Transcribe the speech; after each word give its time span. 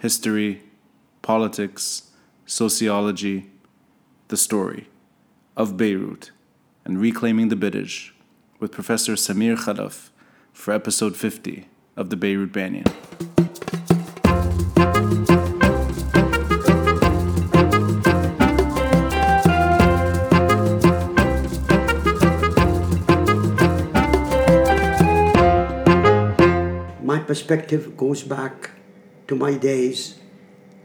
history, 0.00 0.62
politics, 1.20 2.10
sociology, 2.46 3.50
the 4.28 4.36
story 4.36 4.88
of 5.58 5.76
Beirut 5.76 6.30
and 6.86 6.98
reclaiming 6.98 7.50
the 7.50 7.54
Bourj 7.54 8.12
with 8.58 8.72
Professor 8.72 9.12
Samir 9.12 9.56
Khalaf 9.58 10.08
for 10.54 10.72
episode 10.72 11.16
50 11.18 11.68
of 11.98 12.08
the 12.08 12.16
Beirut 12.16 12.50
Banyan. 12.50 12.84
My 27.04 27.18
perspective 27.18 27.98
goes 27.98 28.22
back 28.22 28.79
to 29.30 29.36
my 29.36 29.54
days 29.54 30.16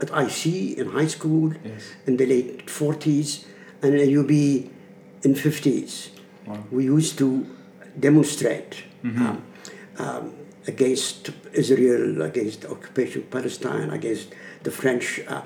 at 0.02 0.10
IC 0.24 0.78
in 0.80 0.88
high 0.98 1.08
school 1.18 1.54
Yes. 1.64 1.84
in 2.08 2.18
the 2.18 2.26
late 2.34 2.68
40s 2.68 3.46
and 3.82 3.94
AUB 4.08 4.34
in 5.24 5.34
50s. 5.34 6.10
We 6.72 6.84
used 6.86 7.18
to 7.18 7.28
demonstrate 8.00 8.84
um, 9.04 9.42
um, 9.98 10.34
against 10.68 11.32
Israel, 11.54 12.22
against 12.22 12.62
the 12.62 12.70
occupation 12.70 13.22
of 13.24 13.32
Palestine, 13.32 13.90
against 13.90 14.28
the 14.64 14.70
French. 14.72 15.08
Uh, 15.28 15.42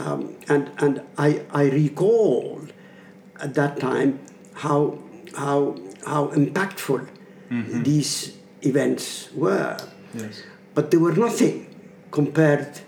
um, 0.00 0.34
and 0.48 0.70
and 0.84 0.94
I, 1.16 1.28
I 1.62 1.64
recall 1.70 2.60
at 3.38 3.54
that 3.54 3.78
time 3.78 4.18
how, 4.64 4.98
how, 5.36 5.76
how 6.06 6.22
impactful 6.34 7.06
these 7.84 8.32
events 8.62 9.28
were. 9.34 9.76
Yes. 10.14 10.42
But 10.74 10.90
they 10.90 10.96
were 10.96 11.12
nothing 11.14 11.71
compared 12.12 12.80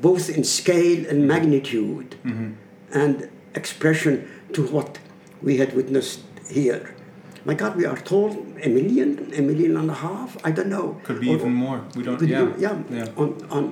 both 0.00 0.30
in 0.30 0.42
scale 0.44 1.06
and 1.10 1.28
magnitude 1.28 2.16
and 3.00 3.28
expression 3.54 4.14
to 4.54 4.62
what 4.74 4.98
we 5.42 5.58
had 5.58 5.74
witnessed 5.76 6.20
here. 6.48 6.94
My 7.44 7.54
God, 7.54 7.76
we 7.76 7.84
are 7.84 7.96
told 7.96 8.32
a 8.62 8.68
million, 8.68 9.32
a 9.36 9.42
million 9.42 9.76
and 9.76 9.90
a 9.90 9.94
half, 9.94 10.36
I 10.44 10.50
don't 10.52 10.68
know. 10.68 11.00
Could 11.04 11.20
be 11.20 11.28
Or- 11.30 11.34
even 11.36 11.52
more. 11.52 11.78
We 11.96 12.02
don't. 12.04 12.16
could 12.18 12.28
be- 12.28 12.34
Yeah. 12.34 12.52
yeah, 12.58 12.76
Yeah. 12.90 13.06
On, 13.16 13.28
on, 13.50 13.64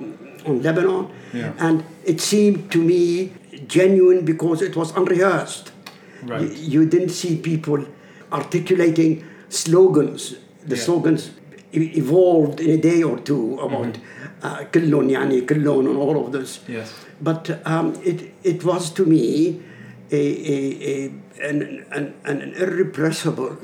on 0.45 0.61
Lebanon. 0.61 1.07
Yeah. 1.33 1.53
And 1.57 1.83
it 2.03 2.19
seemed 2.19 2.69
to 2.71 2.79
me 2.91 3.31
genuine 3.67 4.25
because 4.25 4.61
it 4.61 4.75
was 4.75 4.91
unrehearsed. 4.95 5.71
Right. 6.23 6.41
You, 6.41 6.81
you 6.81 6.85
didn't 6.85 7.09
see 7.21 7.37
people 7.37 7.85
articulating 8.31 9.23
slogans. 9.49 10.35
The 10.65 10.75
Yeah. 10.75 10.81
slogans 10.83 11.31
evolved 11.73 12.59
in 12.59 12.69
a 12.71 12.77
day 12.77 13.03
or 13.03 13.19
two 13.19 13.59
about 13.59 13.93
mm-hmm. 13.93 14.17
Uh, 14.43 14.63
yani, 14.63 15.47
and 15.47 15.97
all 15.97 16.25
of 16.25 16.31
this. 16.31 16.61
Yes. 16.67 16.91
But 17.21 17.61
um, 17.63 17.93
it, 18.03 18.33
it 18.43 18.63
was 18.63 18.89
to 18.91 19.05
me 19.05 19.61
a, 20.11 20.15
a, 20.15 20.57
a, 20.89 21.47
an, 21.47 21.85
an, 21.91 22.15
an 22.25 22.53
irrepressible, 22.55 23.57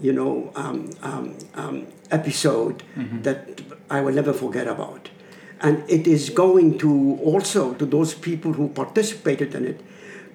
you 0.00 0.12
know, 0.12 0.52
um, 0.54 0.90
um, 1.02 1.36
um, 1.54 1.86
episode 2.12 2.84
mm-hmm. 2.96 3.22
that 3.22 3.62
I 3.90 4.00
will 4.00 4.14
never 4.14 4.32
forget 4.32 4.68
about. 4.68 5.10
And 5.60 5.82
it 5.90 6.06
is 6.06 6.30
going 6.30 6.78
to 6.78 7.18
also 7.24 7.74
to 7.74 7.84
those 7.84 8.14
people 8.14 8.52
who 8.52 8.68
participated 8.68 9.56
in 9.56 9.66
it, 9.66 9.80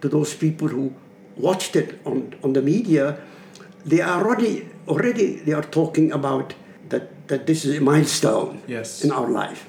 to 0.02 0.10
those 0.10 0.36
people 0.36 0.68
who 0.68 0.94
watched 1.38 1.78
it 1.78 2.00
on, 2.06 2.36
on 2.44 2.52
the 2.52 2.62
media, 2.62 3.22
they 3.86 4.02
are 4.02 4.22
already 4.22 4.68
already 4.88 5.36
they 5.38 5.54
are 5.54 5.64
talking 5.64 6.12
about 6.12 6.54
that, 6.90 7.28
that 7.28 7.46
this 7.48 7.66
is 7.66 7.78
a 7.78 7.82
milestone 7.82 8.62
Yes. 8.68 9.04
in 9.04 9.12
our 9.12 9.30
life. 9.30 9.68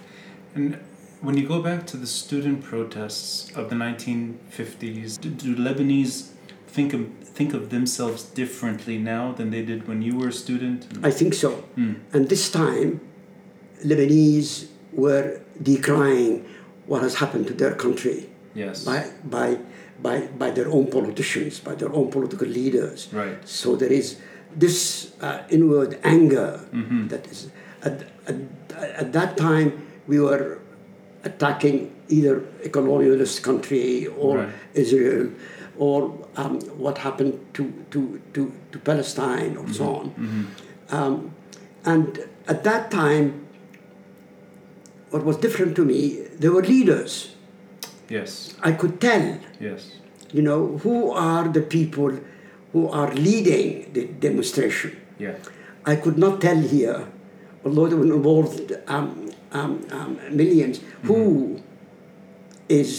And 0.55 0.78
when 1.20 1.36
you 1.36 1.47
go 1.47 1.62
back 1.62 1.86
to 1.89 1.97
the 1.97 2.06
student 2.06 2.62
protests 2.62 3.50
of 3.56 3.69
the 3.70 3.77
1950s, 3.77 5.20
do, 5.20 5.31
do 5.31 5.56
Lebanese 5.56 6.31
think 6.67 6.92
of 6.92 7.06
think 7.37 7.53
of 7.53 7.69
themselves 7.69 8.22
differently 8.25 8.97
now 8.97 9.31
than 9.32 9.50
they 9.50 9.62
did 9.62 9.87
when 9.87 10.00
you 10.00 10.16
were 10.16 10.28
a 10.28 10.32
student? 10.32 10.87
I 11.03 11.10
think 11.10 11.34
so. 11.34 11.50
Hmm. 11.76 11.94
And 12.15 12.28
this 12.31 12.50
time, 12.50 13.00
Lebanese 13.84 14.69
were 14.93 15.41
decrying 15.62 16.44
what 16.87 17.03
has 17.03 17.16
happened 17.16 17.47
to 17.49 17.53
their 17.55 17.75
country 17.75 18.31
Yes. 18.55 18.84
by, 18.84 19.10
by, 19.25 19.59
by, 20.00 20.21
by 20.38 20.50
their 20.50 20.69
own 20.69 20.87
politicians, 20.91 21.60
by 21.60 21.75
their 21.75 21.93
own 21.93 22.10
political 22.10 22.47
leaders. 22.49 23.09
Right. 23.12 23.37
So 23.47 23.76
there 23.76 23.93
is 23.93 24.19
this 24.56 25.12
uh, 25.21 25.43
inward 25.50 25.99
anger 26.05 26.61
that 27.12 27.27
is. 27.27 27.49
At, 27.83 28.03
at, 28.27 28.37
at 29.03 29.12
that 29.12 29.37
time, 29.37 29.87
we 30.09 30.19
were 30.19 30.59
attacking 31.25 31.93
either 32.09 32.39
a 32.65 32.69
colonialist 32.69 33.43
country 33.43 34.06
or 34.06 34.39
Right. 34.39 34.49
Israel 34.75 35.31
or 35.78 35.99
um, 36.37 36.61
what 36.84 36.99
happened 36.99 37.39
to, 37.55 37.62
to, 37.91 38.21
to, 38.34 38.53
to 38.72 38.78
Palestine 38.78 39.56
or 39.56 39.69
so 39.72 39.87
on. 39.97 40.06
Um, 40.91 41.34
and 41.84 42.19
at 42.49 42.65
that 42.65 42.91
time, 42.91 43.47
what 45.11 45.25
was 45.25 45.37
different 45.37 45.77
to 45.77 45.84
me, 45.84 46.23
there 46.38 46.53
were 46.53 46.62
leaders. 46.62 47.34
Yes. 48.09 48.55
I 48.62 48.73
could 48.73 49.00
tell, 49.00 49.38
Yes. 49.61 49.93
you 50.33 50.43
know, 50.43 50.78
who 50.78 51.11
are 51.12 51.47
the 51.49 51.61
people 51.62 52.19
who 52.76 52.91
are 52.91 53.10
leading 53.14 53.91
the 53.94 54.04
demonstration. 54.26 54.91
Yeah. 55.19 55.37
I 55.87 55.97
could 55.97 56.19
not 56.19 56.42
tell 56.42 56.60
here, 56.60 57.09
although 57.64 57.87
they 57.88 57.97
were 58.03 58.12
involved 58.20 58.70
um, 58.87 59.31
um, 59.53 59.72
um, 59.91 60.10
millions, 60.31 60.81
who 61.04 61.62
is 62.69 62.91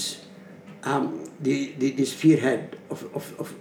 um, 0.83 1.29
the, 1.39 1.73
the, 1.77 1.91
the 1.91 2.05
spearhead 2.05 2.79
of, 2.89 3.03
of, 3.13 3.39
of, 3.39 3.53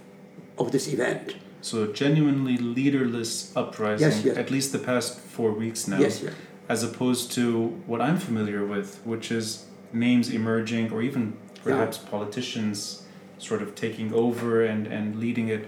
of 0.57 0.71
this 0.71 0.87
event. 0.91 1.35
So 1.61 1.77
genuinely 2.03 2.57
leaderless 2.57 3.55
uprising, 3.55 4.07
Yes, 4.07 4.25
yes. 4.25 4.37
at 4.37 4.49
least 4.49 4.71
the 4.71 4.79
past 4.79 5.19
four 5.19 5.51
weeks 5.51 5.87
now, 5.87 5.99
Yes, 5.99 6.23
yes. 6.23 6.33
as 6.67 6.83
opposed 6.83 7.31
to 7.33 7.67
what 7.85 8.01
I'm 8.01 8.17
familiar 8.17 8.65
with, 8.65 8.99
which 9.05 9.31
is 9.31 9.65
names 9.93 10.31
emerging 10.31 10.91
or 10.91 11.03
even 11.03 11.37
perhaps 11.63 11.99
politicians 11.99 13.03
sort 13.37 13.61
of 13.61 13.75
taking 13.75 14.11
over 14.15 14.65
and, 14.65 14.87
and 14.87 15.19
leading 15.19 15.49
it. 15.49 15.67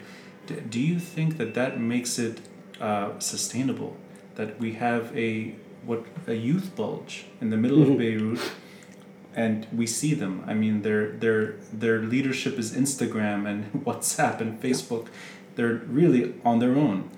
Do 0.69 0.79
you 0.79 0.99
think 0.99 1.37
that 1.37 1.53
that 1.53 1.79
makes 1.79 2.19
it 2.19 2.41
uh, 2.79 3.19
sustainable? 3.19 3.95
That 4.35 4.59
we 4.59 4.73
have 4.73 5.15
a 5.17 5.55
what 5.85 6.05
a 6.27 6.33
youth 6.33 6.75
bulge 6.75 7.25
in 7.41 7.49
the 7.49 7.57
middle 7.57 7.81
of 7.81 7.97
Beirut, 7.97 8.39
and 9.35 9.67
we 9.71 9.87
see 9.87 10.13
them. 10.13 10.43
I 10.47 10.53
mean, 10.53 10.81
their 10.81 11.11
their 11.11 11.55
their 11.73 11.99
leadership 11.99 12.57
is 12.57 12.73
Instagram 12.73 13.47
and 13.47 13.71
WhatsApp 13.85 14.41
and 14.41 14.61
Facebook. 14.61 15.07
They're 15.55 15.81
really 15.87 16.33
on 16.45 16.59
their 16.59 16.75
own. 16.75 17.09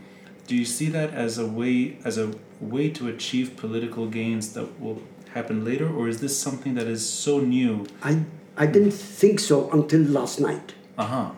Do 0.47 0.55
you 0.55 0.65
see 0.65 0.89
that 0.89 1.13
as 1.13 1.37
a 1.37 1.45
way 1.45 1.97
as 2.03 2.17
a 2.17 2.33
way 2.59 2.89
to 2.89 3.07
achieve 3.07 3.57
political 3.57 4.07
gains 4.07 4.53
that 4.53 4.79
will 4.79 5.01
happen 5.33 5.63
later, 5.63 5.89
or 5.89 6.07
is 6.07 6.19
this 6.21 6.37
something 6.37 6.73
that 6.75 6.87
is 6.87 7.07
so 7.07 7.39
new? 7.39 7.85
I, 8.03 8.23
I 8.57 8.65
didn't 8.65 8.91
think 8.91 9.39
so 9.39 9.69
until 9.71 10.01
last 10.01 10.39
night. 10.39 10.73
Uh 10.97 11.05
huh. 11.05 11.31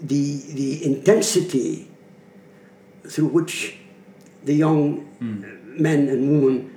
The 0.00 0.40
the 0.54 0.84
intensity 0.84 1.88
through 3.08 3.28
which 3.28 3.76
the 4.44 4.54
young 4.54 5.06
men 5.78 6.08
and 6.08 6.20
women 6.30 6.70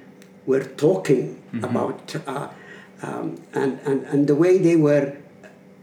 were 0.46 0.64
talking 0.64 1.42
about 1.64 2.16
uh, 2.28 2.48
um, 3.02 3.38
and, 3.54 3.80
and 3.86 4.04
and 4.06 4.28
the 4.28 4.36
way 4.36 4.58
they 4.58 4.76
were 4.76 5.16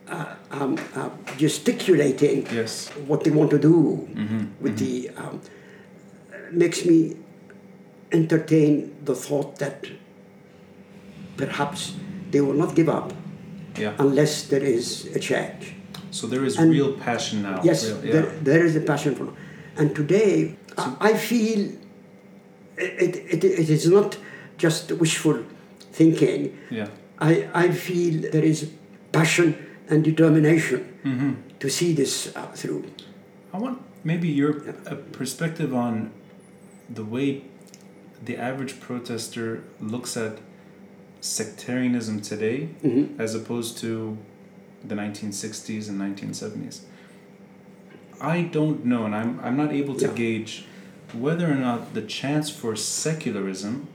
uh, 0.09 0.35
um, 0.51 0.79
uh, 0.95 1.09
gesticulating 1.37 2.47
Yes. 2.53 2.89
what 3.07 3.25
they 3.25 3.31
want 3.31 3.51
to 3.51 3.59
do 3.59 4.09
with 4.61 4.79
the 4.79 5.11
um, 5.17 5.41
makes 6.53 6.85
me 6.85 7.17
entertain 8.13 8.95
the 9.05 9.15
thought 9.15 9.59
that 9.59 9.87
perhaps 11.37 11.95
they 12.31 12.41
will 12.41 12.55
not 12.55 12.75
give 12.75 12.89
up 12.89 13.13
Yeah. 13.79 13.95
unless 13.99 14.47
there 14.49 14.63
is 14.63 15.07
a 15.17 15.19
change. 15.19 15.75
So 16.19 16.27
there 16.33 16.45
is 16.49 16.55
And- 16.59 16.71
real 16.77 16.93
passion 17.09 17.37
now. 17.43 17.57
Yes, 17.71 17.81
real- 17.91 18.13
there, 18.15 18.27
there 18.51 18.65
is 18.69 18.75
a 18.77 18.81
passion 18.93 19.13
for 19.19 19.27
And 19.81 19.89
today, 20.01 20.35
I, 20.79 20.87
I 21.11 21.13
feel 21.31 21.61
it, 23.05 23.13
it, 23.35 23.43
it 23.63 23.69
is 23.77 23.85
not 23.99 24.11
just 24.65 24.93
wishful 25.05 25.39
thinking. 25.99 26.41
yeah. 26.71 26.89
I, 27.31 27.49
I 27.65 27.67
feel 27.87 28.15
there 28.37 28.45
is 28.53 28.59
passion 29.13 29.49
and 29.91 29.99
determination 30.05 30.81
Mm-hmm. 31.05 31.33
to 31.63 31.69
see 31.69 31.91
this 32.01 32.13
uh, 32.35 32.47
through. 32.61 32.83
I 33.53 33.59
want 33.65 33.77
maybe 34.05 34.29
your 34.41 34.53
a 34.87 34.97
perspective 35.19 35.71
on 35.87 35.95
the 36.99 37.05
way 37.15 37.29
the 38.29 38.37
average 38.49 38.75
protester 38.81 39.47
looks 39.93 40.17
at 40.17 40.39
sectarianism 41.21 42.21
today 42.21 42.69
as 43.19 43.35
opposed 43.35 43.77
to 43.79 44.17
the 44.87 44.95
1960s 44.95 45.89
and 45.89 46.01
1970s. 46.01 46.81
I 48.21 48.43
don't 48.43 48.85
know, 48.85 49.05
and 49.07 49.15
I'm, 49.15 49.41
I'm 49.41 49.57
not 49.57 49.73
able 49.73 49.95
to 49.97 50.07
Yeah. 50.07 50.13
gauge 50.15 50.65
whether 51.13 51.51
or 51.51 51.55
not 51.57 51.95
the 51.95 52.03
chance 52.03 52.51
for 52.51 52.75
secularism 52.77 53.87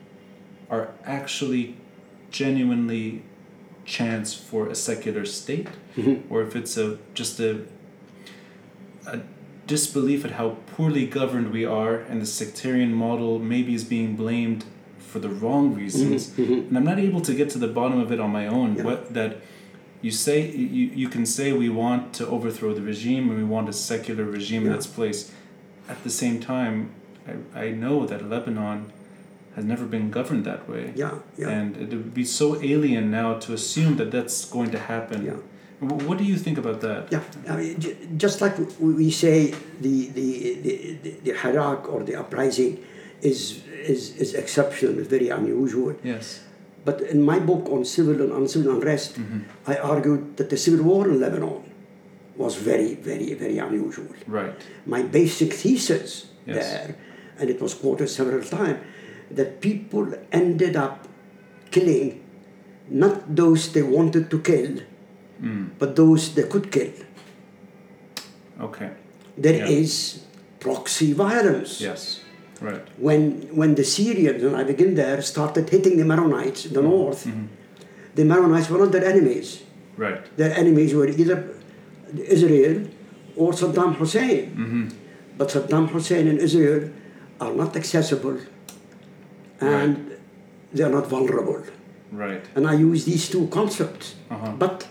are 0.69 0.89
actually 1.06 1.75
genuinely 2.31 3.24
chance 3.86 4.33
for 4.33 4.68
a 4.69 4.75
secular 4.75 5.25
state, 5.25 5.68
Mm-hmm. 5.97 6.31
or 6.33 6.41
if 6.44 6.56
it's 6.56 6.77
a 6.77 6.97
just 7.13 7.39
a 7.39 7.62
a 9.07 9.19
disbelief 9.68 10.24
at 10.25 10.31
how 10.31 10.57
poorly 10.75 11.06
governed 11.07 11.51
we 11.51 11.65
are, 11.65 11.95
and 11.95 12.21
the 12.21 12.25
sectarian 12.25 12.94
model 12.94 13.39
maybe 13.39 13.74
is 13.74 13.83
being 13.83 14.15
blamed 14.15 14.63
for 15.00 15.19
the 15.19 15.30
wrong 15.30 15.74
reasons. 15.74 16.38
And 16.38 16.77
I'm 16.77 16.83
not 16.83 17.00
able 17.00 17.21
to 17.21 17.33
get 17.33 17.50
to 17.51 17.57
the 17.57 17.68
bottom 17.68 18.00
of 18.00 18.12
it 18.12 18.19
on 18.19 18.30
my 18.31 18.45
own. 18.47 18.69
Mm-hmm. 18.69 18.77
Yeah. 18.77 18.83
What 18.86 19.13
that 19.15 19.38
you 20.01 20.12
say 20.12 20.50
you, 20.51 20.86
you 21.01 21.10
can 21.10 21.25
say 21.25 21.51
we 21.54 21.69
want 21.69 22.13
to 22.13 22.28
overthrow 22.28 22.74
the 22.74 22.81
regime 22.81 23.30
and 23.30 23.38
we 23.38 23.44
want 23.44 23.69
a 23.69 23.74
secular 23.74 24.24
regime 24.24 24.66
in 24.68 24.74
its 24.74 24.88
place. 24.88 25.31
At 25.88 26.04
the 26.04 26.10
same 26.10 26.40
time, 26.40 26.92
I, 27.28 27.66
I 27.66 27.72
know 27.72 28.06
that 28.06 28.30
Lebanon 28.30 28.94
has 29.56 29.66
never 29.66 29.86
been 29.86 30.10
governed 30.12 30.46
that 30.46 30.69
way. 30.69 30.94
Yeah, 30.96 31.16
yeah. 31.38 31.50
And 31.50 31.75
it 31.78 31.90
would 31.90 32.13
be 32.13 32.24
so 32.24 32.62
alien 32.62 33.12
now 33.12 33.40
to 33.40 33.54
assume 33.54 33.98
that 33.98 34.12
that's 34.12 34.46
going 34.46 34.72
to 34.72 34.80
happen. 34.80 35.25
Yeah. 35.25 35.38
What 35.80 36.18
do 36.18 36.25
you 36.25 36.38
think 36.38 36.57
about 36.57 36.81
that? 36.81 37.12
Yeah, 37.12 37.24
I 37.48 37.56
mean, 37.56 38.18
just 38.18 38.42
like 38.42 38.57
we 38.80 38.94
we 38.94 39.12
say 39.12 39.54
the, 39.80 40.07
the, 40.07 40.56
the, 40.66 40.98
the, 41.04 41.12
the 41.24 41.31
Harak 41.31 41.88
or 41.88 42.04
the 42.04 42.16
uprising 42.16 42.84
is, 43.22 43.63
is, 43.94 44.16
is 44.18 44.34
exceptional, 44.34 45.04
very 45.04 45.30
unusual. 45.30 45.96
Yes. 46.04 46.44
But 46.85 47.01
in 47.01 47.21
my 47.21 47.39
book 47.39 47.67
on 47.69 47.83
civil 47.85 48.21
and 48.21 48.31
uncivil 48.31 48.71
unrest, 48.75 49.15
Mm-hmm. 49.19 49.39
I 49.71 49.75
argued 49.77 50.37
that 50.37 50.49
the 50.49 50.57
civil 50.57 50.83
war 50.85 51.07
in 51.07 51.19
Lebanon 51.19 51.61
was 52.37 52.55
very, 52.55 52.95
very, 52.95 53.33
very 53.33 53.57
unusual. 53.57 54.07
Right. 54.27 54.55
My 54.85 55.01
basic 55.03 55.53
thesis 55.53 56.25
Yes. 56.45 56.55
there, 56.71 56.95
and 57.39 57.49
it 57.49 57.61
was 57.61 57.73
quoted 57.73 58.07
several 58.09 58.41
times, 58.41 58.79
that 59.31 59.59
people 59.61 60.05
ended 60.31 60.75
up 60.75 61.07
killing 61.71 62.23
not 62.89 63.35
those 63.35 63.71
they 63.73 63.83
wanted 63.83 64.29
to 64.31 64.39
kill, 64.39 64.71
Mm. 65.41 65.69
but 65.79 65.95
those 65.95 66.33
they 66.35 66.43
could 66.53 66.71
kill. 66.71 66.91
Okay. 68.59 68.89
There 69.37 69.65
is 69.65 69.91
Yeah. 70.15 70.21
proxy 70.59 71.13
violence. 71.13 71.79
Yes. 71.81 72.19
Right. 72.61 72.85
When, 72.97 73.56
when 73.56 73.75
the 73.75 73.83
Syrians, 73.83 74.44
and 74.44 74.56
I 74.56 74.63
begin 74.63 74.95
there, 74.95 75.21
started 75.21 75.69
hitting 75.69 75.97
the 75.97 76.03
Maronites 76.03 76.65
in 76.65 76.73
the 76.73 76.81
mm-hmm. 76.81 76.89
north, 76.89 77.25
mm-hmm. 77.25 77.45
the 78.15 78.23
Maronites 78.23 78.69
were 78.69 78.79
not 78.79 78.91
their 78.91 79.06
enemies. 79.06 79.63
Right. 79.97 80.38
Their 80.38 80.53
enemies 80.56 80.94
were 80.94 81.07
either 81.07 81.56
Israel 82.17 82.88
or 83.35 83.53
Saddam 83.53 83.95
Hussein. 83.95 84.45
Mm-hmm. 84.51 84.88
But 85.38 85.50
Saddam 85.50 85.89
Hussein 85.89 86.27
and 86.27 86.39
Israel 86.39 86.89
are 87.39 87.53
not 87.53 87.75
accessible 87.75 88.38
and 89.62 90.17
they 90.73 90.83
are 90.83 90.89
not 90.89 91.07
vulnerable. 91.07 91.63
Right. 92.12 92.44
And 92.55 92.67
I 92.67 92.73
use 92.73 93.05
these 93.05 93.29
two 93.29 93.47
concepts. 93.47 94.15
Uh-huh. 94.29 94.53
But 94.57 94.88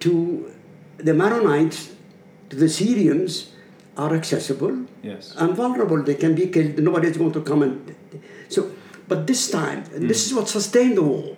to 0.00 0.52
the 0.98 1.12
Maronites, 1.12 1.92
to 2.50 2.56
the 2.56 2.68
Syrians, 2.68 3.53
are 3.96 4.14
accessible 4.14 4.76
Yes. 5.02 5.34
and 5.38 5.54
vulnerable. 5.54 6.02
They 6.02 6.14
can 6.14 6.34
be 6.34 6.46
killed. 6.48 6.78
Nobody 6.78 7.08
is 7.08 7.16
going 7.16 7.32
to 7.32 7.40
come 7.40 7.62
and. 7.62 7.94
So, 8.48 8.70
but 9.08 9.26
this 9.26 9.50
time, 9.50 9.84
and 9.94 10.08
this 10.10 10.26
is 10.26 10.34
what 10.34 10.48
sustained 10.48 10.96
the 10.96 11.02
war. 11.02 11.36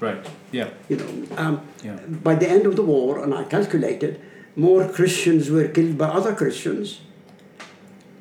Right. 0.00 0.26
Yeah. 0.52 0.68
You 0.88 0.96
know, 0.96 1.10
um, 1.36 1.60
Yeah. 1.84 1.96
by 2.28 2.34
the 2.34 2.48
end 2.48 2.66
of 2.66 2.76
the 2.76 2.82
war, 2.82 3.22
and 3.22 3.32
I 3.34 3.44
calculated, 3.44 4.20
more 4.56 4.88
Christians 4.88 5.50
were 5.50 5.68
killed 5.68 5.96
by 5.98 6.06
other 6.08 6.34
Christians. 6.34 7.00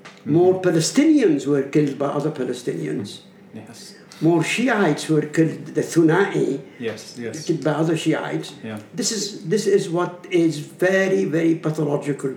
Mm-hmm. 0.04 0.34
More 0.34 0.62
Palestinians 0.62 1.46
were 1.48 1.64
killed 1.64 1.98
by 2.00 2.08
other 2.08 2.32
Palestinians. 2.32 3.10
Mm-hmm. 3.20 3.58
Yes. 3.60 3.96
More 4.22 4.44
Shiites 4.44 5.10
were 5.10 5.24
killed. 5.38 5.66
The 5.76 5.82
Thunai 5.82 6.62
Yes. 6.80 7.18
Yes. 7.20 7.46
killed 7.46 7.64
by 7.64 7.72
other 7.72 7.98
Shiites. 7.98 8.54
Yeah. 8.64 8.80
This 8.94 9.12
is 9.12 9.46
this 9.54 9.68
is 9.68 9.90
what 9.90 10.26
is 10.32 10.60
very 10.60 11.26
very 11.26 11.56
pathological 11.56 12.36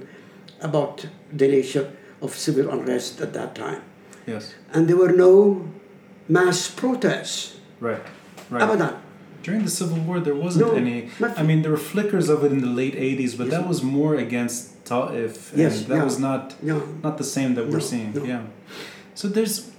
about 0.60 1.06
the 1.32 1.86
of 2.22 2.34
civil 2.34 2.70
unrest 2.70 3.20
at 3.20 3.32
that 3.34 3.54
time. 3.54 3.82
Yes. 4.26 4.54
And 4.72 4.88
there 4.88 4.96
were 4.96 5.12
no 5.12 5.68
mass 6.28 6.68
protests. 6.70 7.56
Right. 7.80 8.00
Right. 8.50 8.62
Abadan. 8.62 8.94
During 9.42 9.62
the 9.64 9.70
Civil 9.70 9.98
War, 9.98 10.18
there 10.18 10.34
wasn't 10.34 10.66
No, 10.66 10.74
any. 10.74 11.08
nothing. 11.20 11.38
I 11.38 11.42
mean, 11.46 11.62
there 11.62 11.70
were 11.70 11.76
flickers 11.76 12.28
of 12.28 12.42
it 12.42 12.50
in 12.50 12.60
the 12.60 12.66
late 12.82 12.96
'80s, 12.96 13.36
but 13.38 13.48
that 13.50 13.68
was 13.68 13.80
more 13.82 14.16
against 14.16 14.84
Ta'if. 14.84 15.52
and 15.52 15.60
Yes, 15.62 15.82
that 15.84 15.94
yeah. 15.98 16.04
was 16.04 16.18
not 16.18 16.54
Yeah. 16.62 16.80
not 17.04 17.16
the 17.18 17.24
same 17.36 17.54
that 17.54 17.66
we're 17.66 17.78
No, 17.84 17.90
seeing. 17.92 18.12
no. 18.14 18.24
Yeah. 18.24 18.42
So 19.14 19.28
there's. 19.28 19.70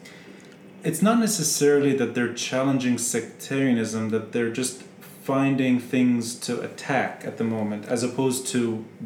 It's 0.84 1.02
not 1.02 1.20
necessarily 1.20 1.94
that 1.98 2.14
they're 2.16 2.34
challenging 2.34 2.98
sectarianism; 2.98 4.10
that 4.10 4.32
they're 4.32 4.52
just 4.62 4.84
finding 5.32 5.76
things 5.94 6.22
to 6.48 6.54
attack 6.70 7.14
at 7.30 7.36
the 7.38 7.44
moment, 7.44 7.82
as 7.96 8.02
opposed 8.10 8.48
to 8.54 8.60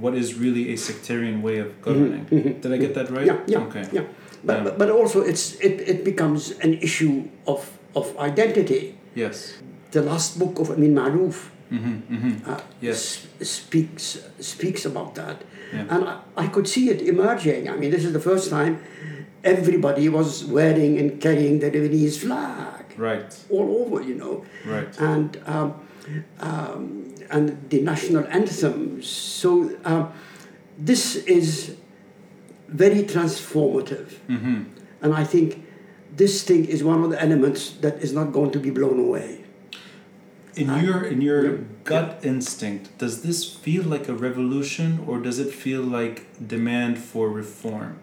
what 0.03 0.13
is 0.21 0.27
really 0.45 0.63
a 0.73 0.77
sectarian 0.77 1.41
way 1.47 1.57
of 1.65 1.69
governing. 1.81 2.23
Did 2.61 2.71
I 2.75 2.77
get 2.85 2.93
that 2.97 3.07
right? 3.09 3.27
Mm-hmm, 3.27 3.49
Yeah, 3.51 3.59
yeah, 3.59 3.67
Okay. 3.67 3.85
yeah. 3.97 4.05
But, 4.47 4.57
but 4.65 4.73
but 4.81 4.89
also 4.99 5.19
it's 5.31 5.45
it, 5.67 5.75
it 5.93 5.99
becomes 6.11 6.41
an 6.65 6.73
issue 6.87 7.13
of 7.53 7.61
of 7.99 8.05
identity. 8.29 8.83
Yes. 9.23 9.35
The 9.91 10.01
last 10.11 10.37
book 10.41 10.55
of 10.61 10.69
Amin 10.75 10.93
Maalouf 10.99 11.37
Mm-hmm, 11.71 11.97
mm-hmm. 12.15 12.51
uh, 12.51 12.59
Yes. 12.87 12.99
s- 13.39 13.49
speaks 13.57 14.05
speaks 14.53 14.81
about 14.91 15.11
that, 15.21 15.37
Yeah. 15.73 15.93
and 15.93 16.01
I, 16.11 16.13
I 16.43 16.45
could 16.53 16.67
see 16.67 16.85
it 16.93 16.99
emerging. 17.13 17.61
I 17.73 17.75
mean, 17.79 17.91
this 17.95 18.03
is 18.07 18.11
the 18.19 18.23
first 18.31 18.45
time 18.57 18.73
everybody 19.43 20.05
was 20.09 20.43
wearing 20.57 20.93
and 21.01 21.09
carrying 21.25 21.59
the 21.63 21.69
Lebanese 21.75 22.17
flag 22.23 22.85
Right. 22.97 23.31
all 23.49 23.67
over, 23.81 23.97
you 24.09 24.15
know, 24.21 24.35
Right. 24.73 24.91
and 24.99 25.29
um, 25.55 25.69
um, 26.39 27.13
and 27.29 27.69
the 27.69 27.81
national 27.81 28.25
anthem. 28.27 29.01
So 29.03 29.77
um, 29.85 30.11
this 30.77 31.15
is 31.15 31.75
very 32.67 33.03
transformative, 33.03 34.09
Mm-hmm. 34.29 34.63
and 35.01 35.13
I 35.13 35.23
think 35.23 35.65
this 36.15 36.43
thing 36.43 36.65
is 36.65 36.83
one 36.83 37.03
of 37.03 37.09
the 37.09 37.21
elements 37.21 37.71
that 37.81 37.95
is 38.01 38.11
not 38.13 38.31
going 38.31 38.51
to 38.51 38.59
be 38.59 38.69
blown 38.69 38.99
away. 38.99 39.43
In 40.55 40.67
your 40.83 41.03
in 41.05 41.21
your 41.21 41.59
gut 41.85 42.19
instinct, 42.23 42.97
does 42.97 43.21
this 43.23 43.45
feel 43.45 43.83
like 43.83 44.09
a 44.09 44.13
revolution 44.13 44.99
or 45.07 45.19
does 45.19 45.39
it 45.39 45.51
feel 45.53 45.81
like 45.81 46.25
demand 46.45 46.97
for 46.99 47.29
reform? 47.29 47.99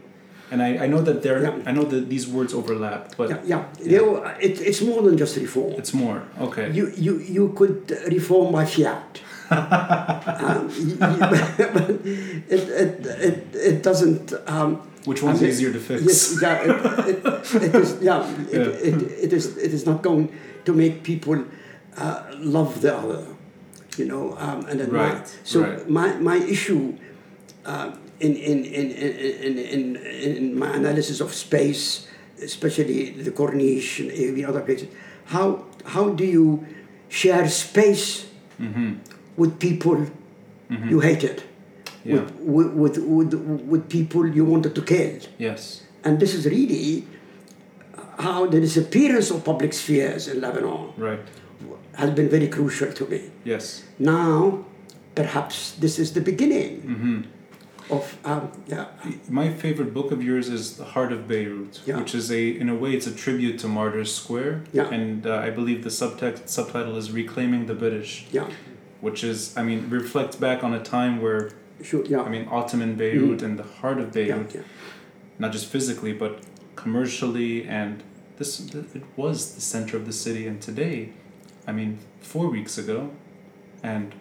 And 0.51 0.63
I, 0.63 0.85
I 0.85 0.87
know 0.87 1.03
that 1.03 1.23
there 1.23 1.43
Yeah. 1.43 1.69
I 1.71 1.73
know 1.73 1.85
that 1.85 2.09
these 2.09 2.27
words 2.27 2.53
overlap, 2.55 3.15
but 3.17 3.29
Yeah, 3.31 3.41
yeah. 3.53 3.63
You 3.93 3.99
know, 3.99 4.17
it, 4.41 4.61
it's 4.61 4.81
more 4.81 5.03
than 5.03 5.17
just 5.19 5.37
reform. 5.37 5.73
it's 5.81 5.93
more 5.93 6.23
okay. 6.41 6.71
You, 6.73 6.85
you, 6.97 7.19
you 7.19 7.53
could 7.59 7.91
reform 8.17 8.53
by 8.53 8.65
fiat. 8.65 9.21
um, 9.51 10.69
you- 10.77 10.87
you- 10.87 10.97
but 11.75 11.91
it, 12.55 12.69
it, 12.83 13.07
it, 13.29 13.39
it 13.55 13.83
doesn't. 13.83 14.33
Um, 14.47 14.77
Which 15.05 15.23
one's 15.23 15.39
I 15.39 15.43
mean, 15.43 15.51
easier 15.51 15.73
to 15.73 15.81
fix? 15.81 16.03
Yes, 16.03 16.39
yeah, 16.43 16.63
it, 16.65 17.09
it, 17.17 17.63
it 17.67 17.75
is. 17.75 17.91
Yeah, 18.03 18.21
it, 18.51 18.85
It, 18.89 19.03
it 19.25 19.33
is. 19.33 19.57
It 19.57 19.73
is 19.73 19.85
not 19.87 20.03
going 20.03 20.29
to 20.67 20.73
make 20.73 21.03
people 21.03 21.45
uh, 21.97 22.23
love 22.39 22.81
the 22.83 22.93
other, 22.97 23.25
you 23.97 24.05
know, 24.07 24.37
um, 24.39 24.67
and 24.67 24.81
admire. 24.81 25.15
Right, 25.15 25.39
So 25.45 25.61
right. 25.63 25.89
my 25.89 26.09
my 26.31 26.37
issue 26.37 26.97
uh, 27.65 27.93
in, 28.21 28.35
in, 28.37 28.65
in, 28.65 28.91
in, 28.91 29.59
in, 29.59 29.97
in, 29.97 30.37
in 30.37 30.59
my 30.59 30.75
analysis 30.77 31.21
of 31.21 31.33
space, 31.35 32.09
especially 32.43 33.11
the 33.11 33.31
Corniche 33.31 34.01
and 34.01 34.13
even 34.13 34.45
other 34.45 34.61
places, 34.61 34.89
how 35.27 35.65
how 35.85 36.11
do 36.11 36.25
you 36.25 36.67
share 37.09 37.49
space 37.49 38.27
Mm-hmm. 38.61 38.95
with 39.37 39.61
people 39.61 39.99
you 40.91 40.99
hated, 40.99 41.45
Yeah. 42.05 42.27
with, 42.41 42.73
with, 42.75 42.99
with, 42.99 43.33
with, 43.35 43.35
with 43.73 43.89
people 43.89 44.27
you 44.27 44.45
wanted 44.45 44.75
to 44.75 44.83
kill? 44.83 45.21
Yes. 45.39 45.83
And 46.03 46.19
this 46.19 46.35
is 46.35 46.45
really 46.45 47.07
how 48.19 48.47
the 48.47 48.59
disappearance 48.61 49.31
of 49.31 49.45
public 49.45 49.73
spheres 49.73 50.27
in 50.27 50.41
Lebanon 50.41 50.91
Right. 50.97 51.21
has 51.95 52.11
been 52.11 52.29
very 52.29 52.49
crucial 52.49 52.91
to 52.93 53.07
me. 53.07 53.31
Yes. 53.45 53.85
Now, 54.01 54.65
perhaps 55.15 55.73
this 55.79 55.99
is 56.01 56.13
the 56.15 56.21
beginning 56.21 56.83
Mm-hmm. 56.83 57.21
Of, 57.91 58.19
um, 58.25 58.51
yeah, 58.67 58.87
My 59.31 59.51
favorite 59.53 59.95
book 59.95 60.13
of 60.13 60.23
yours 60.23 60.49
is 60.49 60.77
The 60.77 60.85
Heart 60.85 61.13
of 61.13 61.27
Beirut, 61.27 61.81
Yeah. 61.87 61.99
which 61.99 62.15
is 62.15 62.31
a 62.31 62.49
in 62.51 62.69
a 62.69 62.75
way 62.75 62.93
it's 62.93 63.07
a 63.07 63.15
tribute 63.15 63.59
to 63.61 63.69
Martyrs 63.69 64.15
Square. 64.15 64.65
Yeah. 64.73 64.89
And 64.91 65.27
uh, 65.27 65.37
I 65.37 65.51
believe 65.51 65.85
the 65.85 65.91
subtext 65.91 66.49
subtitle 66.49 66.97
is 66.97 67.11
Reclaiming 67.11 67.67
the 67.67 67.75
Bourj, 67.75 68.25
yeah, 68.33 68.49
which 69.01 69.25
is 69.25 69.57
I 69.57 69.63
mean 69.63 69.89
reflects 69.89 70.37
back 70.37 70.63
on 70.63 70.75
a 70.75 70.83
time 70.83 71.23
where 71.23 71.51
sure, 71.83 72.05
yeah, 72.05 72.21
I 72.23 72.29
mean, 72.29 72.47
Ottoman 72.51 72.95
Beirut 72.97 73.41
and 73.43 73.59
the 73.59 73.63
heart 73.81 73.99
of 73.99 74.09
Mm-hmm. 74.09 74.19
yeah, 74.19 74.35
Beirut, 74.37 74.55
yeah. 74.55 74.63
not 75.39 75.53
just 75.53 75.67
physically, 75.67 76.13
but 76.13 76.41
commercially, 76.77 77.65
and 77.67 78.03
this 78.37 78.61
it 78.99 79.03
was 79.17 79.55
the 79.55 79.61
center 79.61 79.97
of 79.97 80.05
the 80.05 80.13
city. 80.13 80.47
And 80.47 80.61
today, 80.61 81.11
I 81.67 81.73
mean, 81.73 81.99
four 82.21 82.49
weeks 82.51 82.77
ago, 82.79 83.11
and 83.83 84.15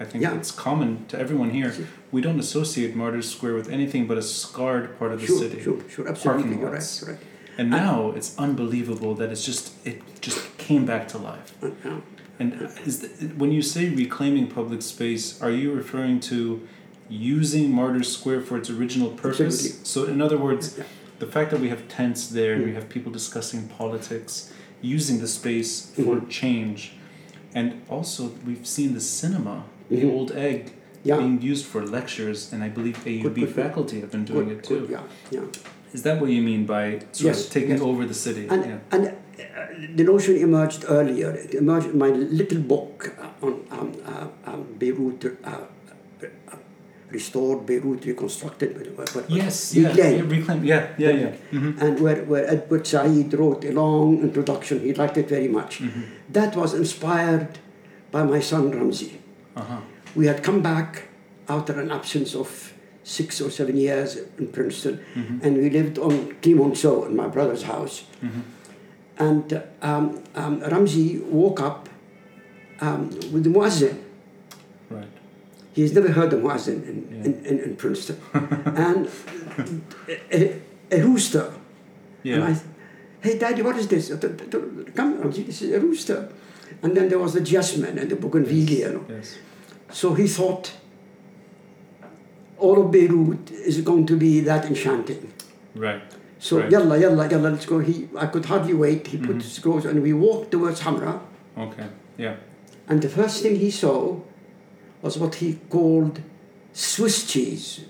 I 0.00 0.04
think 0.04 0.24
Yeah. 0.24 0.34
it's 0.34 0.50
common 0.50 1.04
to 1.08 1.18
everyone 1.18 1.50
here. 1.50 1.74
We 2.10 2.22
don't 2.22 2.40
associate 2.40 2.96
Martyrs 2.96 3.28
Square 3.28 3.54
with 3.54 3.68
anything 3.68 4.06
but 4.06 4.16
a 4.16 4.22
scarred 4.22 4.98
part 4.98 5.12
of 5.12 5.20
the 5.20 5.26
Sure, 5.26 5.38
city. 5.38 5.60
sure, 5.62 5.76
sure, 5.94 6.08
absolutely, 6.08 6.42
Parking 6.44 6.60
you're 6.60 6.70
right, 6.70 6.80
lots. 6.80 7.02
you're 7.02 7.10
right. 7.10 7.20
And 7.58 7.68
now 7.70 8.12
it's 8.16 8.34
unbelievable 8.38 9.14
that 9.16 9.30
it's 9.30 9.44
just 9.44 9.64
it 9.84 10.00
just 10.22 10.40
came 10.56 10.86
back 10.86 11.06
to 11.08 11.18
life. 11.18 11.52
Uh, 11.62 11.68
yeah. 11.84 12.00
And 12.38 12.68
is 12.86 13.00
the, 13.00 13.08
when 13.36 13.52
you 13.52 13.60
say 13.60 13.90
reclaiming 13.90 14.46
public 14.46 14.80
space, 14.80 15.24
are 15.42 15.50
you 15.50 15.70
referring 15.72 16.20
to 16.32 16.62
using 17.10 17.70
Martyrs 17.70 18.10
Square 18.16 18.40
for 18.42 18.56
its 18.56 18.70
original 18.70 19.10
purpose? 19.10 19.40
Absolutely. 19.66 19.84
So, 19.84 20.04
in 20.04 20.22
other 20.22 20.38
words, 20.38 20.76
Yeah. 20.78 20.84
the 21.18 21.26
fact 21.26 21.50
that 21.50 21.60
we 21.60 21.68
have 21.68 21.86
tents 21.88 22.26
there 22.28 22.54
and 22.54 22.64
we 22.64 22.70
Mm. 22.70 22.76
have 22.76 22.88
people 22.88 23.12
discussing 23.12 23.68
politics, 23.68 24.50
using 24.80 25.20
the 25.20 25.28
space 25.28 25.72
for 25.94 26.16
Mhm. 26.16 26.30
change, 26.30 26.92
and 27.54 27.82
also 27.90 28.32
we've 28.46 28.66
seen 28.66 28.94
the 28.94 29.00
cinema, 29.02 29.64
the 29.90 30.10
old 30.10 30.30
egg, 30.32 30.60
Yeah. 31.02 31.18
being 31.18 31.40
used 31.52 31.64
for 31.72 31.80
lectures, 31.98 32.52
and 32.52 32.62
I 32.62 32.68
believe 32.68 32.96
AUB 33.06 33.22
Good, 33.22 33.34
good, 33.34 33.46
good. 33.46 33.54
faculty 33.64 33.96
have 34.00 34.10
been 34.16 34.24
doing 34.24 34.48
it 34.50 34.62
too. 34.70 34.86
yeah, 34.90 35.02
yeah. 35.30 35.46
Is 35.96 36.02
that 36.06 36.20
what 36.20 36.30
you 36.30 36.42
mean 36.42 36.66
by 36.66 36.84
sort 37.12 37.26
Yes, 37.28 37.46
of 37.46 37.52
taking 37.52 37.70
yes. 37.78 37.80
over 37.88 38.02
the 38.06 38.14
city? 38.26 38.46
And, 38.48 38.64
yeah. 38.64 38.78
and 38.94 39.02
uh, 39.08 39.12
the 39.96 40.04
notion 40.04 40.36
emerged 40.36 40.84
earlier. 40.88 41.30
It 41.44 41.54
emerged 41.54 41.88
in 41.94 41.98
my 41.98 42.10
little 42.40 42.60
book 42.60 42.96
uh, 43.18 43.46
on 43.46 43.52
um, 43.76 43.88
uh, 44.06 44.50
um, 44.50 44.62
Beirut, 44.78 45.24
uh, 45.24 45.48
uh, 46.52 46.56
restored 47.10 47.66
Beirut, 47.66 48.04
reconstructed. 48.04 48.70
but- 48.96 49.10
but- 49.14 49.28
Yes, 49.30 49.74
yeah, 49.74 49.88
reclaimed. 49.88 50.30
yeah, 50.30 50.36
reclaim, 50.36 50.64
yeah, 50.64 50.86
yeah, 50.98 51.10
yeah. 51.10 51.32
Mm-hmm. 51.52 51.82
And 51.84 51.98
where, 52.00 52.22
where 52.24 52.44
Edward 52.48 52.86
Said 52.86 53.34
wrote 53.34 53.64
a 53.64 53.72
long 53.72 54.22
introduction, 54.22 54.80
he 54.80 54.92
liked 54.94 55.16
it 55.16 55.28
very 55.28 55.48
much. 55.48 55.72
Mm-hmm. 55.80 56.02
That 56.38 56.54
was 56.54 56.72
inspired 56.74 57.58
by 58.12 58.22
my 58.22 58.38
son 58.40 58.70
Ramzi. 58.72 59.10
Uh-huh. 59.56 59.80
We 60.14 60.26
had 60.26 60.42
come 60.42 60.60
back 60.62 61.08
after 61.48 61.78
an 61.80 61.90
absence 61.90 62.34
of 62.34 62.72
six 63.02 63.40
or 63.40 63.50
seven 63.50 63.76
years 63.76 64.16
in 64.38 64.48
Princeton, 64.48 65.00
Mm-hmm. 65.14 65.38
and 65.44 65.56
we 65.56 65.70
lived 65.70 65.98
on 65.98 66.36
Clemenceau 66.42 67.04
in 67.06 67.16
my 67.16 67.28
brother's 67.28 67.62
house. 67.64 68.04
Mm-hmm. 68.22 68.40
And 69.18 69.52
uh, 69.52 69.62
um, 69.82 70.22
um, 70.34 70.60
Ramzi 70.62 71.22
woke 71.24 71.60
up 71.60 71.88
um, 72.80 73.10
with 73.32 73.44
the 73.44 73.50
muazzin. 73.50 73.98
Right. 74.88 75.08
He's 75.74 75.92
never 75.94 76.08
heard 76.12 76.30
the 76.30 76.36
muazzin 76.38 76.82
in, 76.88 77.08
Yeah. 77.10 77.24
in, 77.24 77.44
in, 77.46 77.58
in 77.60 77.76
Princeton. 77.76 78.18
and 78.34 79.08
a, 80.32 80.60
a 80.90 81.02
rooster. 81.02 81.52
And 82.24 82.44
I, 82.44 82.48
Yeah. 82.50 82.58
hey, 83.22 83.38
Daddy, 83.38 83.62
what 83.62 83.76
is 83.76 83.88
this? 83.88 84.08
Come, 84.08 85.18
Ramzi, 85.22 85.44
this 85.46 85.62
is 85.62 85.72
a 85.72 85.80
rooster. 85.80 86.28
And 86.82 86.96
then 86.96 87.08
there 87.08 87.18
was 87.18 87.32
the 87.34 87.40
jasmine 87.40 87.98
and 87.98 88.10
the 88.10 88.16
bougainvillea. 88.16 88.88
You 88.88 88.92
know. 88.94 89.04
Yes. 89.08 89.38
So 89.92 90.14
he 90.14 90.26
thought 90.28 90.72
all 92.58 92.80
of 92.84 92.90
Beirut 92.90 93.50
is 93.50 93.80
going 93.80 94.06
to 94.06 94.16
be 94.16 94.40
that 94.40 94.64
enchanting. 94.66 95.32
Right. 95.74 96.02
So 96.38 96.58
Right. 96.58 96.70
yalla, 96.70 96.98
yalla, 96.98 97.28
yalla, 97.28 97.48
let's 97.50 97.66
go. 97.66 97.78
He, 97.80 98.08
I 98.16 98.26
could 98.26 98.46
hardly 98.46 98.74
wait. 98.74 99.06
He 99.08 99.18
put 99.18 99.36
Mhm. 99.36 99.42
his 99.42 99.58
clothes 99.58 99.84
and 99.86 100.02
we 100.02 100.12
walked 100.12 100.50
towards 100.50 100.80
Hamra. 100.80 101.20
Okay. 101.56 101.86
Yeah. 102.18 102.36
And 102.88 103.02
the 103.02 103.08
first 103.08 103.42
thing 103.42 103.56
he 103.56 103.70
saw 103.70 104.16
was 105.02 105.18
what 105.18 105.36
he 105.36 105.58
called 105.68 106.20
Swiss 106.72 107.24
cheese. 107.26 107.80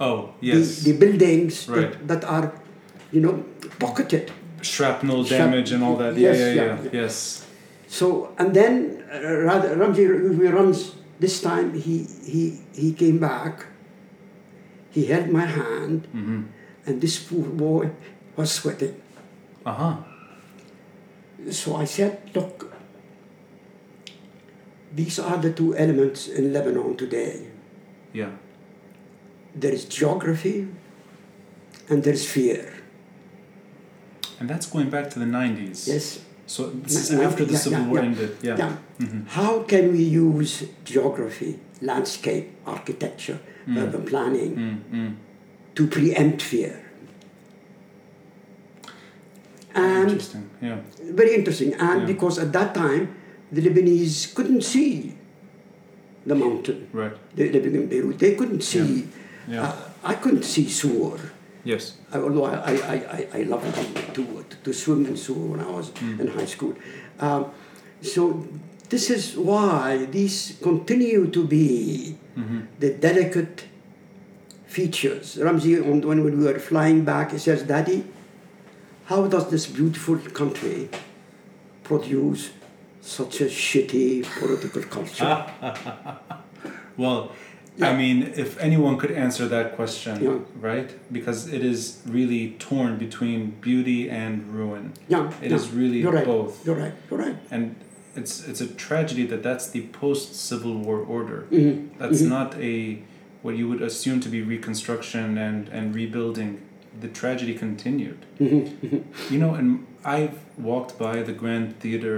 Oh, 0.00 0.30
yes. 0.40 0.82
The, 0.82 0.92
the 0.92 0.98
buildings 0.98 1.68
Right. 1.68 1.92
that, 1.92 2.08
that 2.08 2.24
are, 2.24 2.52
you 3.12 3.20
know, 3.20 3.44
pocketed. 3.78 4.30
Shrapnel 4.62 5.24
Shrap- 5.24 5.38
damage 5.38 5.72
and 5.72 5.82
all 5.84 5.96
that. 5.96 6.16
Yes, 6.16 6.38
yeah, 6.38 6.46
yeah. 6.46 6.54
yeah, 6.54 6.78
yeah. 6.92 7.02
Yes. 7.02 7.45
So, 7.96 8.34
and 8.36 8.52
then 8.52 9.02
uh, 9.10 9.16
Ramzi 9.80 10.04
runs, 10.52 10.92
this 11.18 11.40
time 11.40 11.72
he, 11.72 12.04
he, 12.04 12.60
he 12.74 12.92
came 12.92 13.18
back, 13.18 13.64
he 14.90 15.06
held 15.06 15.30
my 15.30 15.46
hand, 15.46 16.06
Mm-hmm. 16.14 16.42
and 16.86 17.00
this 17.00 17.18
poor 17.18 17.44
boy 17.48 17.90
was 18.36 18.52
sweating. 18.52 19.00
Uh-huh. 19.64 19.96
So 21.50 21.76
I 21.76 21.86
said, 21.86 22.20
look, 22.34 22.74
these 24.92 25.18
are 25.18 25.38
the 25.38 25.52
two 25.52 25.74
elements 25.76 26.28
in 26.28 26.52
Lebanon 26.52 26.96
today. 26.98 27.46
Yeah. 28.12 28.30
There 29.54 29.72
is 29.72 29.86
geography 29.86 30.68
and 31.88 32.04
there 32.04 32.12
is 32.12 32.28
fear. 32.28 32.74
And 34.38 34.50
that's 34.50 34.66
going 34.66 34.90
back 34.90 35.08
to 35.10 35.18
the 35.18 35.24
90s. 35.24 35.88
Yes? 35.88 36.20
So 36.46 36.70
this 36.70 37.10
is 37.10 37.18
after 37.18 37.44
the 37.44 37.52
yeah, 37.52 37.58
Civil 37.58 37.80
yeah, 37.80 37.88
War 37.88 37.98
yeah. 37.98 38.04
ended. 38.06 38.36
Yeah. 38.42 38.56
Yeah. 38.56 38.76
Mm-hmm. 39.00 39.20
How 39.28 39.62
can 39.64 39.92
we 39.92 40.02
use 40.02 40.64
geography, 40.84 41.58
landscape, 41.82 42.46
architecture, 42.66 43.38
Mm. 43.66 43.78
urban 43.82 44.02
planning 44.06 44.52
Mm-hmm. 44.54 45.08
to 45.74 45.86
preempt 45.88 46.40
fear? 46.40 46.74
And 49.74 50.08
Interesting. 50.08 50.48
Yeah. 50.62 50.78
very 51.12 51.34
interesting. 51.34 51.74
And 51.74 52.00
Yeah. 52.00 52.06
because 52.06 52.38
at 52.38 52.52
that 52.52 52.74
time, 52.74 53.08
the 53.52 53.60
Lebanese 53.60 54.32
couldn't 54.34 54.62
see 54.62 55.14
the 56.24 56.34
mountain. 56.34 56.86
Right. 56.92 57.12
They 57.34 57.50
Beirut, 57.50 58.18
they 58.18 58.34
couldn't 58.38 58.62
see. 58.62 59.08
Yeah. 59.48 59.62
Uh, 59.66 59.74
I 60.04 60.14
couldn't 60.14 60.44
see 60.44 60.68
Sur. 60.68 61.18
Yes. 61.72 61.84
I- 62.12 62.18
although 62.26 62.44
I, 62.46 62.54
I, 62.72 62.74
I, 63.18 63.20
I- 63.40 63.46
loved 63.52 64.14
to, 64.16 64.22
to 64.64 64.72
swim 64.72 65.04
in 65.10 65.16
Sur 65.24 65.34
when 65.52 65.60
I 65.60 65.70
was 65.78 65.90
Mm. 65.90 66.20
in 66.22 66.26
high 66.38 66.46
school. 66.54 66.74
Um, 67.26 67.42
so 68.12 68.22
this 68.94 69.10
is 69.16 69.36
why 69.50 70.06
these 70.18 70.36
continue 70.62 71.26
to 71.38 71.42
be 71.56 71.66
Mm-hmm. 72.36 72.60
the 72.80 72.90
delicate 73.08 73.64
features. 74.76 75.36
Ramzi, 75.46 75.72
on- 75.90 76.02
when 76.10 76.22
we 76.24 76.32
were 76.46 76.58
flying 76.58 77.02
back, 77.04 77.32
he 77.32 77.38
says, 77.38 77.62
Daddy, 77.62 78.04
how 79.06 79.26
does 79.26 79.48
this 79.50 79.66
beautiful 79.78 80.18
country 80.40 80.90
produce 81.84 82.50
such 83.00 83.40
a 83.40 83.46
shitty 83.46 84.24
political 84.40 84.82
culture? 84.96 85.32
Well, 86.98 87.32
Yeah. 87.76 87.90
I 87.90 87.96
mean, 87.96 88.32
if 88.36 88.58
anyone 88.58 88.96
could 88.96 89.10
answer 89.10 89.46
that 89.48 89.76
question, 89.76 90.22
Yeah. 90.22 90.38
right? 90.60 90.90
Because 91.12 91.52
it 91.52 91.62
is 91.62 92.00
really 92.06 92.56
torn 92.58 92.96
between 92.96 93.50
beauty 93.60 94.08
and 94.10 94.32
ruin. 94.54 94.92
yeah, 95.08 95.30
It 95.42 95.50
yeah. 95.50 95.56
is 95.56 95.70
really 95.70 95.98
You're 96.00 96.12
right. 96.12 96.24
both. 96.24 96.64
You're 96.66 96.76
right. 96.84 96.94
You're 97.10 97.20
right. 97.20 97.36
And 97.50 97.74
it's 98.14 98.48
it's 98.48 98.62
a 98.62 98.66
tragedy 98.66 99.26
that 99.26 99.42
that's 99.42 99.66
the 99.70 99.82
post 100.02 100.34
Civil 100.34 100.74
War 100.86 100.98
order. 101.16 101.40
Mhm. 101.50 101.88
That's 101.98 102.22
Mhm. 102.22 102.28
not 102.36 102.54
a 102.72 102.98
what 103.42 103.54
you 103.58 103.68
would 103.68 103.82
assume 103.82 104.18
to 104.20 104.28
be 104.28 104.40
reconstruction 104.42 105.36
and, 105.38 105.68
and 105.68 105.94
rebuilding. 105.94 106.60
The 107.00 107.08
tragedy 107.08 107.54
continued. 107.54 108.18
Mhm. 108.40 108.62
Mhm. 108.84 109.00
You 109.30 109.38
know, 109.38 109.52
and 109.54 109.68
I've 110.04 110.38
walked 110.56 110.98
by 110.98 111.22
the 111.22 111.32
Grand 111.32 111.78
Theater 111.82 112.16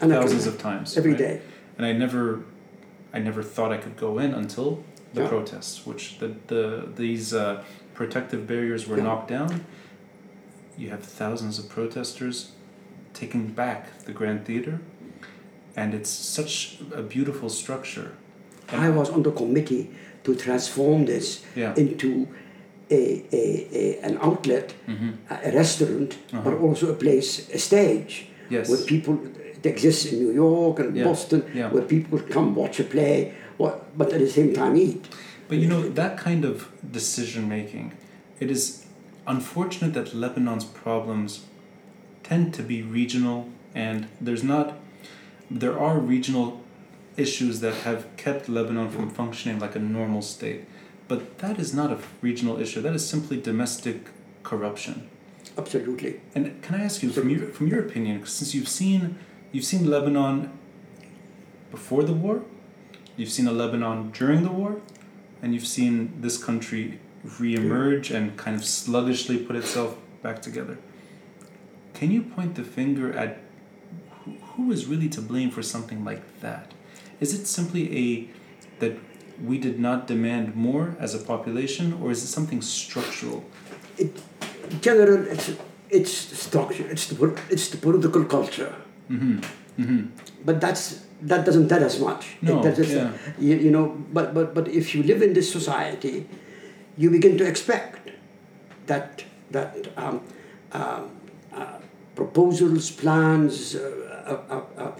And 0.00 0.10
thousands 0.10 0.46
of 0.46 0.58
times. 0.58 0.96
every 0.98 1.12
right? 1.12 1.18
day. 1.26 1.40
and 1.78 1.86
I 1.86 1.92
never, 1.92 2.40
I 3.14 3.18
never 3.18 3.42
thought 3.42 3.72
I 3.72 3.76
could 3.78 3.96
go 3.96 4.18
in 4.18 4.32
until 4.34 4.82
the 5.14 5.22
Yeah. 5.22 5.28
protests, 5.28 5.86
which 5.86 6.18
the 6.18 6.28
the 6.46 6.88
these 6.96 7.34
uh, 7.34 7.62
protective 7.94 8.46
barriers 8.46 8.86
were 8.88 8.96
Yeah. 8.98 9.04
knocked 9.04 9.28
down. 9.30 9.64
You 10.78 10.90
have 10.90 11.02
thousands 11.02 11.58
of 11.58 11.68
protesters 11.68 12.52
taking 13.14 13.48
back 13.48 14.04
the 14.06 14.12
Grand 14.12 14.44
Theater, 14.46 14.80
and 15.76 15.94
it's 15.94 16.10
such 16.10 16.78
a 16.94 17.02
beautiful 17.02 17.48
structure. 17.50 18.10
And 18.72 18.80
I 18.80 18.88
was 18.90 19.10
on 19.10 19.22
the 19.22 19.30
committee 19.32 19.90
to 20.24 20.34
transform 20.34 21.04
this 21.06 21.42
Yeah. 21.56 21.74
into 21.76 22.26
a, 22.90 23.22
a, 23.32 23.66
a 23.72 23.98
an 24.02 24.18
outlet, 24.22 24.74
Mhm. 24.88 25.12
a 25.30 25.50
restaurant, 25.52 26.16
but 26.32 26.46
Uh-huh. 26.54 26.66
also 26.68 26.90
a 26.90 26.94
place, 26.94 27.48
a 27.54 27.58
stage 27.58 28.26
Yes. 28.52 28.68
where 28.68 28.82
people. 28.94 29.14
It 29.58 29.66
exists 29.74 30.04
in 30.10 30.18
New 30.24 30.32
York 30.44 30.80
and 30.80 30.96
Yeah, 30.96 31.04
Boston, 31.04 31.40
yeah. 31.54 31.70
where 31.70 31.84
people 31.94 32.18
come 32.36 32.48
watch 32.62 32.80
a 32.80 32.84
play, 32.94 33.32
but 33.98 34.12
at 34.12 34.18
the 34.26 34.32
same 34.38 34.52
time 34.60 34.74
eat. 34.76 35.04
But 35.48 35.58
you 35.58 35.68
know, 35.72 35.82
that 36.00 36.14
kind 36.18 36.44
of 36.44 36.54
decision 36.98 37.48
making, 37.48 37.92
it 38.40 38.50
is 38.50 38.86
unfortunate 39.26 39.92
that 39.94 40.08
Lebanon's 40.14 40.64
problems 40.64 41.30
tend 42.24 42.54
to 42.54 42.62
be 42.62 42.82
regional 42.82 43.38
and 43.74 44.08
there's 44.20 44.42
not 44.42 44.66
there 45.50 45.78
are 45.78 45.98
regional 45.98 46.60
issues 47.16 47.60
that 47.60 47.74
have 47.88 48.06
kept 48.16 48.48
Lebanon 48.48 48.88
from 48.90 49.10
functioning 49.10 49.58
like 49.58 49.76
a 49.76 49.78
normal 49.78 50.22
state. 50.22 50.64
But 51.08 51.38
that 51.38 51.58
is 51.58 51.74
not 51.74 51.92
a 51.92 51.98
regional 52.22 52.58
issue. 52.58 52.80
That 52.80 52.94
is 52.94 53.06
simply 53.06 53.38
domestic 53.40 54.08
corruption. 54.42 55.10
Absolutely. 55.56 56.20
And 56.34 56.60
can 56.62 56.76
I 56.80 56.84
ask 56.84 57.02
you 57.02 57.10
from 57.10 57.28
your 57.28 57.48
from 57.48 57.66
your 57.68 57.80
opinion, 57.80 58.24
since 58.26 58.54
you've 58.54 58.68
seen 58.68 59.18
you've 59.52 59.64
seen 59.64 59.88
Lebanon 59.90 60.50
before 61.70 62.02
the 62.04 62.12
war, 62.12 62.42
you've 63.16 63.30
seen 63.30 63.46
a 63.46 63.52
Lebanon 63.52 64.10
during 64.12 64.42
the 64.42 64.50
war, 64.50 64.80
and 65.42 65.52
you've 65.54 65.66
seen 65.66 66.12
this 66.20 66.42
country 66.42 66.98
reemerge 67.26 68.14
and 68.14 68.36
kind 68.36 68.56
of 68.56 68.64
sluggishly 68.64 69.36
put 69.38 69.56
itself 69.56 69.96
back 70.22 70.40
together. 70.42 70.78
Can 71.94 72.10
you 72.10 72.22
point 72.22 72.54
the 72.54 72.64
finger 72.64 73.12
at 73.12 73.38
who- 74.24 74.38
who 74.52 74.72
is 74.72 74.86
really 74.86 75.08
to 75.10 75.20
blame 75.20 75.50
for 75.50 75.62
something 75.62 76.04
like 76.04 76.22
that? 76.40 76.72
Is 77.20 77.32
it 77.34 77.46
simply 77.46 77.84
a 78.04 78.28
that 78.80 78.98
we 79.44 79.58
did 79.58 79.78
not 79.78 80.06
demand 80.06 80.56
more 80.56 80.96
as 80.98 81.14
a 81.14 81.18
population, 81.18 81.92
or 82.00 82.10
is 82.10 82.22
it 82.24 82.28
something 82.28 82.60
structural? 82.62 83.44
It, 83.98 84.10
general, 84.80 85.26
it's, 85.26 85.52
it's 85.90 86.12
structure, 86.12 86.88
it's 86.88 87.06
the, 87.06 87.40
it's 87.50 87.68
the 87.68 87.76
political 87.76 88.24
culture. 88.24 88.74
Mm-hmm. 89.10 89.38
Mm-hmm. 89.80 90.06
But 90.44 90.60
that's 90.60 91.06
that 91.22 91.44
doesn't 91.46 91.68
tell 91.68 91.84
us 91.84 91.98
much. 92.00 92.36
No, 92.42 92.64
It 92.64 92.78
yeah. 92.88 93.12
you, 93.38 93.56
you 93.56 93.70
know, 93.70 93.96
but, 94.12 94.34
but 94.34 94.54
but 94.54 94.68
if 94.68 94.94
you 94.94 95.02
live 95.02 95.22
in 95.22 95.32
this 95.34 95.50
society, 95.50 96.26
you 96.96 97.10
begin 97.10 97.38
to 97.38 97.46
expect 97.46 98.10
that 98.86 99.24
that 99.50 99.88
um, 99.96 100.20
um, 100.72 101.10
uh, 101.54 101.78
proposals, 102.14 102.90
plans, 102.90 103.76
uh, 103.76 104.38
uh, 104.50 104.54
uh, 104.54 104.82
uh, 104.82 104.92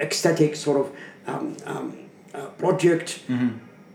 ecstatic 0.00 0.56
sort 0.56 0.80
of 0.80 0.96
um, 1.26 1.56
um, 1.64 1.96
uh, 2.34 2.46
projects 2.58 3.20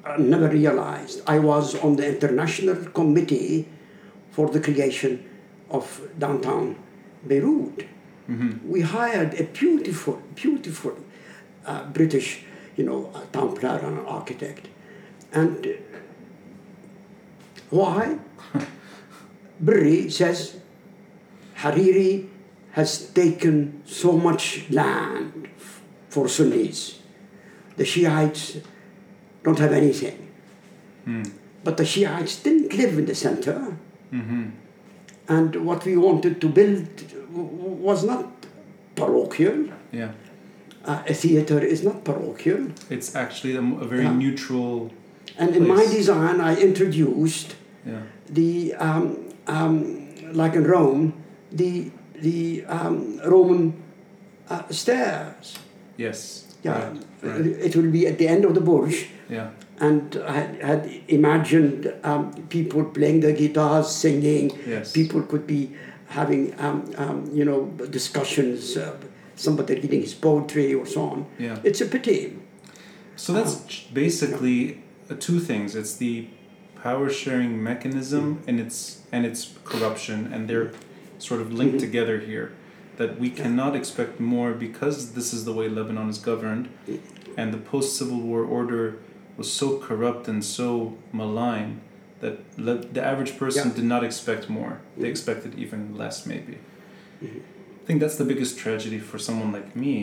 are 0.03 0.17
never 0.17 0.47
realized. 0.47 1.21
I 1.27 1.39
was 1.39 1.75
on 1.75 1.95
the 1.95 2.07
international 2.07 2.75
committee 2.91 3.67
for 4.31 4.49
the 4.49 4.59
creation 4.59 5.23
of 5.69 6.01
downtown 6.17 6.75
Beirut. 7.27 7.85
We 8.65 8.81
hired 8.81 9.33
a 9.39 9.43
beautiful, 9.43 10.21
beautiful 10.35 10.95
uh, 11.65 11.83
British, 11.91 12.43
you 12.77 12.85
know, 12.85 13.11
uh, 13.13 13.25
town 13.33 13.55
planner 13.57 13.87
and 13.87 14.07
architect. 14.07 14.69
And 15.33 15.67
uh, 15.67 15.69
why? 17.69 18.19
Berri 19.59 20.09
says 20.09 20.57
Hariri 21.57 22.27
has 22.71 23.09
taken 23.11 23.81
so 23.85 24.13
much 24.17 24.69
land 24.69 25.49
f- 25.59 25.81
for 26.09 26.27
Sunnis. 26.29 26.99
The 27.75 27.83
Shiites 27.85 28.57
don't 29.43 29.59
have 29.59 29.73
anything. 29.73 30.17
But 31.63 31.75
the 31.77 31.85
Shiites 31.85 32.41
didn't 32.41 32.73
live 32.73 32.97
in 32.97 33.05
the 33.05 33.15
center. 33.15 33.77
And 35.27 35.55
what 35.65 35.85
we 35.85 35.95
wanted 35.97 36.41
to 36.41 36.47
build 36.49 36.87
was 37.31 38.03
not 38.03 38.27
parochial. 38.95 39.69
Yeah. 39.91 40.11
Uh, 40.83 41.03
a 41.07 41.13
theater 41.13 41.59
is 41.59 41.83
not 41.83 42.03
parochial. 42.03 42.67
It's 42.89 43.15
actually 43.15 43.55
a, 43.55 43.61
a 43.61 43.85
very 43.87 44.03
Yeah. 44.03 44.13
neutral. 44.13 44.91
And 45.37 45.55
in 45.55 45.67
my 45.67 45.85
design, 45.85 46.41
I 46.41 46.55
introduced 46.59 47.55
Yeah. 47.85 48.01
the, 48.29 48.73
um, 48.75 49.17
um, 49.47 50.07
like 50.33 50.53
in 50.55 50.65
Rome, 50.65 51.13
the, 51.51 51.91
the 52.19 52.65
um, 52.67 53.19
Roman 53.25 53.73
uh, 54.49 54.63
stairs. 54.69 55.57
Yes. 55.97 56.45
Yeah, 56.63 56.73
Right. 56.73 56.97
right. 57.23 57.45
it 57.45 57.75
will 57.75 57.89
be 57.91 58.05
at 58.07 58.17
the 58.17 58.27
end 58.27 58.45
of 58.45 58.53
the 58.53 58.61
Bourj. 58.61 59.07
Yeah. 59.29 59.49
And 59.81 60.15
I 60.27 60.33
had, 60.33 60.61
had 60.61 60.81
imagined 61.07 61.93
um, 62.03 62.31
people 62.49 62.85
playing 62.85 63.21
the 63.21 63.33
guitars, 63.33 63.89
singing. 63.89 64.51
Yes. 64.65 64.91
People 64.91 65.23
could 65.23 65.45
be 65.47 65.75
having, 66.07 66.57
um, 66.59 66.93
um, 66.97 67.29
you 67.33 67.43
know, 67.43 67.65
discussions. 67.89 68.77
Uh, 68.77 68.95
somebody 69.41 69.75
reading 69.75 70.01
his 70.01 70.13
poetry 70.13 70.73
or 70.73 70.85
so 70.85 71.01
on. 71.01 71.25
Yeah. 71.39 71.59
It's 71.63 71.81
a 71.81 71.85
pity. 71.85 72.37
So 73.15 73.33
that's 73.33 73.65
ch- 73.65 73.93
basically 73.93 74.83
uh, 75.09 75.15
two 75.19 75.39
things. 75.39 75.75
It's 75.75 75.95
the 75.95 76.27
power 76.81 77.09
sharing 77.09 77.63
mechanism 77.63 78.41
and 78.47 78.59
its 78.59 79.01
and 79.11 79.25
its 79.25 79.53
corruption, 79.65 80.31
and 80.33 80.47
they're 80.49 80.71
sort 81.17 81.41
of 81.41 81.51
linked 81.51 81.79
together 81.79 82.19
here. 82.19 82.53
That 82.97 83.19
we 83.19 83.29
cannot 83.29 83.75
expect 83.75 84.19
more 84.19 84.53
because 84.53 85.13
this 85.13 85.33
is 85.33 85.45
the 85.45 85.53
way 85.53 85.67
Lebanon 85.67 86.09
is 86.09 86.19
governed, 86.19 86.69
and 87.35 87.53
the 87.53 87.57
post 87.57 87.97
Civil 87.97 88.19
War 88.19 88.43
order 88.43 88.99
was 89.41 89.51
so 89.63 89.67
corrupt 89.87 90.23
and 90.31 90.41
so 90.59 90.67
malign 91.19 91.69
that 92.23 92.35
le- 92.67 92.85
the 92.97 93.03
average 93.11 93.33
person 93.43 93.65
Yeah. 93.69 93.75
did 93.79 93.87
not 93.93 94.03
expect 94.09 94.43
more. 94.59 94.73
They 94.73 94.81
mm-hmm. 95.01 95.13
expected 95.13 95.51
even 95.63 95.79
less, 96.01 96.17
maybe. 96.33 96.55
Mm-hmm. 97.23 97.39
I 97.81 97.83
think 97.87 97.97
that's 98.03 98.17
the 98.23 98.27
biggest 98.33 98.53
tragedy 98.63 98.99
for 99.09 99.17
someone 99.27 99.51
like 99.57 99.69
me, 99.83 99.93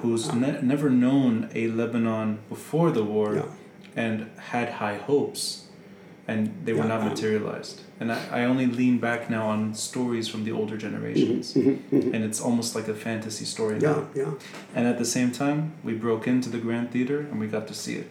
who's 0.00 0.24
ne- 0.44 0.60
never 0.72 0.88
known 1.04 1.32
a 1.60 1.62
Lebanon 1.80 2.28
before 2.54 2.88
the 2.98 3.04
war 3.14 3.28
Yeah. 3.34 4.02
and 4.04 4.16
had 4.52 4.68
high 4.82 4.98
hopes, 5.10 5.42
and 6.30 6.40
they 6.64 6.74
were 6.78 6.88
not 6.94 7.00
materialized. 7.12 7.76
And 8.00 8.08
I, 8.16 8.18
I 8.38 8.40
only 8.52 8.66
lean 8.80 8.96
back 9.08 9.20
now 9.36 9.44
on 9.54 9.60
stories 9.90 10.26
from 10.32 10.40
the 10.46 10.52
older 10.60 10.76
generations, 10.86 11.44
mm-hmm. 11.54 12.14
and 12.14 12.20
it's 12.28 12.40
almost 12.48 12.70
like 12.78 12.88
a 12.96 12.98
fantasy 13.06 13.46
story 13.54 13.76
Mm-hmm, 13.78 14.18
Yeah, 14.18 14.24
now. 14.24 14.32
yeah. 14.32 14.76
And 14.76 14.84
at 14.92 14.96
the 15.02 15.08
same 15.16 15.30
time, 15.42 15.60
we 15.86 15.92
broke 16.06 16.24
into 16.32 16.48
the 16.54 16.60
Grand 16.66 16.86
Theater 16.94 17.18
and 17.30 17.36
we 17.42 17.46
got 17.56 17.64
to 17.72 17.74
see 17.84 17.96
it. 18.02 18.10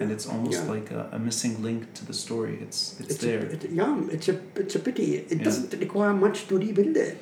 And 0.00 0.10
it's 0.12 0.26
almost 0.26 0.62
Yeah. 0.62 0.74
like 0.74 0.90
a, 0.90 1.08
a 1.12 1.18
missing 1.18 1.62
link 1.62 1.82
to 1.94 2.04
the 2.06 2.12
story. 2.12 2.58
It's 2.60 3.00
it's, 3.00 3.10
It's 3.14 3.24
there. 3.24 3.40
A, 3.40 3.52
it, 3.54 3.70
yeah, 3.70 4.14
it's 4.14 4.28
a 4.28 4.36
it's 4.62 4.74
a 4.74 4.78
pity. 4.78 5.08
It 5.16 5.38
Yeah. 5.38 5.44
doesn't 5.44 5.72
require 5.80 6.12
much 6.12 6.46
to 6.48 6.58
rebuild 6.58 6.96
it. 6.96 7.18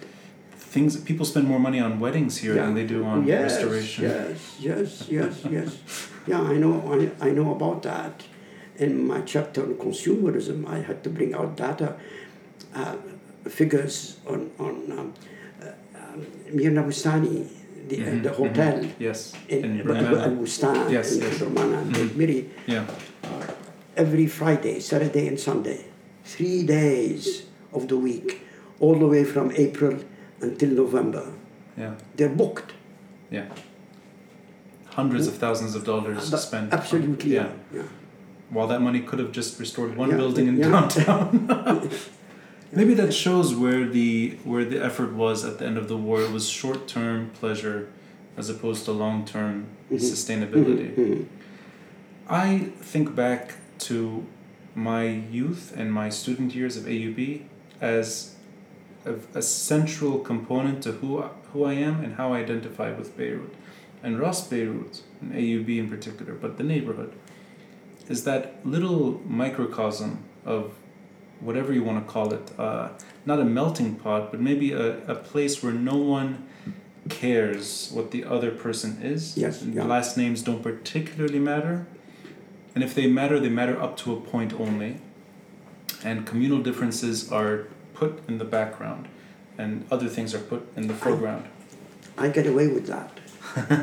Things 0.74 0.96
people 0.96 1.24
spend 1.32 1.46
more 1.46 1.60
money 1.60 1.80
on 1.86 2.00
weddings 2.00 2.34
here 2.42 2.54
than 2.54 2.74
they 2.74 2.86
do 2.94 3.04
on 3.04 3.26
yes, 3.26 3.42
restoration. 3.52 4.04
Yes, 4.04 4.38
yes, 4.68 4.90
yes, 5.08 5.34
yes. 5.56 5.70
Yeah, 6.26 6.40
I 6.52 6.56
know. 6.62 6.74
I, 6.94 7.28
I 7.28 7.30
know 7.30 7.48
about 7.54 7.82
that. 7.82 8.14
In 8.76 9.06
my 9.06 9.20
chapter 9.20 9.62
on 9.62 9.74
consumerism, 9.74 10.66
I 10.66 10.78
had 10.88 10.98
to 11.04 11.10
bring 11.10 11.32
out 11.32 11.54
data, 11.56 11.94
uh, 12.74 12.96
figures 13.58 14.16
on 14.26 14.50
on 14.58 14.74
um, 14.98 15.12
uh, 15.62 16.00
um, 16.00 16.26
Myrna 16.52 16.82
Bustani, 16.82 17.46
the, 17.88 17.96
Mhm, 17.96 18.22
the 18.22 18.30
mhm. 18.30 18.34
hotel 18.36 18.76
Yes. 18.98 19.32
in 19.48 19.80
in 19.80 19.90
Al 19.90 20.30
Bustan 20.40 20.90
Yes, 20.90 21.16
in 21.16 21.22
yes. 21.22 21.40
Romana 21.40 21.78
and 21.78 21.94
Mhm. 21.94 22.16
Miri. 22.16 22.40
Yeah. 22.66 22.84
every 23.96 24.26
Friday, 24.26 24.80
Saturday, 24.80 25.28
and 25.28 25.38
Sunday, 25.38 25.80
three 26.24 26.64
days 26.64 27.44
of 27.72 27.86
the 27.86 27.96
week, 27.96 28.40
all 28.80 28.96
the 28.98 29.06
way 29.06 29.22
from 29.22 29.52
April 29.56 29.94
until 30.40 30.70
November. 30.70 31.24
Yeah. 31.78 31.94
They're 32.16 32.28
booked. 32.42 32.72
Yeah. 33.30 33.46
Hundreds 34.86 35.26
of 35.28 35.34
thousands 35.34 35.74
of 35.76 35.84
dollars 35.84 36.28
But 36.30 36.38
spent. 36.40 36.72
Absolutely, 36.72 37.34
yeah. 37.34 37.48
yeah. 37.72 37.82
While 38.50 38.66
that 38.68 38.80
money 38.80 39.00
could 39.00 39.20
have 39.20 39.30
just 39.32 39.60
restored 39.60 39.96
one 39.96 40.10
Yeah, 40.10 40.16
building 40.16 40.48
in 40.48 40.60
downtown. 40.60 41.28
Maybe 42.74 42.94
that 42.94 43.12
shows 43.12 43.54
where 43.54 43.86
the 43.88 44.38
where 44.44 44.64
the 44.64 44.82
effort 44.82 45.12
was 45.14 45.44
at 45.44 45.58
the 45.58 45.66
end 45.66 45.78
of 45.78 45.88
the 45.88 45.96
war. 45.96 46.20
It 46.22 46.30
was 46.32 46.48
short 46.48 46.88
term 46.88 47.30
pleasure 47.40 47.88
as 48.36 48.48
opposed 48.50 48.84
to 48.86 48.92
long 48.92 49.24
term 49.24 49.66
sustainability. 50.12 50.94
Mhm. 50.94 51.26
I 52.28 52.70
think 52.80 53.14
back 53.14 53.54
to 53.80 54.24
my 54.74 55.04
youth 55.06 55.72
and 55.76 55.92
my 55.92 56.08
student 56.08 56.54
years 56.54 56.76
of 56.76 56.84
AUB 56.88 57.42
as 57.80 58.34
a, 59.04 59.14
a 59.38 59.42
central 59.42 60.18
component 60.18 60.82
to 60.82 60.92
who, 60.92 61.22
I- 61.22 61.28
who 61.52 61.64
I 61.64 61.74
am 61.74 62.02
and 62.02 62.14
how 62.14 62.32
I 62.32 62.38
identify 62.40 62.90
with 62.92 63.16
Beirut. 63.16 63.54
And 64.02 64.18
Ras 64.18 64.48
Beirut, 64.48 65.02
and 65.20 65.32
AUB 65.32 65.78
in 65.78 65.88
particular, 65.88 66.32
but 66.34 66.56
the 66.56 66.64
neighborhood, 66.64 67.12
is 68.08 68.24
that 68.24 68.42
little 68.64 69.20
microcosm 69.26 70.18
of 70.44 70.72
whatever 71.44 71.72
you 71.72 71.82
want 71.84 72.04
to 72.04 72.12
call 72.12 72.32
it. 72.32 72.50
Uh, 72.58 72.88
not 73.26 73.38
a 73.40 73.44
melting 73.44 73.94
pot, 73.96 74.30
but 74.30 74.40
maybe 74.40 74.72
a, 74.72 74.86
a 75.06 75.14
place 75.14 75.62
where 75.62 75.72
no 75.72 75.96
one 75.96 76.30
cares 77.08 77.90
what 77.92 78.10
the 78.10 78.24
other 78.24 78.50
person 78.50 78.98
is. 79.02 79.36
Yes, 79.36 79.62
And 79.62 79.74
yeah. 79.74 79.84
Last 79.84 80.16
names 80.16 80.42
don't 80.42 80.62
particularly 80.62 81.38
matter. 81.38 81.86
And 82.74 82.82
if 82.82 82.94
they 82.94 83.06
matter, 83.06 83.38
they 83.38 83.50
matter 83.50 83.80
up 83.80 83.96
to 83.98 84.12
a 84.14 84.20
point 84.20 84.52
only. 84.58 84.96
And 86.02 86.26
communal 86.26 86.60
differences 86.60 87.30
are 87.30 87.66
put 87.94 88.20
in 88.28 88.38
the 88.38 88.44
background, 88.44 89.08
and 89.56 89.84
other 89.90 90.08
things 90.08 90.34
are 90.34 90.40
put 90.40 90.66
in 90.76 90.88
the 90.88 90.94
foreground. 90.94 91.44
I 92.18 92.28
get 92.28 92.46
away 92.46 92.68
with 92.68 92.86
that. 92.88 93.10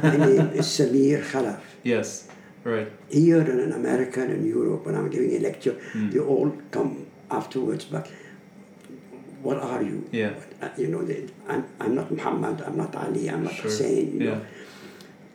My 0.03 0.17
name 0.17 0.47
is 0.59 0.67
Samir 0.67 1.23
Khalaf. 1.23 1.61
Yes, 1.83 2.27
right. 2.63 2.91
Here 3.09 3.39
and 3.39 3.59
in 3.59 3.71
America 3.71 4.21
and 4.21 4.31
in 4.33 4.45
Europe, 4.45 4.85
when 4.85 4.95
I'm 4.95 5.09
giving 5.09 5.31
a 5.35 5.39
lecture, 5.39 5.75
Hmm. 5.93 6.09
they 6.11 6.19
all 6.19 6.51
come 6.71 7.07
afterwards, 7.31 7.85
but 7.85 8.07
what 9.41 9.57
are 9.57 9.81
you? 9.81 10.07
Yeah. 10.11 10.33
Uh, 10.61 10.69
you 10.77 10.87
know, 10.87 11.03
they, 11.03 11.27
I'm, 11.47 11.65
I'm 11.79 11.95
not 11.95 12.11
Muhammad, 12.11 12.61
I'm 12.61 12.77
not 12.77 12.95
Ali, 12.95 13.29
I'm 13.29 13.43
not 13.43 13.53
Sure. 13.53 13.63
Hussein, 13.63 14.13
you 14.13 14.19
Yeah. 14.27 14.29
know. 14.35 14.41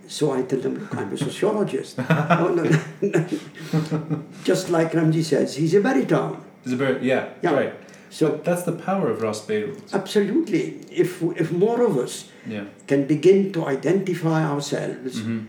So 0.09 0.31
I 0.31 0.43
tell 0.43 0.61
them, 0.61 0.89
I'm 0.93 1.13
a 1.13 1.19
sociologist. 1.19 1.99
no, 2.39 2.55
no, 2.55 2.63
no. 3.03 4.23
Just 4.45 4.71
like 4.71 4.93
Ramzi 4.93 5.25
says, 5.25 5.57
he's 5.57 5.75
a 5.75 5.81
baritone. 5.81 6.41
It's 6.65 6.73
a 6.73 6.77
very, 6.77 7.05
yeah, 7.05 7.31
Yeah. 7.43 7.55
right. 7.55 7.75
So 8.11 8.41
That's 8.45 8.63
the 8.63 8.73
power 8.73 9.11
of 9.11 9.21
Ras 9.21 9.41
Beirut. 9.45 9.83
absolutely, 9.93 10.65
if 10.91 11.21
if 11.43 11.51
more 11.51 11.83
of 11.83 11.99
us 11.99 12.31
Yeah. 12.49 12.65
can 12.87 13.05
begin 13.07 13.53
to 13.53 13.67
identify 13.67 14.45
ourselves 14.47 15.21
hmm 15.21 15.41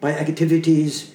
by 0.00 0.12
activities 0.16 1.12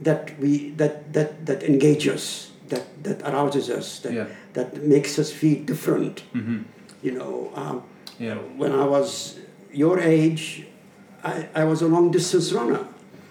that 0.00 0.32
we 0.40 0.70
that 0.80 1.12
that 1.12 1.44
that 1.46 1.62
engage 1.62 2.08
us, 2.08 2.50
that 2.68 2.84
that 3.04 3.22
arouses 3.22 3.70
us, 3.70 4.00
that 4.00 4.12
Yeah. 4.12 4.26
that 4.54 4.82
makes 4.82 5.18
us 5.18 5.32
feel 5.32 5.58
different. 5.66 6.20
hmm 6.32 6.58
You 7.02 7.12
know, 7.12 7.50
um, 7.54 7.82
Yeah. 8.18 8.38
when 8.56 8.72
I 8.72 8.84
was 8.86 9.38
your 9.72 10.00
age, 10.00 10.66
I, 11.24 11.46
I 11.54 11.64
was 11.64 11.82
a 11.82 11.86
long 11.88 12.10
distance 12.10 12.52
runner. 12.52 12.80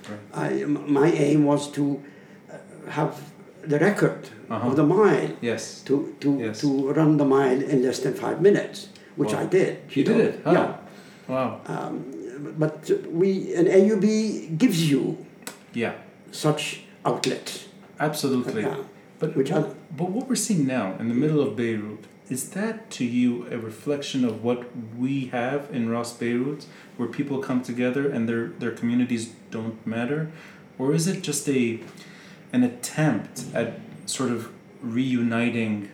Right. 0.09 0.61
I, 0.61 0.65
my 0.65 1.09
aim 1.11 1.45
was 1.45 1.71
to 1.71 1.83
uh, 2.51 2.57
have 2.91 3.13
the 3.67 3.79
record 3.79 4.29
Uh-huh. 4.49 4.67
of 4.69 4.75
the 4.75 4.83
mile, 4.85 5.29
Yes. 5.41 5.81
to, 5.85 6.13
to, 6.21 6.37
Yes. 6.39 6.61
to 6.61 6.67
run 6.93 7.17
the 7.17 7.25
mile 7.25 7.59
in 7.71 7.81
less 7.81 7.99
than 7.99 8.13
five 8.13 8.39
minutes, 8.41 8.89
which 9.17 9.33
Wow. 9.33 9.41
I 9.41 9.45
did. 9.47 9.77
You 9.89 10.03
did 10.03 10.17
know. 10.17 10.23
it? 10.23 10.39
Huh. 10.45 10.51
Yeah. 10.53 10.71
Wow. 11.27 11.61
Um, 11.65 11.93
but 12.59 12.89
we 13.11 13.55
an 13.55 13.65
AUB 13.67 14.05
gives 14.57 14.79
you 14.91 15.17
Yeah, 15.73 15.93
such 16.31 16.81
outlets. 17.03 17.65
absolutely. 17.99 18.61
Yeah. 18.61 18.77
But 19.25 19.35
Which 19.35 19.49
but 19.49 20.09
what 20.11 20.27
we're 20.27 20.35
seeing 20.35 20.67
now 20.67 20.95
in 20.99 21.07
the 21.07 21.15
middle 21.15 21.41
of 21.41 21.55
Beirut 21.55 22.05
is 22.29 22.49
that 22.51 22.91
to 22.91 23.05
you 23.05 23.47
a 23.51 23.57
reflection 23.57 24.23
of 24.23 24.43
what 24.43 24.69
we 24.95 25.27
have 25.27 25.69
in 25.71 25.89
Ras 25.89 26.13
Beirut, 26.13 26.65
where 26.97 27.07
people 27.07 27.39
come 27.39 27.63
together 27.63 28.07
and 28.09 28.29
their 28.29 28.49
their 28.49 28.71
communities 28.71 29.33
don't 29.49 29.85
matter, 29.85 30.31
or 30.77 30.93
is 30.93 31.07
it 31.07 31.23
just 31.23 31.49
a 31.49 31.79
an 32.53 32.63
attempt 32.63 33.45
at 33.53 33.79
sort 34.05 34.29
of 34.31 34.51
reuniting 34.81 35.89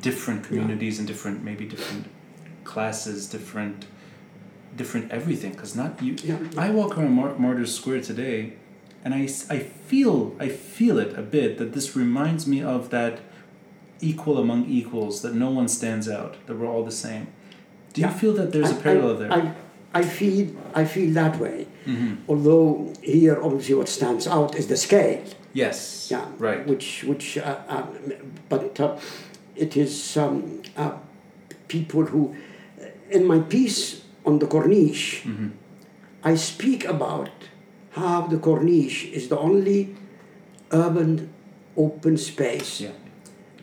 different 0.00 0.44
communities 0.44 0.98
and 0.98 1.06
different 1.06 1.44
maybe 1.44 1.66
different 1.66 2.06
classes, 2.64 3.26
different 3.26 3.84
different 4.76 5.12
everything? 5.12 5.52
Because 5.52 5.76
not 5.76 6.02
you. 6.02 6.16
Yeah. 6.24 6.38
I 6.56 6.70
walk 6.70 6.96
around 6.96 7.12
Mar- 7.12 7.38
Martyrs 7.38 7.74
Square 7.74 8.00
today, 8.02 8.54
and 9.04 9.14
I, 9.14 9.22
I 9.50 9.58
feel 9.60 10.34
I 10.40 10.48
feel 10.48 10.98
it 10.98 11.16
a 11.18 11.22
bit 11.22 11.58
that 11.58 11.72
this 11.72 11.96
reminds 11.96 12.46
me 12.46 12.62
of 12.62 12.90
that 12.90 13.20
equal 14.00 14.38
among 14.38 14.66
equals 14.66 15.22
that 15.22 15.34
no 15.34 15.50
one 15.50 15.68
stands 15.68 16.08
out 16.08 16.36
that 16.46 16.56
we're 16.58 16.68
all 16.68 16.84
the 16.84 16.98
same. 17.06 17.26
Do 17.92 18.00
you 18.02 18.08
feel 18.08 18.32
that 18.34 18.52
there's 18.52 18.70
a 18.70 18.78
I- 18.78 18.82
parallel 18.82 19.14
I, 19.16 19.18
there? 19.20 19.32
I, 19.32 19.54
I 20.00 20.02
feel 20.02 20.48
I 20.74 20.84
feel 20.84 21.12
that 21.14 21.38
way. 21.38 21.66
hmm 21.84 22.14
Although 22.28 22.92
here, 23.02 23.42
obviously, 23.42 23.74
what 23.74 23.88
stands 23.88 24.26
out 24.26 24.54
is 24.54 24.66
the 24.66 24.76
scale. 24.76 25.22
Yes. 25.54 26.08
Yeah. 26.10 26.26
Right. 26.38 26.66
Which 26.66 27.04
which 27.04 27.38
uh, 27.38 27.58
um, 27.68 27.86
but 28.48 28.78
uh, 28.80 28.98
it 29.56 29.76
is 29.76 30.16
um, 30.16 30.62
uh, 30.76 30.92
people 31.68 32.04
who 32.04 32.34
in 33.10 33.26
my 33.26 33.40
piece 33.40 34.02
on 34.26 34.38
the 34.38 34.46
Corniche. 34.46 35.22
hmm 35.22 35.48
I 36.24 36.34
speak 36.36 36.84
about 36.84 37.30
how 38.02 38.26
the 38.32 38.38
Corniche 38.46 39.12
is 39.12 39.28
the 39.28 39.38
only 39.38 39.78
urban 40.72 41.28
open 41.76 42.16
space 42.16 42.70
Yeah. 42.84 42.94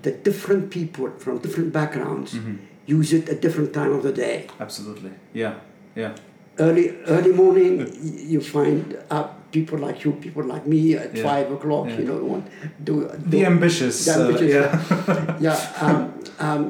that 0.03 0.23
different 0.23 0.69
people 0.77 1.09
from 1.23 1.33
different 1.45 1.71
backgrounds 1.73 2.31
hmm 2.33 2.55
use 2.99 3.11
it 3.17 3.27
at 3.33 3.37
different 3.41 3.73
time 3.73 3.91
of 3.97 4.01
the 4.03 4.11
day. 4.11 4.45
Absolutely. 4.59 5.09
Yeah. 5.33 5.53
Yeah. 5.95 6.11
Early 6.65 6.85
early 7.07 7.31
morning, 7.33 7.73
you 8.33 8.41
find 8.41 8.95
uh, 9.09 9.23
people 9.51 9.79
like 9.87 9.97
you, 10.05 10.11
people 10.25 10.43
like 10.53 10.65
me 10.73 10.81
at 10.93 11.09
Yeah. 11.15 11.23
five 11.29 11.47
o'clock. 11.55 11.87
Yeah. 11.89 11.97
You 11.99 12.05
know, 12.09 12.17
want 12.33 12.45
do, 12.87 12.93
The 13.33 13.41
ambitious. 13.53 13.95
The 14.05 14.13
uh, 14.13 14.21
ambitious, 14.27 14.53
yeah. 14.53 15.37
yeah. 15.47 15.57
Um, 15.85 16.01
um, 16.47 16.61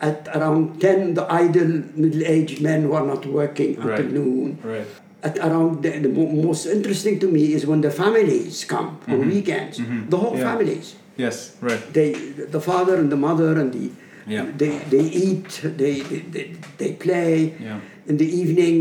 at 0.00 0.20
around 0.36 0.80
ten, 0.80 1.12
the 1.20 1.26
idle 1.30 1.72
middle-aged 2.02 2.58
men 2.68 2.78
who 2.88 2.92
are 2.98 3.06
not 3.06 3.22
working 3.26 3.76
until 3.76 4.08
noon. 4.18 4.58
right. 4.64 4.88
At 5.22 5.38
around 5.38 5.82
the, 5.82 5.90
the 6.00 6.08
most 6.08 6.66
interesting 6.66 7.18
to 7.20 7.28
me 7.28 7.52
is 7.54 7.64
when 7.66 7.80
the 7.80 7.90
families 7.90 8.64
come 8.64 8.98
on 9.08 9.18
Mhm. 9.20 9.32
weekends 9.34 9.78
Mhm. 9.78 10.10
the 10.10 10.16
whole 10.22 10.36
Yeah. 10.36 10.50
families 10.50 10.86
Yes. 11.16 11.36
Right. 11.60 11.82
they 11.92 12.08
the 12.56 12.60
father 12.60 12.94
and 13.00 13.08
the 13.14 13.20
mother 13.28 13.52
and 13.60 13.70
the 13.72 13.86
Yeah. 14.26 14.46
they 14.62 14.72
they 14.94 15.04
eat 15.26 15.48
they 15.80 15.94
they, 16.10 16.20
they, 16.34 16.46
they 16.78 16.90
play 17.06 17.54
Yeah. 17.60 17.78
in 18.10 18.16
the 18.22 18.28
evening 18.42 18.76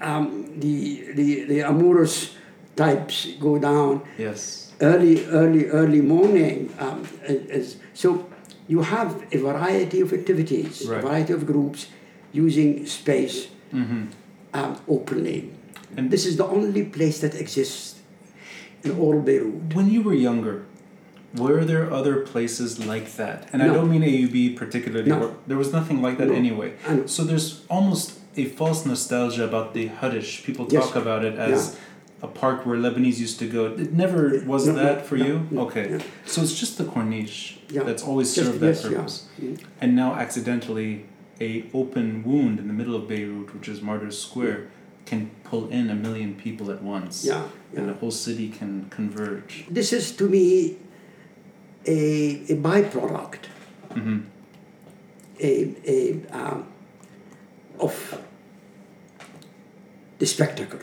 um, 0.00 0.24
the, 0.64 0.76
the 1.18 1.28
the 1.50 1.58
amorous 1.72 2.16
types 2.76 3.16
go 3.40 3.52
down 3.58 4.02
Yes. 4.18 4.72
early 4.80 5.24
early 5.40 5.64
early 5.80 6.00
morning 6.00 6.58
um, 6.84 6.98
is, 7.28 7.76
so 7.94 8.26
you 8.72 8.80
have 8.82 9.10
a 9.32 9.38
variety 9.38 10.00
of 10.04 10.12
activities 10.12 10.74
Right. 10.88 10.98
a 10.98 11.06
variety 11.06 11.32
of 11.38 11.42
groups 11.52 11.80
using 12.32 12.86
space 12.86 13.36
mm-hmm. 13.72 14.02
um, 14.58 14.72
openly 14.88 15.50
And 15.96 16.10
this 16.10 16.26
is 16.26 16.36
the 16.36 16.46
only 16.46 16.84
place 16.84 17.20
that 17.20 17.34
exists 17.34 18.00
in 18.82 18.98
all 18.98 19.20
Beirut. 19.20 19.74
When 19.74 19.90
you 19.90 20.02
were 20.02 20.14
younger, 20.14 20.66
were 21.36 21.64
there 21.64 21.90
other 21.92 22.16
places 22.20 22.84
like 22.84 23.12
that? 23.16 23.48
And 23.52 23.62
I 23.62 23.66
don't 23.68 23.90
mean 23.90 24.02
AUB 24.02 24.56
particularly. 24.56 25.08
No. 25.10 25.36
There 25.46 25.56
was 25.56 25.72
nothing 25.72 26.02
like 26.02 26.18
that 26.18 26.28
No. 26.28 26.34
anyway. 26.34 26.74
So 27.06 27.24
there's 27.24 27.64
almost 27.68 28.18
a 28.36 28.44
false 28.46 28.84
nostalgia 28.84 29.44
about 29.44 29.74
the 29.74 29.88
Horsh. 29.88 30.44
People 30.44 30.66
Yes. 30.70 30.84
talk 30.86 30.96
about 30.96 31.24
it 31.24 31.36
as 31.38 31.76
a 32.22 32.26
park 32.26 32.64
where 32.66 32.76
Lebanese 32.76 33.18
used 33.18 33.38
to 33.38 33.46
go. 33.46 33.66
It 33.66 33.92
never 33.92 34.42
was 34.46 34.66
No, 34.66 34.72
no, 34.74 34.82
that 34.82 35.06
for 35.06 35.16
no, 35.16 35.26
you? 35.26 35.46
no, 35.50 35.60
okay. 35.66 35.86
yeah. 35.90 36.02
So 36.26 36.42
it's 36.42 36.58
just 36.58 36.78
the 36.78 36.84
Corniche 36.84 37.58
Yeah. 37.70 37.82
that's 37.84 38.02
always 38.02 38.34
Just- 38.34 38.46
served 38.48 38.60
that 38.60 38.66
yes, 38.74 38.84
yeah. 38.84 38.90
purpose. 38.96 39.26
Mm. 39.40 39.58
And 39.80 39.94
now 39.96 40.14
accidentally 40.14 41.04
a 41.40 41.64
open 41.74 42.22
wound 42.24 42.58
in 42.60 42.66
the 42.68 42.72
middle 42.72 42.94
of 42.94 43.06
Beirut, 43.08 43.52
which 43.54 43.68
is 43.68 43.82
Martyrs 43.82 44.18
Square, 44.18 44.68
can 45.04 45.30
pull 45.54 45.68
in 45.70 45.90
a 45.90 45.94
million 45.94 46.34
people 46.34 46.70
at 46.70 46.82
once. 46.82 47.24
yeah, 47.24 47.46
And 47.76 47.88
the 47.88 47.94
whole 47.94 48.10
city 48.10 48.48
can 48.48 48.72
converge. 48.90 49.64
This 49.70 49.92
is 49.92 50.12
to 50.16 50.28
me 50.28 50.76
a, 51.86 51.98
a 52.52 52.56
byproduct, 52.68 53.42
hmm 53.92 54.18
a, 55.40 55.74
a 55.96 55.98
um, 56.40 56.60
of 57.80 57.94
the 60.20 60.26
spectacle. 60.26 60.78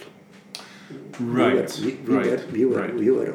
Right. 1.20 1.72
We 1.80 1.86
were, 1.86 1.86
we, 1.86 1.92
we 1.94 2.16
right. 2.16 2.26
were, 2.26 2.42
we 2.52 2.66
were, 2.66 2.82
right. 2.82 2.96
we 3.04 3.10
were 3.18 3.32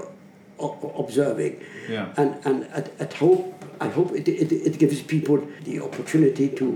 o- 0.65 0.95
observing, 1.03 1.55
Yeah. 1.89 2.13
and 2.21 2.31
and 2.49 2.57
at, 2.79 2.87
at 3.05 3.13
hope, 3.15 3.65
I 3.81 3.89
hope 3.89 4.13
it, 4.21 4.29
it, 4.29 4.53
it 4.69 4.75
gives 4.79 5.01
people 5.03 5.39
the 5.69 5.81
opportunity 5.81 6.49
to 6.61 6.67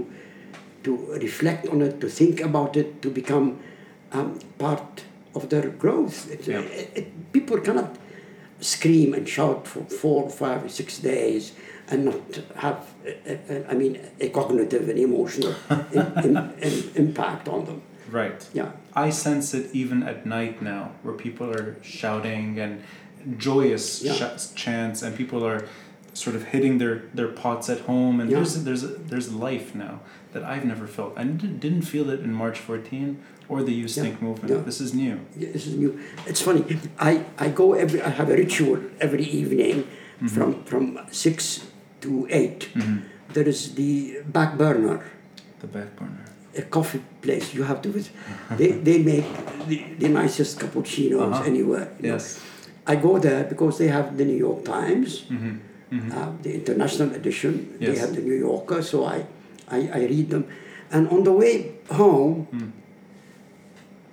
to 0.85 0.91
reflect 1.27 1.69
on 1.69 1.83
it, 1.83 2.01
to 2.01 2.09
think 2.09 2.41
about 2.41 2.77
it, 2.77 3.03
to 3.03 3.11
become 3.11 3.59
um, 4.13 4.39
part 4.59 5.05
of 5.35 5.49
their 5.49 5.69
growth. 5.69 6.31
It, 6.31 6.47
Yeah. 6.47 6.61
it- 6.61 6.91
it- 6.95 7.33
people 7.33 7.59
cannot 7.61 7.97
scream 8.61 9.15
and 9.15 9.29
shout 9.29 9.67
for 9.67 9.81
four, 9.85 10.29
five, 10.31 10.71
six 10.71 10.99
days 10.99 11.53
and 11.89 12.05
not 12.05 12.21
have, 12.57 12.77
uh, 13.07 13.33
uh, 13.33 13.63
I 13.69 13.75
mean, 13.75 13.99
a 14.21 14.29
cognitive 14.29 14.89
and 14.89 14.99
emotional 14.99 15.55
im- 15.95 16.53
im- 16.63 16.91
impact 16.95 17.49
on 17.49 17.65
them. 17.65 17.81
Right. 18.11 18.47
Yeah, 18.53 18.71
I 18.95 19.11
sense 19.11 19.55
it 19.55 19.71
even 19.73 20.03
at 20.03 20.27
night 20.27 20.61
now, 20.63 20.91
where 21.03 21.15
people 21.15 21.49
are 21.51 21.77
shouting 21.83 22.59
and 22.59 22.83
joyous 23.39 24.03
Yeah. 24.03 24.13
sh- 24.15 24.53
chants, 24.55 25.03
and 25.03 25.17
people 25.17 25.45
are 25.47 25.65
sort 26.13 26.35
of 26.37 26.43
hitting 26.45 26.79
their, 26.79 27.03
their 27.15 27.29
pots 27.29 27.69
at 27.71 27.81
home, 27.81 28.21
and 28.21 28.31
Yeah. 28.31 28.39
there's 28.39 28.65
there's 28.65 28.85
there's 29.11 29.33
life 29.33 29.75
now 29.75 30.01
that 30.33 30.43
I've 30.43 30.65
never 30.65 30.87
felt. 30.87 31.13
I 31.17 31.23
didn't 31.25 31.61
didn't 31.61 31.83
feel 31.83 32.11
it 32.11 32.21
in 32.21 32.33
March 32.33 32.59
14 32.59 33.17
or 33.51 33.63
the 33.69 33.73
You 33.81 33.89
Stink 33.89 34.23
movement. 34.23 34.49
yeah. 34.55 34.63
This 34.69 34.81
is 34.81 34.91
new. 34.95 35.17
Yeah, 35.41 35.51
this 35.53 35.67
is 35.67 35.75
new. 35.83 35.93
It's 36.31 36.41
funny. 36.49 36.63
I, 36.99 37.13
I 37.45 37.49
go 37.51 37.75
every. 37.75 38.01
I 38.01 38.11
have 38.21 38.29
a 38.31 38.37
ritual 38.45 38.79
every 39.07 39.25
evening, 39.41 39.77
from 40.35 40.51
from 40.71 40.85
six 41.11 41.67
to 42.03 42.11
8 42.31 42.65
hmm 42.79 42.97
There 43.35 43.49
is 43.55 43.75
the 43.81 43.93
back 44.37 44.51
burner, 44.59 44.99
The 45.63 45.67
back 45.77 45.91
burner. 45.99 46.25
a 46.59 46.63
coffee 46.77 47.03
place. 47.23 47.47
You 47.57 47.63
have 47.71 47.81
to 47.83 47.89
visit. 47.97 48.13
They 48.61 48.71
they 48.89 48.99
make 49.13 49.27
the, 49.71 49.79
the 50.03 50.09
nicest 50.21 50.59
cappuccinos 50.63 51.21
Uh-huh. 51.31 51.51
anywhere. 51.53 51.87
you 51.99 52.09
know. 52.09 52.15
Yes. 52.15 52.25
I 52.93 52.95
go 52.97 53.13
there 53.27 53.45
because 53.53 53.75
they 53.79 53.89
have 53.89 54.07
the 54.19 54.25
New 54.31 54.41
York 54.47 54.61
Times, 54.77 55.11
hmm 55.31 55.63
hmm 55.91 56.11
uh, 56.17 56.31
the 56.43 56.51
international 56.61 57.11
edition. 57.21 57.53
Yes. 57.79 57.87
They 57.87 57.97
have 58.03 58.13
the 58.19 58.23
New 58.29 58.39
Yorker, 58.49 58.81
so 58.83 58.97
I, 59.17 59.19
I, 59.77 59.79
I 59.99 60.01
read 60.13 60.27
them. 60.35 60.45
And 60.95 61.07
on 61.15 61.23
the 61.29 61.35
way 61.43 61.55
home, 61.91 62.47
Mm. 62.51 62.71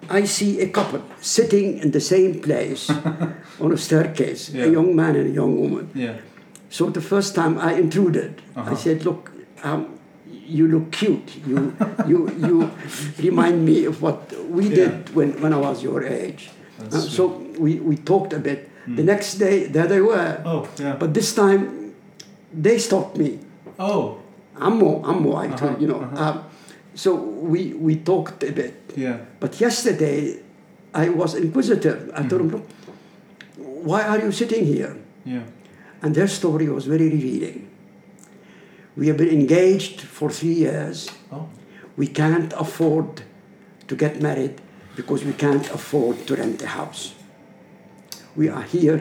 I 0.09 0.25
see 0.25 0.61
a 0.61 0.67
couple 0.69 1.01
sitting 1.21 1.77
in 1.79 1.91
the 1.91 1.99
same 1.99 2.39
place 2.41 2.89
on 3.61 3.71
a 3.73 3.77
staircase, 3.77 4.49
Yeah. 4.53 4.65
a 4.65 4.71
young 4.71 4.95
man 4.95 5.15
and 5.15 5.27
a 5.27 5.33
young 5.33 5.55
woman. 5.59 5.89
Yeah. 5.95 6.15
So 6.69 6.89
the 6.89 7.01
first 7.01 7.35
time 7.35 7.57
I 7.59 7.73
intruded, 7.79 8.41
Uh-huh. 8.55 8.71
I 8.71 8.75
said, 8.75 9.05
"Look, 9.05 9.31
um, 9.63 9.85
you 10.47 10.67
look 10.67 10.91
cute. 10.91 11.29
You, 11.47 11.73
you, 12.07 12.29
you 12.47 12.69
remind 13.23 13.65
me 13.65 13.85
of 13.87 14.01
what 14.01 14.19
we 14.49 14.63
Yeah. 14.67 14.75
did 14.75 15.15
when, 15.15 15.29
when 15.41 15.53
I 15.53 15.57
was 15.59 15.83
your 15.83 16.03
age." 16.03 16.49
Uh, 16.79 16.99
so 16.99 17.23
we, 17.59 17.79
we 17.79 17.95
talked 17.97 18.33
a 18.33 18.39
bit. 18.39 18.59
The 18.87 19.01
Mm. 19.03 19.05
next 19.05 19.39
day, 19.39 19.67
there 19.67 19.87
they 19.87 20.01
were. 20.01 20.41
Oh 20.45 20.67
yeah. 20.79 20.95
But 20.99 21.13
this 21.13 21.33
time, 21.35 21.93
they 22.63 22.77
stopped 22.79 23.17
me. 23.17 23.39
oh 23.79 24.17
Ammo, 24.59 25.03
ammo, 25.05 25.35
I 25.35 25.47
told 25.49 25.61
Uh-huh, 25.61 25.81
you 25.81 25.87
know. 25.87 26.01
uh-huh. 26.01 26.23
Um, 26.23 26.37
so 26.97 27.13
we, 27.53 27.73
we 27.77 27.93
talked 27.95 28.41
a 28.43 28.51
bit. 28.51 28.73
yeah. 28.97 29.17
But 29.39 29.61
yesterday, 29.61 30.41
I 30.93 31.09
was 31.09 31.35
inquisitive. 31.35 32.09
I 32.13 32.23
told 32.27 32.41
Mm-hmm. 32.41 32.49
them, 32.49 32.61
look, 32.61 33.85
why 33.89 34.01
are 34.11 34.19
you 34.25 34.31
sitting 34.31 34.65
here? 34.65 34.97
Yeah. 35.25 35.43
And 36.01 36.15
their 36.15 36.27
story 36.27 36.67
was 36.69 36.85
very 36.85 37.09
revealing. 37.09 37.69
We 38.97 39.07
have 39.09 39.17
been 39.17 39.29
engaged 39.29 40.01
for 40.01 40.29
three 40.31 40.57
years. 40.65 41.09
Oh. 41.31 41.47
We 41.97 42.07
can't 42.07 42.51
afford 42.57 43.21
to 43.87 43.95
get 43.95 44.21
married 44.21 44.55
because 44.95 45.23
we 45.23 45.33
can't 45.33 45.69
afford 45.69 46.25
to 46.27 46.35
rent 46.35 46.61
a 46.63 46.67
house. 46.67 47.13
We 48.35 48.49
are 48.49 48.63
here 48.63 48.99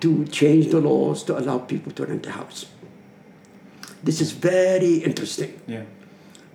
to 0.00 0.24
change 0.26 0.70
the 0.70 0.80
laws 0.80 1.24
to 1.24 1.38
allow 1.38 1.58
people 1.58 1.92
to 1.92 2.06
rent 2.06 2.26
a 2.26 2.30
house. 2.32 2.66
This 4.04 4.20
is 4.20 4.32
very 4.32 4.94
interesting 5.08 5.52
Yeah 5.66 5.82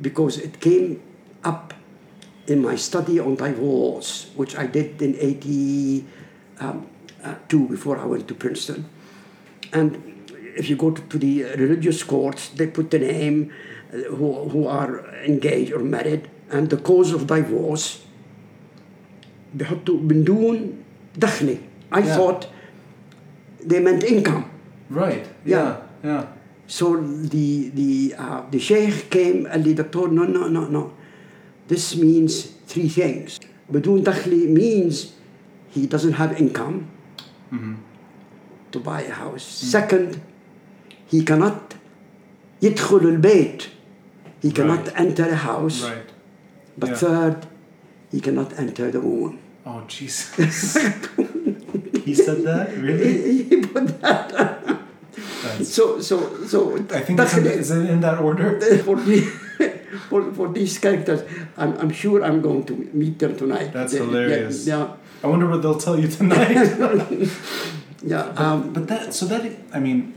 because 0.00 0.38
it 0.38 0.60
came 0.60 1.00
up 1.44 1.74
in 2.46 2.62
my 2.62 2.76
study 2.76 3.20
on 3.20 3.34
divorce, 3.36 4.30
which 4.34 4.56
I 4.56 4.66
did 4.66 5.00
in 5.02 5.14
82 5.18 7.68
before 7.68 7.98
I 7.98 8.04
went 8.06 8.26
to 8.28 8.34
Princeton. 8.34 8.84
And 9.72 10.02
if 10.56 10.68
you 10.68 10.76
go 10.76 10.90
to, 10.90 11.00
to 11.02 11.18
the 11.18 11.44
religious 11.56 12.02
courts, 12.02 12.48
they 12.50 12.66
put 12.66 12.90
the 12.90 12.98
name 12.98 13.52
uh, 13.92 13.96
who, 14.16 14.48
who 14.48 14.66
are 14.66 15.04
engaged 15.24 15.72
or 15.72 15.80
married 15.80 16.28
and 16.50 16.68
the 16.70 16.76
cause 16.76 17.12
of 17.12 17.26
divorce 17.26 17.98
بيحطوا 19.54 20.00
من 20.00 20.24
دون 20.24 20.72
دخلي 21.16 21.56
I 21.92 21.98
Yeah. 21.98 22.16
thought 22.16 22.46
they 23.60 23.80
meant 23.80 24.02
income 24.04 24.44
Right. 24.90 25.26
Yeah. 25.44 25.76
Yeah. 26.04 26.04
Yeah. 26.04 26.26
so 26.68 26.96
the 27.34 27.70
the 27.78 28.14
uh, 28.18 28.40
the 28.50 28.58
sheikh 28.58 29.10
came 29.10 29.46
قال 29.48 29.62
لي 29.64 29.72
دكتور 29.72 30.08
no 30.10 30.24
no 30.24 30.48
no 30.48 30.64
no 30.70 30.90
this 31.72 31.96
means 31.96 32.32
three 32.68 32.88
things 32.88 33.38
بدون 33.72 34.02
دخلي 34.02 34.54
means 34.54 34.94
he 35.76 35.86
doesn't 35.86 36.12
have 36.12 36.40
income 36.40 36.86
to 38.72 38.78
buy 38.80 39.00
a 39.02 39.12
house 39.12 39.44
second 39.76 40.20
he 41.12 41.22
cannot 41.24 41.74
يدخل 42.62 42.96
البيت 43.06 43.62
he 44.44 44.50
cannot 44.50 44.86
Right. 44.88 45.00
enter 45.00 45.26
a 45.28 45.36
house 45.36 45.82
Right. 45.82 46.08
but 46.78 46.88
Yeah. 46.90 46.96
third 47.04 47.36
he 48.12 48.20
cannot 48.20 48.50
enter 48.58 48.90
the 48.90 49.00
womb 49.00 49.38
Oh 49.66 49.80
Jesus. 49.88 50.18
he 52.06 52.14
said 52.14 52.38
that 52.50 52.66
really. 52.86 53.42
he 53.48 53.56
put 53.74 53.86
that 54.02 54.26
sense. 55.47 55.73
So, 55.73 56.01
so, 56.01 56.45
so. 56.45 56.75
I 56.75 57.01
think 57.01 57.17
that's 57.17 57.35
in, 57.37 57.43
the, 57.43 57.53
is 57.53 57.71
it 57.71 57.89
in 57.89 58.01
that 58.01 58.19
order? 58.19 58.59
For, 58.83 58.97
for, 60.09 60.31
for 60.33 60.47
these 60.49 60.77
characters, 60.77 61.23
I'm, 61.57 61.75
I'm 61.79 61.89
sure 61.89 62.23
I'm 62.23 62.41
going 62.41 62.65
to 62.65 62.73
meet 62.93 63.17
them 63.17 63.35
tonight. 63.35 63.73
That's 63.73 63.93
they, 63.93 63.99
hilarious. 63.99 64.67
Yeah. 64.67 64.93
I 65.23 65.27
wonder 65.27 65.47
what 65.47 65.61
they'll 65.61 65.79
tell 65.79 65.99
you 65.99 66.07
tonight. 66.07 66.51
yeah. 68.03 68.31
But, 68.31 68.37
um, 68.37 68.37
um, 68.37 68.73
but, 68.73 68.87
that, 68.87 69.13
so 69.13 69.25
that, 69.25 69.51
I 69.73 69.79
mean, 69.79 70.13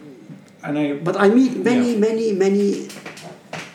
and 0.63 0.79
I. 0.79 0.93
But 0.95 1.17
I 1.17 1.29
meet 1.29 1.57
many, 1.57 1.93
yeah. 1.93 1.99
many, 1.99 2.33
many 2.33 2.89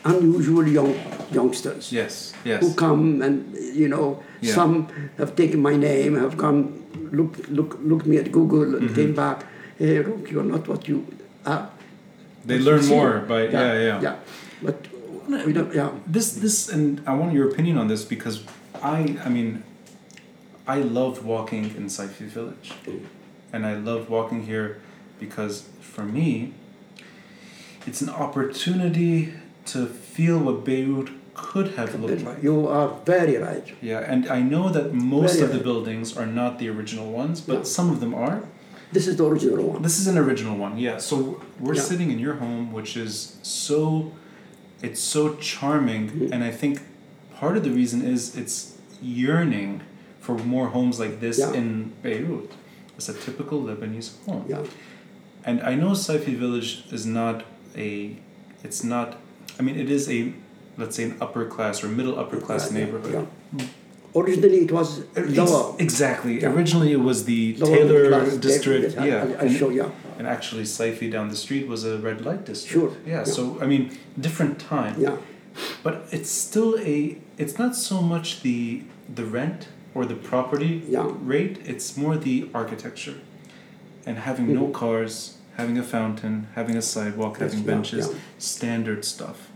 unusual 0.04 0.68
young 0.68 0.94
youngsters. 1.32 1.92
Yes, 1.92 2.34
yes. 2.44 2.62
Who 2.62 2.74
come 2.76 3.22
and 3.22 3.56
you 3.56 3.88
know 3.88 4.24
yeah. 4.42 4.54
some 4.54 4.88
have 5.18 5.36
taken 5.36 5.62
my 5.62 5.76
name, 5.76 6.16
have 6.16 6.38
come 6.38 6.86
look 7.12 7.38
look 7.50 7.78
look 7.82 8.06
me 8.06 8.18
at 8.18 8.32
Google 8.32 8.76
and 8.76 8.90
mm-hmm. 8.90 8.96
came 8.96 9.16
back. 9.16 9.46
Hey, 9.78 10.02
look, 10.04 10.30
you're 10.32 10.44
not 10.44 10.68
what 10.68 10.88
you 10.88 11.06
are. 11.46 11.70
they 12.46 12.60
learn 12.60 12.86
more 12.88 13.20
by 13.20 13.44
yeah 13.48 13.74
yeah. 13.80 14.02
yeah. 14.02 14.16
But 14.62 14.88
we 15.46 15.54
don't. 15.54 15.74
Yeah. 15.74 15.92
This 16.08 16.34
this 16.34 16.70
and 16.70 17.02
I 17.08 17.14
want 17.16 17.34
your 17.34 17.50
opinion 17.50 17.78
on 17.78 17.88
this 17.88 18.04
because 18.06 18.44
I 18.82 19.18
I 19.26 19.30
mean 19.30 19.64
I 20.68 20.78
loved 20.80 21.24
walking 21.24 21.66
in 21.78 21.86
Saifi 21.86 22.28
village. 22.28 22.72
And 23.54 23.66
I 23.66 23.76
loved 23.76 24.10
walking 24.10 24.44
here 24.46 24.82
because 25.20 25.70
for 25.80 26.04
me 26.04 26.54
it's 27.88 28.02
an 28.02 28.10
opportunity 28.10 29.34
to 29.68 29.86
feel 29.88 30.40
what 30.40 30.66
Beirut 30.66 31.10
could 31.34 31.76
have 31.76 32.00
looked 32.00 32.24
like. 32.24 32.42
You 32.42 32.68
are 32.68 32.90
very 33.06 33.38
right. 33.38 33.68
Yeah, 33.82 34.00
and 34.00 34.28
I 34.30 34.42
know 34.42 34.70
that 34.70 34.94
most 34.94 35.36
Very 35.40 35.46
of 35.46 35.54
the 35.54 35.64
buildings 35.64 36.16
are 36.18 36.26
not 36.26 36.60
the 36.60 36.70
original 36.70 37.12
ones, 37.12 37.42
but 37.42 37.58
Yeah. 37.58 37.64
some 37.64 37.90
of 37.90 38.00
them 38.00 38.14
are. 38.14 38.44
This 38.92 39.08
is 39.08 39.18
the 39.18 39.26
original 39.26 39.64
one. 39.72 39.82
This 39.82 40.00
is 40.00 40.08
an 40.08 40.18
original 40.18 40.58
one, 40.58 40.78
yeah. 40.78 40.98
So 40.98 41.42
we're 41.60 41.76
Yeah. 41.76 41.82
sitting 41.82 42.12
in 42.12 42.20
your 42.20 42.36
home, 42.36 42.72
which 42.72 42.96
is 42.96 43.38
so, 43.42 44.12
it's 44.82 45.02
so 45.02 45.36
charming, 45.36 46.10
Mm-hmm. 46.10 46.34
and 46.34 46.44
I 46.44 46.52
think 46.52 46.82
part 47.40 47.58
of 47.58 47.64
the 47.64 47.72
reason 47.72 48.02
is 48.02 48.36
it's 48.36 48.78
yearning 49.02 49.82
for 50.20 50.38
more 50.38 50.68
homes 50.70 51.00
like 51.00 51.20
this 51.20 51.40
Yeah. 51.40 51.54
in 51.54 51.92
Beirut. 52.04 52.52
It's 52.98 53.10
a 53.10 53.14
typical 53.14 53.62
Lebanese 53.62 54.12
home, 54.26 54.46
Yeah. 54.48 54.64
and 55.44 55.62
I 55.62 55.76
know 55.76 55.92
Saifi 55.92 56.36
Village 56.38 56.86
is 56.92 57.06
not 57.06 57.44
a, 57.76 58.16
it's 58.64 58.84
not. 58.84 59.20
I 59.60 59.62
mean, 59.64 59.76
it 59.78 59.90
is 59.90 60.10
a, 60.10 60.34
let's 60.78 60.96
say, 60.96 61.04
an 61.04 61.16
upper 61.20 61.46
class 61.46 61.84
or 61.84 61.88
middle 61.90 62.18
upper 62.18 62.38
class 62.40 62.72
neighborhood. 62.72 63.28
yeah. 63.58 63.66
Originally, 64.16 64.60
it 64.64 64.72
was 64.72 65.04
lower. 65.16 65.76
Exactly. 65.78 66.42
Yeah. 66.42 66.54
Originally, 66.54 66.94
it 66.94 67.02
was 67.02 67.26
the 67.26 67.56
lower 67.58 67.76
Taylor 67.76 68.38
district. 68.38 68.96
Yeah. 68.96 69.02
I, 69.02 69.44
I 69.44 69.46
and, 69.46 69.56
show 69.58 69.70
and 70.18 70.26
actually, 70.28 70.64
Saifi 70.64 71.12
down 71.12 71.28
the 71.30 71.36
street 71.36 71.68
was 71.68 71.84
a 71.84 71.98
red 71.98 72.26
light 72.26 72.46
district. 72.46 72.72
Sure. 72.72 72.92
Yeah, 73.06 73.18
Yeah. 73.18 73.24
So 73.26 73.60
I 73.62 73.66
mean, 73.66 73.98
different 74.20 74.60
time. 74.60 74.96
Yeah. 75.00 75.18
But 75.84 76.08
it's 76.12 76.30
still 76.30 76.78
a. 76.80 77.18
It's 77.38 77.58
not 77.60 77.76
so 77.76 78.02
much 78.02 78.42
the 78.42 78.84
the 79.14 79.26
rent 79.26 79.68
or 79.94 80.06
the 80.06 80.16
property 80.16 80.84
Yeah. 80.88 81.12
rate. 81.22 81.60
It's 81.66 81.98
more 81.98 82.16
the 82.18 82.50
architecture, 82.54 83.16
and 84.06 84.18
having 84.20 84.54
no 84.54 84.68
Mhm. 84.68 84.74
cars, 84.74 85.36
having 85.58 85.78
a 85.78 85.84
fountain, 85.84 86.48
having 86.56 86.76
a 86.78 86.82
sidewalk, 86.82 87.40
having 87.40 87.64
benches, 87.64 88.10
standard 88.38 89.04
stuff. 89.06 89.50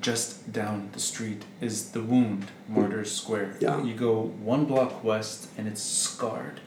Just 0.00 0.52
down 0.52 0.90
the 0.92 1.00
street 1.00 1.44
is 1.60 1.90
the 1.90 2.02
Wound 2.02 2.46
Martyrs 2.68 3.10
Square. 3.14 3.56
Yeah. 3.60 3.82
You 3.82 3.94
go 3.94 4.22
one 4.42 4.64
block 4.66 5.02
west 5.02 5.48
and 5.56 5.66
it's 5.66 5.82
scarred. 5.82 6.60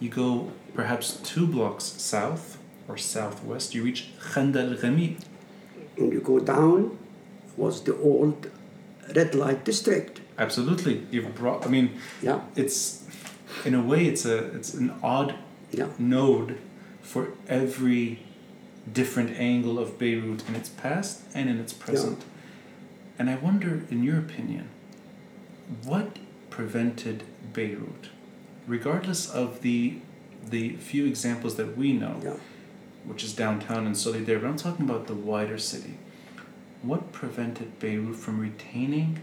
You 0.00 0.08
go 0.08 0.52
perhaps 0.74 1.16
two 1.22 1.46
blocks 1.46 1.84
south 1.84 2.58
or 2.86 2.96
southwest, 2.96 3.74
you 3.74 3.82
reach 3.84 4.10
Khandaq 4.20 4.70
al 4.70 4.76
Ghamiq. 4.76 5.18
When 5.96 6.12
you 6.12 6.20
go 6.20 6.38
down, 6.38 6.96
was 7.56 7.82
the 7.82 7.96
old 7.98 8.50
red 9.14 9.34
light 9.34 9.64
district. 9.64 10.20
Absolutely. 10.38 11.06
You've 11.10 11.34
brought 11.34 11.66
I 11.66 11.68
mean 11.68 11.90
Yeah. 12.22 12.40
it's 12.56 13.02
in 13.64 13.74
a 13.74 13.82
way 13.82 14.06
it's 14.06 14.24
a 14.24 14.36
it's 14.56 14.72
an 14.74 14.92
odd 15.02 15.34
Yeah. 15.72 15.88
node 15.98 16.56
for 17.02 17.28
every 17.48 18.20
different 18.90 19.30
angle 19.38 19.78
of 19.78 19.98
Beirut 19.98 20.48
in 20.48 20.54
its 20.54 20.68
past 20.70 21.20
and 21.34 21.50
in 21.50 21.58
its 21.58 21.72
present. 21.72 22.24
And 23.18 23.28
I 23.28 23.36
wonder, 23.36 23.82
in 23.90 24.02
your 24.02 24.18
opinion, 24.18 24.68
what 25.84 26.18
prevented 26.50 27.24
Beirut, 27.52 28.08
regardless 28.66 29.28
of 29.28 29.62
the 29.62 29.98
the 30.50 30.76
few 30.76 31.04
examples 31.04 31.56
that 31.56 31.76
we 31.76 31.92
know, 31.92 32.20
Yeah. 32.24 32.34
which 33.04 33.22
is 33.22 33.34
downtown 33.34 33.86
and 33.86 33.94
Solidere, 33.94 34.40
but 34.40 34.46
I'm 34.48 34.56
talking 34.56 34.88
about 34.88 35.06
the 35.06 35.14
wider 35.14 35.58
city. 35.58 35.94
What 36.82 37.12
prevented 37.12 37.78
Beirut 37.80 38.16
from 38.16 38.38
retaining 38.40 39.18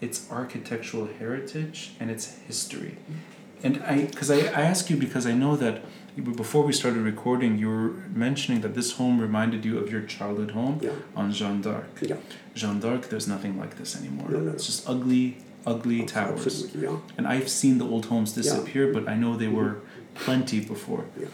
its 0.00 0.30
architectural 0.30 1.08
heritage 1.18 1.92
and 1.98 2.08
its 2.10 2.38
history? 2.46 2.98
Mm-hmm. 2.98 3.66
And 3.66 3.82
I, 3.82 4.04
because 4.04 4.30
I, 4.30 4.36
I 4.36 4.62
ask 4.62 4.90
you 4.90 4.96
because 4.96 5.26
I 5.26 5.32
know 5.32 5.56
that 5.56 5.82
before 6.16 6.64
we 6.64 6.72
started 6.72 7.00
recording, 7.02 7.58
you 7.58 7.68
were 7.68 7.90
mentioning 8.14 8.60
that 8.62 8.74
this 8.74 8.92
home 8.92 9.20
reminded 9.20 9.64
you 9.64 9.78
of 9.78 9.90
your 9.90 10.02
childhood 10.02 10.50
home 10.52 10.80
Yeah. 10.82 10.90
on 11.16 11.32
Jeanne 11.32 11.60
d'Arc. 11.62 11.86
Yeah. 12.02 12.16
Jeanne 12.54 12.80
d'Arc, 12.80 13.08
there's 13.08 13.28
nothing 13.28 13.58
like 13.58 13.78
this 13.78 13.96
anymore. 13.96 14.28
No, 14.30 14.40
no, 14.40 14.50
It's 14.52 14.66
just 14.66 14.88
ugly, 14.88 15.38
ugly 15.66 16.04
towers. 16.04 16.46
Absolutely. 16.46 16.82
Yeah. 16.82 16.96
And 17.16 17.26
I've 17.26 17.48
seen 17.48 17.78
the 17.78 17.86
old 17.86 18.06
homes 18.06 18.32
disappear, 18.32 18.92
but 18.92 19.08
I 19.08 19.14
know 19.14 19.36
they 19.36 19.48
were 19.48 19.76
plenty 20.14 20.60
before. 20.60 21.04
Yeah. 21.18 21.28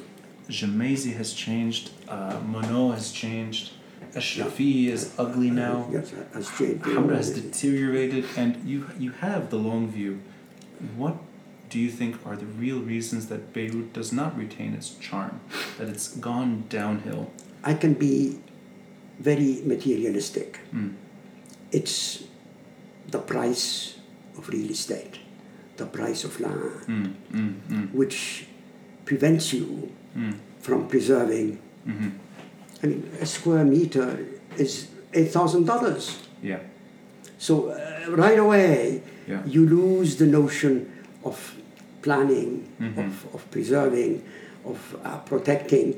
Has 0.49 1.33
changed, 1.33 1.91
uh, 2.09 2.39
Monnot 2.53 2.95
has 2.95 3.11
changed, 3.11 3.73
Ashrafi 4.15 4.87
is 4.89 5.13
ugly 5.19 5.51
now, 5.51 5.89
Yes, 5.93 6.13
has 6.33 6.49
changed. 6.57 6.85
Hamra 6.85 7.17
has 7.17 7.31
deteriorated, 7.31 8.25
and 8.37 8.57
you 8.65 8.87
you 8.99 9.11
have 9.21 9.51
the 9.51 9.57
long 9.59 9.89
view. 9.89 10.21
What 10.97 11.17
do 11.71 11.79
you 11.79 11.91
think 11.91 12.17
are 12.27 12.37
the 12.37 12.47
real 12.47 12.81
reasons 12.81 13.27
that 13.29 13.53
Beirut 13.53 13.93
does 13.93 14.13
not 14.13 14.37
retain 14.39 14.75
its 14.75 14.91
charm, 15.01 15.41
that 15.79 15.89
it's 15.89 16.09
gone 16.09 16.65
downhill? 16.69 17.31
I 17.65 17.75
can 17.75 17.95
be 17.95 18.39
very 19.19 19.63
materialistic. 19.65 20.61
Mm. 20.75 20.95
It's 21.73 22.25
the 23.11 23.19
price 23.19 23.97
of 24.39 24.49
real 24.49 24.71
estate, 24.71 25.19
the 25.77 25.87
price 25.87 26.25
of 26.25 26.39
land, 26.41 26.87
Mm, 26.87 27.15
mm, 27.69 27.93
which 27.93 28.47
prevents 29.05 29.53
you 29.53 29.91
mm, 30.17 30.35
from 30.61 30.87
preserving. 30.89 31.59
mhm. 31.87 32.13
I 32.83 32.87
mean, 32.89 33.11
a 33.21 33.27
square 33.27 33.65
meter 33.65 34.19
is 34.59 34.89
eight 35.15 35.31
thousand 35.33 35.65
dollars. 35.67 36.19
Yeah, 36.43 36.61
So 37.39 37.71
uh, 37.71 38.11
right 38.11 38.39
away, 38.39 39.03
yeah. 39.27 39.43
you 39.47 39.67
lose 39.67 40.17
the 40.17 40.27
notion 40.27 40.93
of 41.27 41.37
planning, 42.03 42.51
Mhm. 42.81 42.99
of, 43.07 43.35
of 43.35 43.51
preserving, 43.51 44.23
of 44.65 44.79
uh, 45.05 45.19
protecting. 45.31 45.89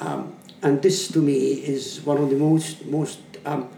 Um, 0.00 0.32
and 0.62 0.80
this 0.82 1.08
to 1.12 1.18
me 1.20 1.38
is 1.74 2.00
one 2.06 2.18
of 2.22 2.28
the 2.30 2.36
most, 2.36 2.86
most 2.86 3.20
um, 3.44 3.68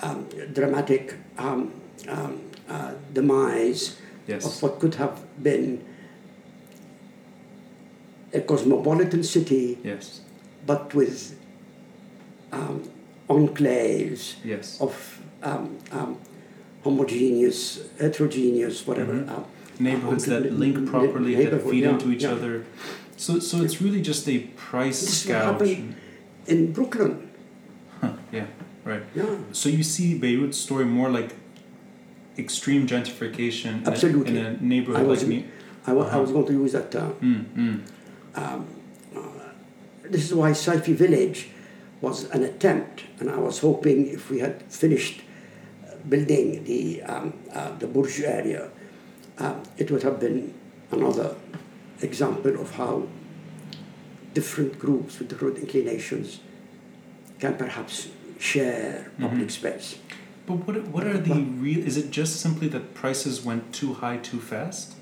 um, 0.00 0.26
dramatic 0.52 1.14
um, 1.38 1.70
um, 2.08 2.32
uh, 2.68 2.92
demise 3.14 3.96
Yes. 4.28 4.44
of 4.46 4.62
what 4.62 4.78
could 4.80 4.94
have 4.96 5.16
been 5.42 5.80
a 8.34 8.40
cosmopolitan 8.40 9.22
city, 9.24 9.78
Yes. 9.82 10.20
but 10.66 10.94
with 10.94 11.34
um, 12.52 12.82
enclaves 13.30 14.34
Yes. 14.44 14.78
of 14.80 14.92
um, 15.42 15.78
um, 15.92 16.18
homogeneous, 16.84 17.80
heterogeneous, 17.98 18.86
whatever. 18.86 19.14
Mhm. 19.14 19.44
Uh, 19.78 19.82
Neighborhoods 19.84 20.26
uh, 20.28 20.40
that 20.40 20.52
link 20.58 20.88
properly, 20.88 21.34
that 21.44 21.62
feed 21.62 21.84
yeah, 21.84 21.90
into 21.90 22.10
each 22.10 22.22
yeah. 22.24 22.32
other. 22.32 22.64
So, 23.16 23.38
so 23.38 23.62
it's 23.62 23.80
really 23.80 24.00
just 24.02 24.28
a 24.28 24.38
price 24.56 25.26
what 25.26 25.58
gouge. 25.58 25.82
In 26.46 26.72
Brooklyn, 26.72 27.30
Huh, 28.00 28.12
yeah, 28.32 28.46
right. 28.84 29.02
yeah, 29.14 29.36
So 29.52 29.68
you 29.68 29.82
see 29.82 30.18
Beirut's 30.18 30.58
story 30.58 30.84
more 30.84 31.10
like 31.10 31.34
extreme 32.38 32.86
gentrification 32.86 33.86
in 33.86 33.92
a- 33.92 34.24
in 34.28 34.36
a, 34.36 34.56
neighborhood 34.62 35.00
I 35.00 35.04
was- 35.04 35.20
like 35.22 35.28
me. 35.28 35.44
I 35.86 35.92
I 35.92 35.94
Uh-huh. 35.94 36.20
was 36.20 36.30
going 36.32 36.46
to 36.46 36.52
use 36.52 36.72
that 36.72 36.90
term. 36.90 37.12
Mm, 37.20 37.44
mm. 37.56 38.62
This 40.10 40.24
is 40.24 40.34
why 40.34 40.52
Saifi 40.52 40.94
Village 40.94 41.48
was 42.00 42.24
an 42.30 42.42
attempt, 42.42 43.04
and 43.20 43.28
I 43.30 43.36
was 43.38 43.58
hoping 43.58 44.06
if 44.08 44.30
we 44.30 44.38
had 44.38 44.62
finished 44.70 45.20
uh, 45.84 45.96
building 46.08 46.64
the 46.64 47.02
um, 47.02 47.32
uh, 47.52 47.76
the 47.78 47.86
Bourj 47.86 48.22
area, 48.24 48.70
um, 49.38 49.62
it 49.76 49.90
would 49.90 50.02
have 50.02 50.18
been 50.20 50.54
another 50.90 51.34
example 52.02 52.60
of 52.60 52.74
how 52.76 53.06
different 54.34 54.78
groups 54.78 55.18
with 55.18 55.28
different 55.28 55.58
inclinations 55.58 56.40
can 57.38 57.54
perhaps 57.56 58.08
share 58.38 59.10
public 59.20 59.50
space. 59.50 59.98
But 60.46 60.54
what 60.66 60.76
what 60.88 61.04
are 61.06 61.18
the 61.18 61.34
real? 61.64 61.84
Is 61.86 61.96
it 61.96 62.10
just 62.10 62.40
simply 62.40 62.68
that 62.68 62.94
prices 62.94 63.44
went 63.44 63.72
too 63.74 63.94
high 63.94 64.16
too 64.18 64.40
fast? 64.40 64.94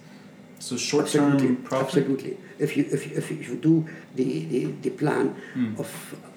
So 0.59 0.77
short 0.77 1.07
term 1.09 1.57
profit. 1.63 2.05
absolutely. 2.05 2.37
If 2.59 2.77
you 2.77 2.85
if 2.91 3.07
you, 3.07 3.17
if 3.17 3.31
you 3.49 3.57
do 3.57 3.87
the, 4.15 4.45
the, 4.47 4.65
the 4.83 4.91
plan 4.91 5.35
Mm. 5.55 5.79
of 5.79 5.89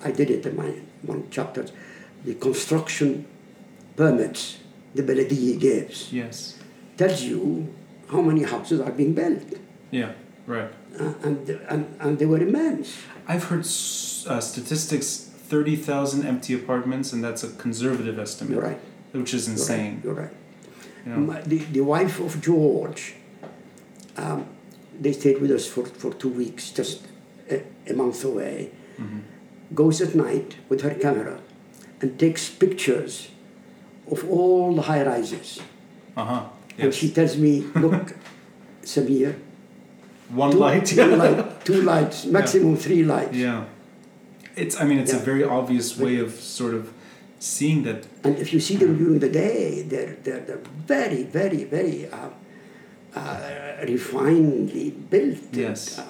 I 0.03 0.11
did 0.11 0.29
it 0.29 0.45
in 0.45 0.55
my 0.55 0.73
one 1.01 1.23
chapter, 1.31 1.65
the 2.25 2.35
construction 2.35 3.25
permits 3.95 4.57
the 4.95 5.03
Baladiya 5.03 5.59
gives 5.59 6.11
Yes. 6.13 6.57
tells 6.97 7.21
you 7.23 7.73
how 8.11 8.21
many 8.21 8.43
houses 8.43 8.79
are 8.81 8.91
being 8.91 9.13
built, 9.13 9.43
Yeah. 9.91 10.11
Right. 10.47 10.71
uh, 10.99 11.13
and, 11.23 11.49
and 11.69 11.85
and 11.99 12.17
they 12.19 12.25
were 12.25 12.41
immense. 12.41 12.87
I've 13.27 13.45
heard 13.49 13.61
uh, 14.31 14.39
statistics: 14.41 15.07
thirty 15.51 15.75
thousand 15.75 16.25
empty 16.25 16.53
apartments, 16.55 17.13
and 17.13 17.23
that's 17.23 17.43
a 17.43 17.49
conservative 17.63 18.17
estimate, 18.19 18.53
You're 18.53 18.63
right. 18.69 18.79
which 19.11 19.33
is 19.33 19.43
You're 19.47 19.53
insane. 19.57 19.93
right. 19.95 20.03
You're 20.03 20.13
right. 20.23 20.33
You 21.05 21.11
know? 21.15 21.41
The, 21.45 21.57
the 21.77 21.81
wife 21.81 22.19
of 22.19 22.41
George, 22.41 23.15
um, 24.17 24.45
they 24.99 25.13
stayed 25.13 25.39
with 25.41 25.51
us 25.51 25.65
for, 25.67 25.85
for 25.85 26.11
two 26.13 26.29
weeks, 26.29 26.71
just 26.71 27.05
a, 27.49 27.61
a 27.87 27.93
month 27.93 28.23
away. 28.25 28.71
Mhm. 28.97 29.21
Goes 29.73 30.01
at 30.01 30.15
night 30.15 30.57
with 30.67 30.81
her 30.81 30.95
camera 30.95 31.39
and 32.01 32.17
takes 32.19 32.49
pictures 32.49 33.29
of 34.11 34.19
all 34.29 34.73
the 34.75 34.81
high 34.81 35.03
rises. 35.05 35.61
Uh 36.17 36.25
huh. 36.25 36.43
And 36.81 36.93
she 36.93 37.09
tells 37.11 37.37
me, 37.37 37.61
look, 37.75 38.15
Samir, 38.83 39.35
One 40.29 40.51
two, 40.51 40.57
light. 40.59 40.85
two, 40.85 41.15
light, 41.15 41.65
two 41.65 41.81
lights, 41.81 42.25
maximum 42.25 42.75
three 42.77 43.03
lights. 43.03 43.35
Yeah. 43.35 43.65
It's. 44.55 44.75
I 44.81 44.83
mean, 44.85 44.99
it's 44.99 45.13
a 45.13 45.19
very 45.19 45.43
obvious 45.43 45.97
way 45.97 46.17
of 46.19 46.31
sort 46.33 46.73
of 46.73 46.91
seeing 47.39 47.83
that. 47.83 48.05
And 48.23 48.37
if 48.37 48.51
you 48.53 48.59
see 48.59 48.75
them 48.75 48.97
during 48.97 49.19
the 49.19 49.29
day, 49.29 49.83
they're, 49.83 50.15
they're, 50.23 50.41
they're 50.41 50.63
very, 50.85 51.23
very, 51.23 51.63
very 51.63 52.07
uh, 52.11 52.29
uh, 53.15 53.85
refinedly 53.85 54.91
built. 55.09 55.37
and, 55.53 55.55
Yes. 55.55 55.99
uh, 55.99 56.05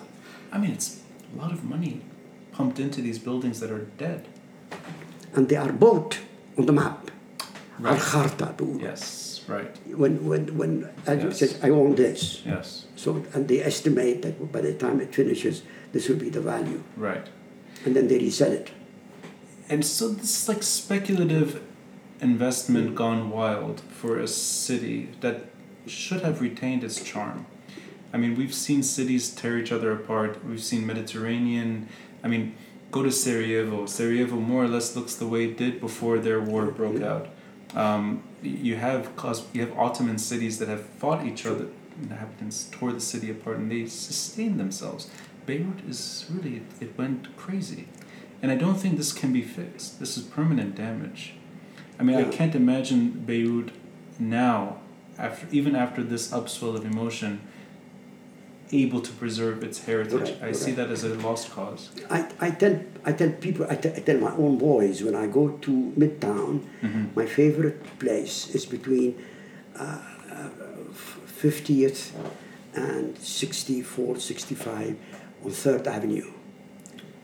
I 0.51 0.57
mean, 0.57 0.71
it's 0.71 0.99
a 1.33 1.37
lot 1.41 1.51
of 1.51 1.63
money 1.63 2.01
pumped 2.51 2.79
into 2.79 3.01
these 3.01 3.19
buildings 3.19 3.59
that 3.61 3.71
are 3.71 3.85
dead. 3.97 4.27
and 5.35 5.47
they 5.47 5.55
are 5.55 5.71
bought 5.71 6.17
on 6.57 6.65
the 6.65 6.73
map. 6.73 7.11
Right. 7.79 7.93
Al-Kharta. 7.93 8.81
Yes. 8.81 9.28
Right. 9.49 9.75
When, 9.87 10.25
when, 10.27 10.57
when 10.57 10.89
as 11.07 11.23
Yes. 11.23 11.39
said, 11.39 11.51
I 11.63 11.69
own 11.71 11.95
this. 11.95 12.43
Yes. 12.45 12.85
So, 12.95 13.23
and 13.33 13.47
they 13.47 13.61
estimate 13.61 14.21
that 14.21 14.51
by 14.51 14.61
the 14.61 14.73
time 14.73 15.01
it 15.01 15.13
finishes, 15.13 15.63
this 15.91 16.07
will 16.07 16.17
be 16.17 16.29
the 16.29 16.41
value. 16.41 16.83
Right. 16.95 17.27
And 17.85 17.95
then 17.95 18.07
they 18.07 18.19
resell 18.19 18.51
it. 18.51 18.71
And 19.69 19.85
so 19.85 20.09
this 20.09 20.43
is 20.43 20.49
like 20.49 20.63
speculative 20.63 21.61
investment 22.21 22.95
gone 22.95 23.29
wild 23.29 23.81
for 23.89 24.19
a 24.19 24.27
city 24.27 25.09
that 25.21 25.45
should 25.87 26.21
have 26.21 26.41
retained 26.41 26.83
its 26.83 27.01
charm. 27.03 27.45
I 28.13 28.17
mean, 28.17 28.35
we've 28.35 28.53
seen 28.53 28.83
cities 28.83 29.29
tear 29.29 29.57
each 29.57 29.71
other 29.71 29.91
apart. 29.91 30.43
We've 30.45 30.61
seen 30.63 30.85
Mediterranean. 30.85 31.87
I 32.23 32.27
mean, 32.27 32.55
go 32.91 33.03
to 33.03 33.11
Sarajevo. 33.11 33.85
Sarajevo 33.85 34.35
more 34.35 34.63
or 34.63 34.67
less 34.67 34.95
looks 34.95 35.15
the 35.15 35.27
way 35.27 35.45
it 35.45 35.57
did 35.57 35.79
before 35.79 36.17
their 36.19 36.39
war 36.41 36.65
broke 36.65 37.01
out. 37.01 37.29
Um, 37.75 38.23
you 38.41 38.75
have 38.75 39.15
cos- 39.15 39.47
you 39.53 39.61
have 39.61 39.77
Ottoman 39.77 40.17
cities 40.17 40.59
that 40.59 40.67
have 40.67 40.85
fought 40.85 41.25
each 41.25 41.45
other. 41.45 41.67
Inhabitants 42.01 42.69
tore 42.71 42.93
the 42.93 43.01
city 43.01 43.29
apart, 43.29 43.57
and 43.57 43.71
they 43.71 43.85
sustained 43.85 44.59
themselves. 44.59 45.09
Beirut 45.45 45.81
is 45.87 46.25
really 46.29 46.61
it 46.79 46.97
went 46.97 47.35
crazy, 47.37 47.87
and 48.41 48.51
I 48.51 48.55
don't 48.55 48.75
think 48.75 48.97
this 48.97 49.11
can 49.13 49.33
be 49.33 49.41
fixed. 49.41 49.99
This 49.99 50.17
is 50.17 50.23
permanent 50.23 50.75
damage. 50.75 51.33
I 51.99 52.03
mean, 52.03 52.15
I 52.15 52.23
can't 52.23 52.55
imagine 52.55 53.09
Beirut 53.25 53.71
now, 54.17 54.77
after 55.17 55.47
even 55.51 55.75
after 55.75 56.01
this 56.01 56.31
upswell 56.31 56.75
of 56.75 56.85
emotion, 56.85 57.41
able 58.71 59.01
to 59.01 59.11
preserve 59.13 59.63
its 59.63 59.83
heritage. 59.85 60.21
Right, 60.41 60.49
I 60.49 60.51
see 60.51 60.71
that 60.73 60.89
as 60.91 61.03
a 61.03 61.15
lost 61.15 61.51
cause. 61.51 61.89
I, 62.09 62.27
I, 62.39 62.51
tell, 62.51 62.79
I 63.03 63.11
tell 63.13 63.31
people, 63.31 63.65
I, 63.69 63.75
tell 63.75 64.17
my 64.17 64.31
own 64.35 64.57
boys 64.57 65.01
when 65.03 65.15
I 65.15 65.27
go 65.27 65.49
to 65.49 65.71
Midtown, 65.97 66.61
Mm-hmm. 66.81 67.05
my 67.15 67.25
favorite 67.25 67.99
place 67.99 68.49
is 68.55 68.65
between 68.65 69.15
uh, 69.75 69.99
uh, 70.31 70.49
50th 71.41 72.11
and 72.75 73.15
64th, 73.17 74.21
65 74.21 74.97
on 75.43 75.51
3rd 75.51 75.87
Avenue. 75.87 76.31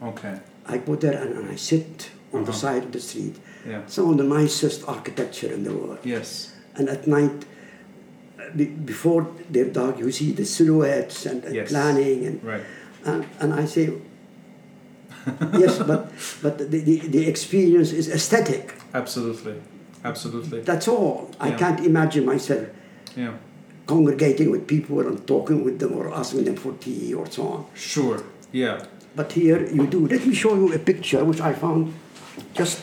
Okay. 0.01 0.39
I 0.65 0.77
go 0.77 0.95
there 0.95 1.21
and, 1.21 1.38
and 1.38 1.49
I 1.51 1.55
sit 1.55 2.10
on 2.34 2.43
the 2.43 2.49
Uh-huh. 2.51 2.60
side 2.60 2.84
of 2.84 2.91
the 2.91 2.99
street. 2.99 3.36
Yeah. 3.67 3.81
Some 3.88 4.10
of 4.12 4.17
the 4.17 4.23
nicest 4.23 4.88
architecture 4.88 5.51
in 5.53 5.63
the 5.63 5.73
world. 5.73 5.99
Yes. 6.03 6.53
And 6.75 6.89
at 6.89 7.08
night, 7.08 7.31
uh, 7.43 7.45
before 8.86 9.27
they're 9.49 9.69
dark, 9.69 9.99
you 9.99 10.12
see 10.12 10.31
the 10.31 10.45
silhouettes 10.45 11.25
and, 11.25 11.43
and 11.45 11.55
Yes. 11.55 11.69
planning. 11.69 12.25
And, 12.25 12.43
Right. 12.43 12.63
and, 13.05 13.25
and 13.39 13.53
I 13.53 13.65
say, 13.65 13.89
yes, 15.53 15.79
but, 15.79 16.12
but 16.41 16.58
the, 16.58 16.65
the, 16.65 16.99
the 16.99 17.27
experience 17.27 17.91
is 17.91 18.10
aesthetic. 18.10 18.73
Absolutely. 18.93 19.55
Absolutely. 20.03 20.62
That's 20.62 20.88
all. 20.88 21.31
I 21.39 21.51
can't 21.51 21.79
imagine 21.86 22.25
myself 22.25 22.67
Yeah. 23.17 23.34
congregating 23.88 24.51
with 24.51 24.67
people 24.67 24.99
and 25.08 25.25
talking 25.27 25.63
with 25.63 25.79
them 25.79 25.93
or 25.93 26.13
asking 26.13 26.43
them 26.45 26.55
for 26.55 26.73
tea 26.73 27.13
or 27.13 27.25
so 27.29 27.43
on. 27.47 27.65
Sure. 27.73 28.21
Yeah. 28.51 28.86
But 29.15 29.31
here 29.31 29.65
you 29.65 29.88
do. 29.88 30.08
Let 30.08 30.25
me 30.27 30.34
show 30.36 30.55
you 30.55 30.73
a 30.73 30.79
picture 30.79 31.23
which 31.23 31.41
I 31.41 31.53
found 31.53 31.93
just 32.53 32.81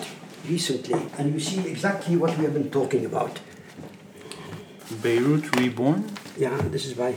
recently, 0.49 1.01
and 1.19 1.33
you 1.35 1.39
see 1.39 1.61
exactly 1.69 2.17
what 2.17 2.37
we 2.39 2.45
have 2.45 2.55
been 2.55 2.71
talking 2.71 3.05
about. 3.05 3.39
Beirut 5.03 5.55
Reborn. 5.57 6.05
Yeah, 6.37 6.57
this 6.71 6.87
is 6.87 6.95
by 6.95 7.15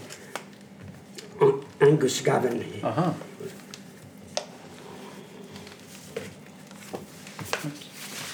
Angus 1.82 2.21
Gavin. 2.21 2.63
Uh 2.84 2.91
huh. 2.91 3.13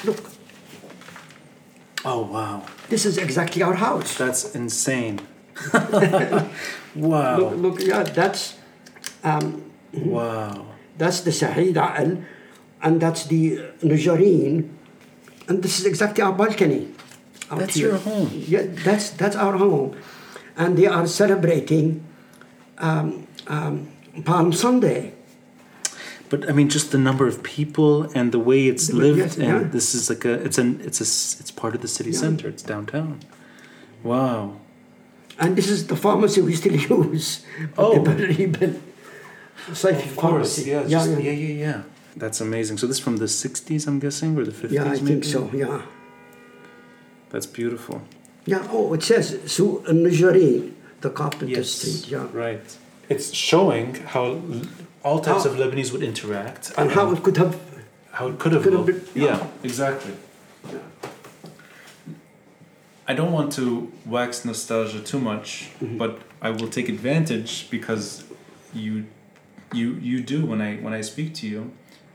Look, 0.03 0.31
Oh 2.03 2.21
wow. 2.25 2.63
this 2.89 3.05
is 3.05 3.17
exactly 3.17 3.61
our 3.61 3.75
house. 3.75 4.17
That's 4.17 4.55
insane. 4.55 5.19
Wow. 6.93 7.53
look, 7.55 7.79
yeah, 7.79 8.03
that's 8.03 8.57
um, 9.23 9.63
Wow. 9.93 10.65
that's 10.97 11.21
the 11.21 11.31
Sa'id 11.31 11.77
Al, 11.77 12.17
and 12.83 12.99
that's 12.99 13.25
the 13.31 13.59
Najareen, 13.81 14.67
and 15.47 15.63
this 15.63 15.79
is 15.79 15.85
exactly 15.85 16.21
our 16.21 16.33
balcony. 16.33 16.91
Out 17.51 17.59
That's 17.59 17.75
here. 17.75 17.89
your 17.89 17.97
home. 17.97 18.29
Yeah, 18.33 18.63
that's 18.85 19.09
that's 19.11 19.35
our 19.35 19.57
home, 19.57 19.95
and 20.55 20.77
they 20.77 20.87
are 20.87 21.05
celebrating 21.07 22.03
um, 22.77 23.27
um, 23.47 23.87
Palm 24.25 24.53
Sunday. 24.53 25.13
But 26.29 26.49
I 26.49 26.53
mean, 26.53 26.69
just 26.69 26.91
the 26.91 26.97
number 26.97 27.27
of 27.27 27.43
people 27.43 28.03
and 28.15 28.31
the 28.31 28.39
way 28.39 28.67
it's 28.67 28.87
Yes, 28.87 28.97
lived, 28.97 29.37
yeah. 29.37 29.55
and 29.57 29.71
this 29.73 29.93
is 29.93 30.09
like 30.09 30.23
a, 30.23 30.33
it's 30.45 30.57
an, 30.57 30.79
it's 30.81 30.99
a 31.01 31.07
it's 31.41 31.51
part 31.51 31.75
of 31.75 31.81
the 31.81 31.87
city 31.89 32.11
Yeah. 32.11 32.19
center. 32.19 32.47
It's 32.47 32.63
downtown. 32.63 33.19
Wow. 34.03 34.55
And 35.37 35.55
this 35.57 35.67
is 35.69 35.87
the 35.87 35.95
pharmacy 35.95 36.41
we 36.41 36.53
still 36.55 36.75
use. 37.11 37.43
Oh. 37.77 38.01
the 38.03 38.15
rebuilt 38.27 38.77
Saifi 39.71 40.07
pharmacy. 40.07 40.69
yeah, 40.71 40.81
yeah, 40.83 40.87
just, 40.89 41.09
yeah. 41.11 41.17
yeah, 41.19 41.31
yeah, 41.31 41.65
yeah. 41.65 41.81
That's 42.15 42.41
amazing. 42.41 42.77
So 42.77 42.87
this 42.87 42.97
is 42.97 43.03
from 43.03 43.17
the 43.17 43.25
'60s, 43.27 43.87
I'm 43.87 43.99
guessing, 43.99 44.37
or 44.37 44.43
the 44.45 44.51
'50s? 44.51 44.71
Yeah, 44.71 44.83
I 44.85 44.89
maybe? 44.95 45.05
think 45.07 45.23
so. 45.25 45.49
Yeah, 45.53 45.81
That's 47.31 47.45
beautiful. 47.45 48.01
yeah. 48.45 48.67
Oh, 48.71 48.93
it 48.93 49.03
says 49.03 49.39
Su 49.45 49.83
Najareen, 49.87 50.71
the 51.01 51.09
Carpenter 51.09 51.63
Street. 51.63 52.11
Yeah, 52.11 52.27
Right. 52.33 52.77
It's 53.09 53.33
showing 53.33 53.95
how 54.13 54.39
all 55.03 55.19
types 55.19 55.43
How- 55.43 55.49
of 55.51 55.57
Lebanese 55.57 55.91
would 55.91 56.03
interact 56.03 56.71
and 56.77 56.91
how 56.91 57.11
it 57.11 57.23
could 57.23 57.37
have. 57.37 57.53
how 58.11 58.27
it 58.29 58.39
could 58.39 58.53
have 58.53 58.63
Could 58.63 58.73
have 58.73 58.85
been- 58.85 59.03
yeah, 59.15 59.47
exactly. 59.63 60.13
I 63.07 63.13
don't 63.13 63.31
want 63.31 63.51
to 63.53 63.91
wax 64.05 64.45
nostalgia 64.45 64.99
too 65.01 65.19
much, 65.19 65.69
Mhm. 65.81 65.97
but 65.97 66.19
I 66.41 66.49
will 66.51 66.67
take 66.69 66.87
advantage 66.89 67.67
because 67.69 68.23
you 68.73 69.05
you 69.73 69.87
you 70.01 70.21
do 70.21 70.45
when 70.45 70.61
I 70.61 70.71
when 70.83 70.93
I 70.99 71.01
speak 71.01 71.33
to 71.41 71.47
you, 71.47 71.61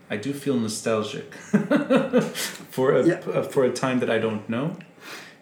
I 0.09 0.17
do 0.17 0.33
feel 0.33 0.57
nostalgic 0.59 1.33
for 2.75 2.87
a 2.99 3.01
Yeah. 3.05 3.41
for 3.53 3.63
a 3.65 3.71
time 3.83 3.99
that 3.99 4.09
I 4.09 4.19
don't 4.19 4.47
know, 4.49 4.67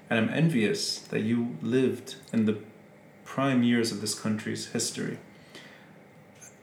and 0.10 0.20
I'm 0.20 0.30
envious 0.30 1.00
that 1.00 1.22
you 1.22 1.58
lived 1.62 2.16
in 2.32 2.46
the 2.46 2.58
prime 3.24 3.64
years 3.64 3.92
of 3.92 4.02
this 4.02 4.18
country's 4.18 4.68
history. 4.68 5.18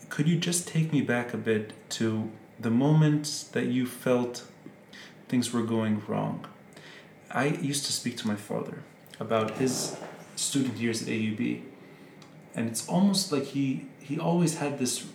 Could 0.09 0.29
you 0.29 0.39
just 0.39 0.69
take 0.69 0.93
me 0.93 1.01
back 1.01 1.35
a 1.35 1.37
bit 1.37 1.73
to 1.91 2.31
the 2.61 2.71
moment 2.71 3.47
that 3.53 3.67
you 3.67 3.87
felt 3.87 4.45
things 5.29 5.53
were 5.53 5.63
going 5.63 6.03
wrong? 6.07 6.47
I 7.31 7.47
used 7.47 7.87
to 7.87 7.93
speak 7.93 8.17
to 8.19 8.29
my 8.29 8.37
father 8.37 8.83
about 9.19 9.53
his 9.53 9.97
student 10.37 10.77
years 10.77 11.03
at 11.03 11.09
AUB, 11.09 11.63
and 12.55 12.69
it's 12.69 12.87
almost 12.89 13.33
like 13.33 13.45
he 13.45 13.87
he 13.99 14.19
always 14.19 14.59
had 14.59 14.79
this 14.79 15.07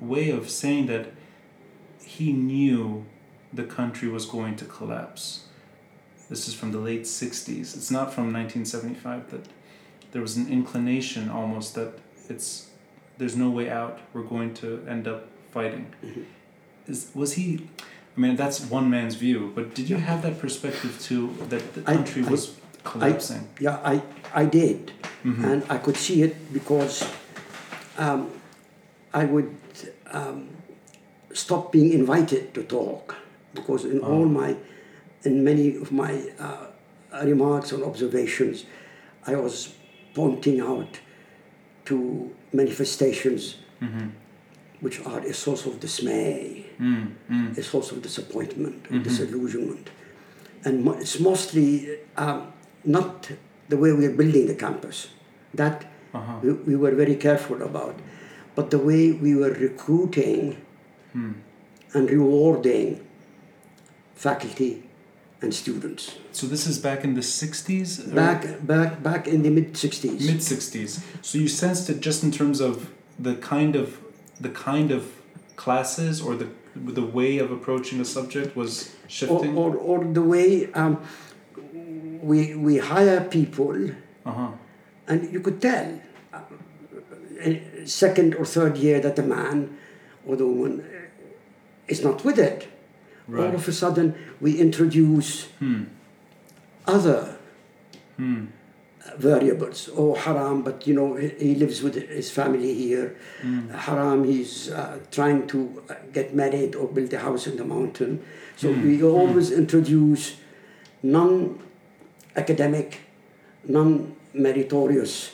way 0.00 0.30
of 0.30 0.50
saying 0.50 0.86
that 0.86 1.12
he 2.04 2.32
knew 2.32 3.04
the 3.52 3.64
country 3.64 4.08
was 4.08 4.26
going 4.26 4.56
to 4.56 4.64
collapse. 4.64 5.44
This 6.30 6.48
is 6.48 6.54
from 6.54 6.72
the 6.72 6.78
late 6.78 7.02
60s. 7.04 7.76
It's 7.76 7.90
not 7.90 8.12
from 8.14 8.32
1975 8.32 9.30
that 9.30 9.46
there 10.12 10.22
was 10.22 10.36
an 10.36 10.48
inclination 10.48 11.28
almost 11.30 11.74
that 11.74 11.92
it's 12.28 12.70
there's 13.18 13.36
no 13.36 13.50
way 13.50 13.70
out. 13.70 13.98
We're 14.12 14.22
going 14.36 14.54
to 14.54 14.84
end 14.88 15.06
up 15.06 15.28
fighting. 15.52 15.86
Mhm. 16.04 16.24
Is 16.88 17.10
was 17.14 17.34
he 17.34 17.46
I 18.16 18.20
mean 18.20 18.36
that's 18.36 18.60
one 18.70 18.88
man's 18.90 19.16
view, 19.16 19.52
but 19.54 19.74
did 19.74 19.88
you 19.90 19.96
have 19.98 20.22
that 20.22 20.38
perspective 20.38 20.92
too 21.08 21.34
that 21.50 21.74
the 21.74 21.82
country 21.82 22.22
I- 22.24 22.30
was 22.30 22.42
collapsing? 22.84 23.48
Yeah, 23.60 23.78
I, 23.92 24.02
I 24.42 24.44
did. 24.46 24.92
Mhm. 25.24 25.44
And 25.44 25.62
I 25.68 25.78
could 25.78 25.96
see 25.96 26.22
it 26.22 26.34
because 26.52 27.04
um, 27.98 28.30
I 29.12 29.24
would 29.24 29.50
um, 30.10 30.48
stop 31.32 31.72
being 31.72 31.92
invited 31.92 32.52
to 32.54 32.62
talk. 32.62 33.16
Because 33.54 33.84
in 33.84 34.00
all 34.00 34.22
Oh. 34.24 34.28
my, 34.40 34.56
in 35.24 35.42
many 35.44 35.76
of 35.76 35.90
my 35.92 36.12
uh, 36.38 36.66
remarks 37.24 37.72
and 37.72 37.82
observations, 37.82 38.64
I 39.26 39.34
was 39.36 39.74
pointing 40.14 40.60
out 40.60 41.00
to 41.86 42.30
manifestations 42.52 43.56
Mhm. 43.80 44.10
which 44.80 45.00
are 45.06 45.20
a 45.20 45.32
source 45.32 45.64
of 45.66 45.80
dismay, 45.80 46.64
Mm, 46.78 47.06
mm, 47.30 47.58
a 47.58 47.62
source 47.62 47.90
of 47.92 48.02
disappointment, 48.02 48.82
Mhm. 48.90 49.02
disillusionment. 49.04 49.86
And 50.64 50.84
mo- 50.84 50.98
it's 51.00 51.18
mostly 51.20 51.68
um, 52.16 52.40
not 52.84 53.30
the 53.68 53.76
way 53.76 53.92
we're 53.92 54.16
building 54.22 54.46
the 54.46 54.54
campus. 54.54 55.08
That 55.54 55.84
uh-huh. 56.12 56.40
we, 56.42 56.52
we 56.52 56.76
were 56.76 56.94
very 57.02 57.16
careful 57.16 57.62
about, 57.62 57.96
but 58.56 58.70
the 58.70 58.78
way 58.78 59.12
we 59.12 59.34
were 59.34 59.52
recruiting 59.68 60.56
Hmm. 61.12 61.32
and 61.94 62.10
rewarding 62.10 63.00
faculty 64.14 64.82
and 65.44 65.54
students. 65.54 66.16
So 66.32 66.46
this 66.46 66.66
is 66.66 66.78
back 66.78 67.04
in 67.04 67.14
the 67.14 67.20
60s? 67.20 68.10
or 68.10 68.14
Back, 68.14 68.66
back, 68.66 69.02
back 69.02 69.28
in 69.28 69.42
the 69.42 69.50
mid 69.50 69.74
60s. 69.74 70.20
mid 70.26 70.38
60s. 70.38 71.02
So 71.22 71.38
you 71.38 71.48
sensed 71.48 71.88
it 71.90 72.00
just 72.00 72.24
in 72.24 72.32
terms 72.32 72.60
of 72.60 72.90
the 73.18 73.36
kind 73.36 73.76
of 73.76 74.00
the 74.40 74.50
kind 74.50 74.90
of 74.90 75.02
classes 75.54 76.20
or 76.20 76.34
the 76.34 76.48
the 76.74 77.06
way 77.06 77.38
of 77.38 77.52
approaching 77.52 78.00
a 78.00 78.04
subject 78.04 78.56
was 78.56 78.94
shifting? 79.06 79.56
or, 79.56 79.76
or 79.76 80.04
the 80.04 80.22
way 80.22 80.72
um, 80.72 81.00
we, 82.20 82.54
we 82.54 82.78
hire 82.78 83.20
people, 83.20 83.90
uh-huh. 84.24 84.50
and 85.06 85.32
you 85.32 85.40
could 85.40 85.60
tell, 85.62 86.00
uh, 86.32 86.40
uh, 87.44 87.54
second 87.84 88.34
or 88.34 88.44
third 88.44 88.76
year, 88.76 89.00
that 89.00 89.16
the 89.16 89.22
man 89.22 89.76
or 90.26 90.36
the 90.36 90.46
woman 90.46 90.80
uh, 90.80 91.26
is 91.86 92.02
not 92.02 92.24
with 92.24 92.38
it. 92.38 92.68
All 93.28 93.34
Right. 93.34 93.54
of 93.54 93.66
a 93.68 93.72
sudden, 93.72 94.14
we 94.40 94.58
introduce 94.60 95.46
Hmm. 95.58 95.84
other 96.86 97.36
Hmm. 98.16 98.44
variables. 99.18 99.88
Oh, 99.96 100.14
haram, 100.14 100.62
but 100.62 100.86
you 100.86 100.94
know, 100.94 101.14
he, 101.16 101.54
lives 101.54 101.82
with 101.82 101.94
his 101.94 102.30
family 102.30 102.72
here. 102.74 103.16
Hmm. 103.42 103.68
Haram, 103.70 104.24
he's 104.24 104.70
uh, 104.70 104.98
trying 105.10 105.46
to 105.48 105.82
uh, 105.88 105.94
get 106.12 106.34
married 106.34 106.74
or 106.74 106.88
build 106.88 107.12
a 107.12 107.18
house 107.18 107.46
in 107.46 107.56
the 107.56 107.64
mountain. 107.64 108.20
So 108.56 108.72
Hmm. 108.72 108.82
we 108.86 109.02
always 109.02 109.50
introduce 109.50 110.36
non 111.02 111.58
academic, 112.36 113.00
non 113.68 114.14
meritorious 114.34 115.32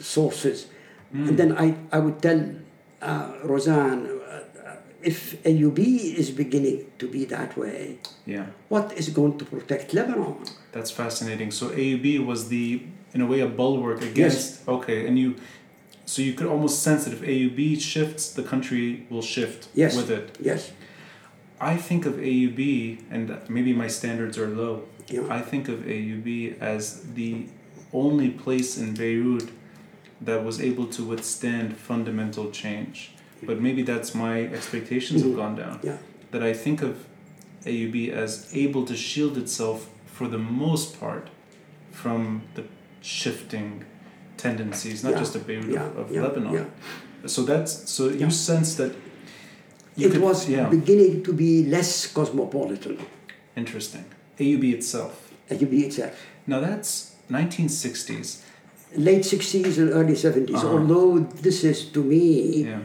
sources. 0.00 0.66
Hmm. 1.12 1.28
And 1.28 1.38
then 1.38 1.50
I, 1.58 1.74
I 1.92 1.98
would 1.98 2.22
tell 2.22 2.40
uh, 3.02 3.32
Roseanne 3.44 4.06
uh, 4.06 4.21
if 5.02 5.42
AUB 5.44 5.78
is 6.22 6.30
beginning 6.30 6.86
to 6.98 7.08
be 7.08 7.24
that 7.26 7.56
way, 7.56 7.98
Yeah. 8.26 8.46
what 8.68 8.92
is 8.96 9.08
going 9.10 9.38
to 9.38 9.44
protect 9.44 9.92
Lebanon? 9.94 10.36
That's 10.72 10.90
fascinating. 10.90 11.50
So 11.50 11.70
AUB 11.70 12.18
was 12.18 12.48
the 12.48 12.82
in 13.14 13.20
a 13.20 13.26
way 13.26 13.40
a 13.40 13.46
bulwark 13.46 14.00
against 14.02 14.66
okay, 14.66 15.06
and 15.06 15.18
you 15.18 15.34
so 16.04 16.20
you 16.22 16.32
could 16.34 16.46
almost 16.46 16.82
sense 16.82 17.04
that 17.04 17.12
if 17.12 17.22
AUB 17.22 17.80
shifts, 17.80 18.32
the 18.32 18.42
country 18.42 19.06
will 19.10 19.22
shift 19.22 19.68
Yes. 19.74 19.96
with 19.96 20.10
it. 20.10 20.36
Yes. 20.40 20.72
I 21.60 21.76
think 21.76 22.06
of 22.06 22.14
AUB, 22.18 22.98
and 23.10 23.38
maybe 23.48 23.72
my 23.72 23.86
standards 23.88 24.36
are 24.36 24.48
low. 24.48 24.82
Yeah. 25.08 25.22
I 25.30 25.40
think 25.40 25.68
of 25.68 25.78
AUB 25.86 26.56
as 26.60 27.02
the 27.14 27.46
only 27.92 28.30
place 28.30 28.76
in 28.78 28.94
Beirut 28.94 29.48
that 30.20 30.44
was 30.44 30.60
able 30.60 30.86
to 30.86 31.04
withstand 31.04 31.76
fundamental 31.76 32.50
change. 32.50 33.12
But 33.46 33.60
maybe 33.60 33.82
that's 33.82 34.14
my 34.14 34.42
expectations 34.58 35.22
have 35.22 35.32
Mhm. 35.32 35.36
gone 35.36 35.56
down. 35.56 35.80
Yeah. 35.82 35.98
That 36.30 36.42
I 36.42 36.52
think 36.64 36.82
of 36.82 36.92
AUB 37.66 38.10
as 38.10 38.48
able 38.54 38.84
to 38.86 38.96
shield 38.96 39.36
itself 39.36 39.78
for 40.06 40.28
the 40.28 40.38
most 40.38 40.98
part 41.00 41.28
from 41.90 42.42
the 42.54 42.64
shifting 43.00 43.84
tendencies, 44.36 45.02
not 45.04 45.12
Yeah. 45.12 45.18
just 45.22 45.34
of 45.36 45.46
Beirut, 45.46 45.70
Yeah, 45.72 45.86
of, 45.86 45.96
of 45.98 46.06
yeah, 46.12 46.22
Lebanon. 46.22 46.66
So 47.26 47.42
that's 47.44 47.72
so 47.90 48.08
you 48.08 48.30
sense 48.30 48.74
that. 48.76 48.92
you 49.96 50.06
It 50.08 50.12
could- 50.12 50.22
was 50.22 50.48
yeah. 50.48 50.68
beginning 50.70 51.22
to 51.24 51.32
be 51.34 51.64
less 51.76 52.06
cosmopolitan, 52.06 52.96
Interesting. 53.56 54.04
AUB 54.40 54.64
itself. 54.72 55.12
AUB 55.50 55.74
itself. 55.88 56.12
Now 56.46 56.60
that's 56.60 56.90
1960s. 57.28 58.28
Late 58.96 59.24
60s 59.24 59.76
and 59.78 59.90
early 59.98 60.14
70s, 60.14 60.56
Uh-huh. 60.56 60.68
although 60.78 61.18
this 61.42 61.62
is 61.64 61.78
to 61.94 62.00
me 62.02 62.64
Yeah. 62.64 62.80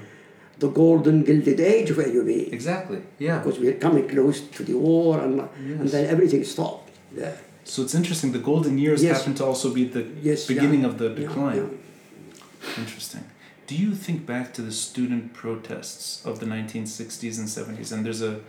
The 0.60 0.70
golden 0.70 1.24
gilded 1.24 1.60
age 1.60 1.90
of 1.92 1.98
AUB. 1.98 2.52
Exactly. 2.52 3.02
Yeah. 3.20 3.40
Because 3.40 3.60
we're 3.60 3.74
coming 3.76 4.08
close 4.08 4.42
to 4.42 4.64
the 4.64 4.74
war 4.74 5.20
and, 5.20 5.40
and 5.58 5.90
then 5.90 6.06
everything 6.08 6.44
stopped 6.44 6.92
there. 7.12 7.38
So 7.64 7.82
it's 7.84 7.94
interesting. 7.94 8.32
The 8.32 8.40
golden 8.40 8.78
years 8.78 9.04
Yes. 9.04 9.18
happen 9.20 9.36
to 9.36 9.46
also 9.46 9.74
be 9.74 9.84
the 9.86 10.06
Yes, 10.22 10.48
beginning 10.48 10.82
yeah. 10.82 10.88
of 10.88 10.98
the 10.98 11.10
Yeah, 11.10 11.16
decline. 11.28 11.58
yeah. 11.58 12.82
Interesting. 12.84 13.24
Do 13.68 13.76
you 13.76 13.94
think 13.96 14.26
back 14.26 14.54
to 14.54 14.62
the 14.62 14.72
student 14.72 15.34
protests 15.34 16.26
of 16.26 16.40
the 16.40 16.46
1960s 16.46 17.38
and 17.38 17.48
70s? 17.48 17.92
And 17.92 18.06
there's 18.06 18.22
a 18.22 18.40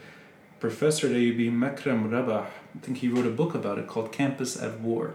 professor 0.61 1.09
at 1.09 1.12
AUB, 1.12 1.50
Makram 1.50 2.11
Rabah, 2.11 2.46
I 2.76 2.78
think 2.80 2.98
he 2.98 3.09
wrote 3.09 3.26
a 3.26 3.30
book 3.30 3.54
about 3.54 3.78
it 3.78 3.86
called 3.88 4.12
Campus 4.12 4.56
at 4.61 4.80
War. 4.80 5.14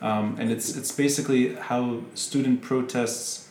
Um, 0.00 0.36
and 0.38 0.50
it's, 0.50 0.74
it's 0.76 0.92
basically 0.92 1.54
how 1.54 2.00
student 2.14 2.62
protests 2.62 3.48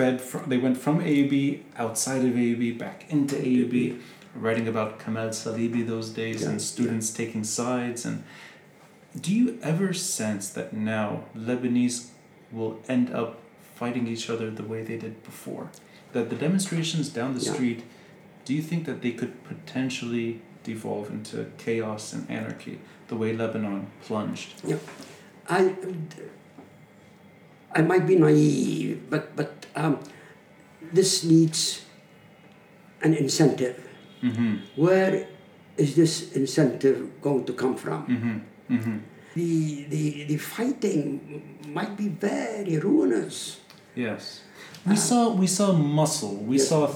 fed 0.00 0.18
from, 0.20 0.48
they 0.48 0.56
went 0.56 0.78
from 0.78 1.00
AUB, 1.00 1.60
outside 1.76 2.22
of 2.24 2.32
AUB, 2.32 2.78
back 2.78 3.04
into 3.10 3.36
AUB, 3.36 4.00
writing 4.34 4.66
about 4.66 4.98
Kamal 4.98 5.28
Salibi 5.28 5.86
those 5.86 6.08
days 6.08 6.40
Yeah, 6.42 6.50
and 6.50 6.62
students 6.62 7.10
taking 7.10 7.44
sides. 7.44 8.06
And 8.06 8.24
do 9.20 9.30
you 9.34 9.58
ever 9.62 9.92
sense 9.92 10.48
that 10.50 10.72
now 10.72 11.24
Lebanese 11.36 11.98
will 12.50 12.80
end 12.88 13.12
up 13.12 13.40
fighting 13.74 14.06
each 14.06 14.30
other 14.30 14.50
the 14.50 14.62
way 14.72 14.82
they 14.82 14.96
did 14.96 15.22
before? 15.22 15.68
That 16.14 16.30
the 16.30 16.36
demonstrations 16.36 17.10
down 17.10 17.34
the 17.38 17.44
Yeah. 17.44 17.52
street, 17.52 17.80
do 18.46 18.54
you 18.54 18.62
think 18.62 18.86
that 18.86 19.02
they 19.02 19.12
could 19.12 19.34
potentially 19.44 20.40
devolve 20.64 21.10
into 21.10 21.36
chaos 21.58 22.14
and 22.14 22.22
anarchy 22.30 22.78
the 23.08 23.16
way 23.16 23.36
Lebanon 23.36 23.88
plunged? 24.06 24.50
I, 25.48 25.74
I 27.74 27.82
might 27.82 28.06
be 28.06 28.16
naive, 28.16 29.08
but, 29.08 29.36
but 29.36 29.66
um, 29.76 30.00
this 30.92 31.24
needs 31.24 31.84
an 33.02 33.14
incentive. 33.14 33.86
Mm-hmm. 34.22 34.56
Where 34.76 35.28
is 35.76 35.94
this 35.96 36.32
incentive 36.32 37.20
going 37.22 37.44
to 37.46 37.52
come 37.52 37.76
from? 37.76 38.06
Mm-hmm. 38.06 38.74
Mm-hmm. 38.76 38.98
The, 39.34 39.84
the, 39.88 40.24
the 40.24 40.36
fighting 40.36 41.58
might 41.68 41.96
be 41.96 42.08
very 42.08 42.78
ruinous. 42.78 43.60
Yes. 43.94 44.42
We 44.86 44.96
saw 44.96 45.32
we 45.34 45.46
saw 45.46 45.72
muscle. 45.72 46.34
We 46.36 46.56
Yes. 46.56 46.68
saw 46.68 46.88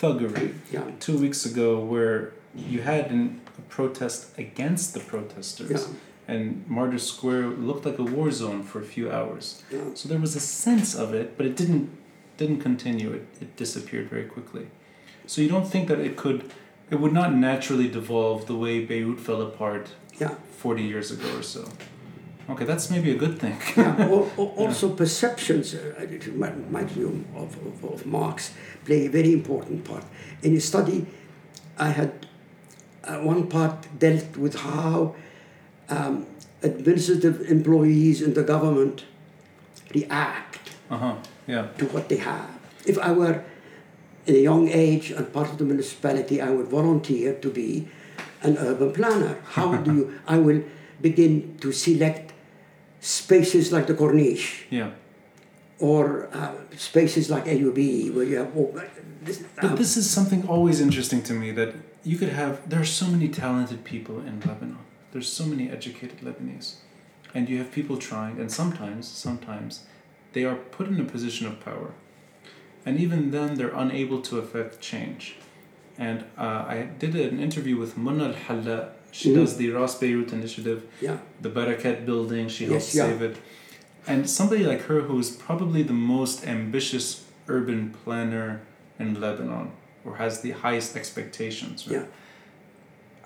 thuggery 0.00 0.54
Yeah. 0.72 0.82
two 1.00 1.16
weeks 1.18 1.46
ago 1.46 1.78
where 1.80 2.32
you 2.54 2.80
had 2.82 3.10
an, 3.10 3.40
a 3.58 3.62
protest 3.62 4.36
against 4.38 4.92
the 4.94 5.00
protesters. 5.00 5.70
Yeah. 5.70 5.94
And 6.28 6.64
Martyrs 6.68 7.06
Square 7.10 7.46
looked 7.68 7.84
like 7.86 7.98
a 7.98 8.02
war 8.04 8.30
zone 8.30 8.62
for 8.62 8.80
a 8.80 8.84
few 8.84 9.10
hours. 9.10 9.62
Yeah. 9.72 9.80
So 9.94 10.08
there 10.08 10.18
was 10.20 10.36
a 10.36 10.40
sense 10.40 10.94
of 10.94 11.14
it, 11.14 11.36
but 11.36 11.46
it 11.46 11.56
didn't 11.56 11.88
didn't 12.36 12.60
continue. 12.60 13.10
It, 13.12 13.26
it 13.40 13.56
disappeared 13.56 14.08
very 14.10 14.24
quickly. 14.26 14.66
So 15.26 15.40
you 15.42 15.48
don't 15.48 15.66
think 15.66 15.88
that 15.88 15.98
it 15.98 16.16
could, 16.16 16.40
it 16.90 17.00
would 17.00 17.12
not 17.12 17.34
naturally 17.34 17.88
devolve 17.88 18.46
the 18.46 18.54
way 18.54 18.84
Beirut 18.84 19.18
fell 19.20 19.42
apart 19.42 19.88
Yeah. 20.20 20.34
40 20.58 20.82
years 20.82 21.10
ago 21.10 21.28
or 21.38 21.42
so. 21.42 21.64
Okay, 22.50 22.64
that's 22.64 22.90
maybe 22.90 23.10
a 23.10 23.16
good 23.16 23.38
thing. 23.38 23.56
yeah, 23.76 23.94
al- 23.98 24.30
al- 24.38 24.54
also 24.56 24.88
perceptions, 24.94 25.74
uh, 25.74 26.06
remind 26.26 26.64
remind 26.66 26.90
of, 27.36 27.56
of, 27.66 27.84
of 27.84 28.06
Marx, 28.06 28.54
play 28.84 29.06
a 29.06 29.10
very 29.10 29.32
important 29.32 29.84
part. 29.84 30.04
In 30.42 30.56
a 30.56 30.60
study, 30.60 31.04
I 31.76 31.88
had 31.90 32.10
uh, 33.04 33.18
one 33.18 33.48
part 33.48 33.86
dealt 33.98 34.36
with 34.36 34.54
how 34.54 35.14
um, 35.90 36.26
administrative 36.62 37.40
employees 37.50 38.20
in 38.22 38.34
the 38.34 38.42
government 38.42 39.04
react 39.94 40.70
Uh 40.90 40.98
huh. 40.98 41.14
Yeah. 41.46 41.66
to 41.78 41.84
what 41.86 42.08
they 42.08 42.16
have. 42.18 42.48
If 42.86 42.98
I 42.98 43.12
were 43.12 43.42
in 44.26 44.34
a 44.34 44.38
young 44.50 44.68
age 44.68 45.10
and 45.10 45.32
part 45.32 45.48
of 45.50 45.56
the 45.58 45.64
municipality, 45.64 46.40
I 46.40 46.50
would 46.50 46.68
volunteer 46.68 47.34
to 47.34 47.50
be 47.50 47.88
an 48.42 48.56
urban 48.58 48.92
planner. 48.92 49.36
How 49.56 49.76
do 49.86 49.94
you? 49.94 50.04
I 50.26 50.38
will 50.38 50.62
begin 51.00 51.56
to 51.60 51.72
select 51.72 52.32
spaces 53.00 53.72
like 53.72 53.86
the 53.86 53.94
Corniche 53.94 54.64
Yeah. 54.70 54.90
or 55.78 56.28
uh, 56.32 56.52
spaces 56.76 57.30
like 57.30 57.44
AUB 57.46 58.12
where 58.14 58.24
you 58.24 58.36
have. 58.38 58.50
Oh, 58.56 58.74
this, 59.22 59.42
But 59.56 59.64
um, 59.72 59.76
this 59.76 59.96
is 59.96 60.08
something 60.10 60.46
always 60.48 60.80
interesting 60.80 61.22
to 61.24 61.32
me 61.32 61.52
that 61.52 61.74
you 62.04 62.16
could 62.18 62.30
have. 62.30 62.68
There 62.68 62.80
are 62.80 62.84
so 63.02 63.06
many 63.06 63.28
talented 63.28 63.84
people 63.84 64.16
in 64.26 64.40
Lebanon. 64.40 64.78
There's 65.12 65.30
so 65.30 65.44
many 65.46 65.70
educated 65.70 66.20
Lebanese, 66.20 66.74
and 67.34 67.48
you 67.48 67.58
have 67.58 67.72
people 67.72 67.96
trying, 67.96 68.38
and 68.40 68.50
sometimes, 68.50 69.06
sometimes, 69.08 69.84
they 70.34 70.44
are 70.44 70.54
put 70.56 70.88
in 70.88 71.00
a 71.00 71.04
position 71.04 71.46
of 71.46 71.60
power, 71.60 71.92
and 72.84 72.98
even 73.00 73.30
then 73.30 73.54
they're 73.54 73.74
unable 73.74 74.20
to 74.22 74.38
affect 74.38 74.80
change. 74.80 75.36
And 75.98 76.24
uh, 76.36 76.64
I 76.74 76.88
did 76.98 77.16
an 77.16 77.40
interview 77.40 77.76
with 77.76 77.96
Mona 77.96 78.26
El 78.28 78.34
Hallak. 78.34 78.90
She 79.10 79.30
Mhm. 79.30 79.34
does 79.36 79.56
the 79.56 79.70
Ras 79.70 79.94
Beirut 79.98 80.32
initiative, 80.32 80.82
yeah, 81.00 81.18
the 81.40 81.48
Barakat 81.50 82.04
building. 82.06 82.48
She 82.48 82.66
Yes, 82.66 82.70
helped 82.70 82.94
yeah. 82.94 83.06
save 83.18 83.22
it. 83.30 83.36
And 84.06 84.28
somebody 84.28 84.64
like 84.64 84.82
her, 84.82 85.00
who 85.02 85.18
is 85.18 85.30
probably 85.30 85.82
the 85.82 85.92
most 86.14 86.46
ambitious 86.46 87.24
urban 87.48 87.94
planner 88.04 88.60
in 88.98 89.18
Lebanon, 89.20 89.72
or 90.04 90.16
has 90.16 90.40
the 90.42 90.50
highest 90.52 90.96
expectations. 90.96 91.86
Right? 91.86 91.96
Yeah. 91.96 92.06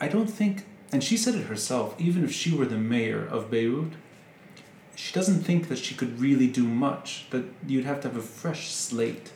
I 0.00 0.08
don't 0.08 0.30
think, 0.30 0.64
and 0.92 1.02
she 1.02 1.16
said 1.16 1.34
it 1.34 1.46
herself, 1.46 1.94
even 1.98 2.24
if 2.24 2.32
she 2.32 2.54
were 2.54 2.66
the 2.66 2.76
mayor 2.76 3.26
of 3.26 3.50
Beirut, 3.50 3.92
she 4.94 5.12
doesn't 5.14 5.42
think 5.42 5.68
that 5.68 5.78
she 5.78 5.94
could 5.94 6.20
really 6.20 6.46
do 6.46 6.64
much. 6.64 7.26
That 7.30 7.44
you'd 7.66 7.84
have 7.86 8.00
to 8.02 8.08
have 8.08 8.16
a 8.16 8.22
fresh 8.22 8.70
slate, 8.70 9.32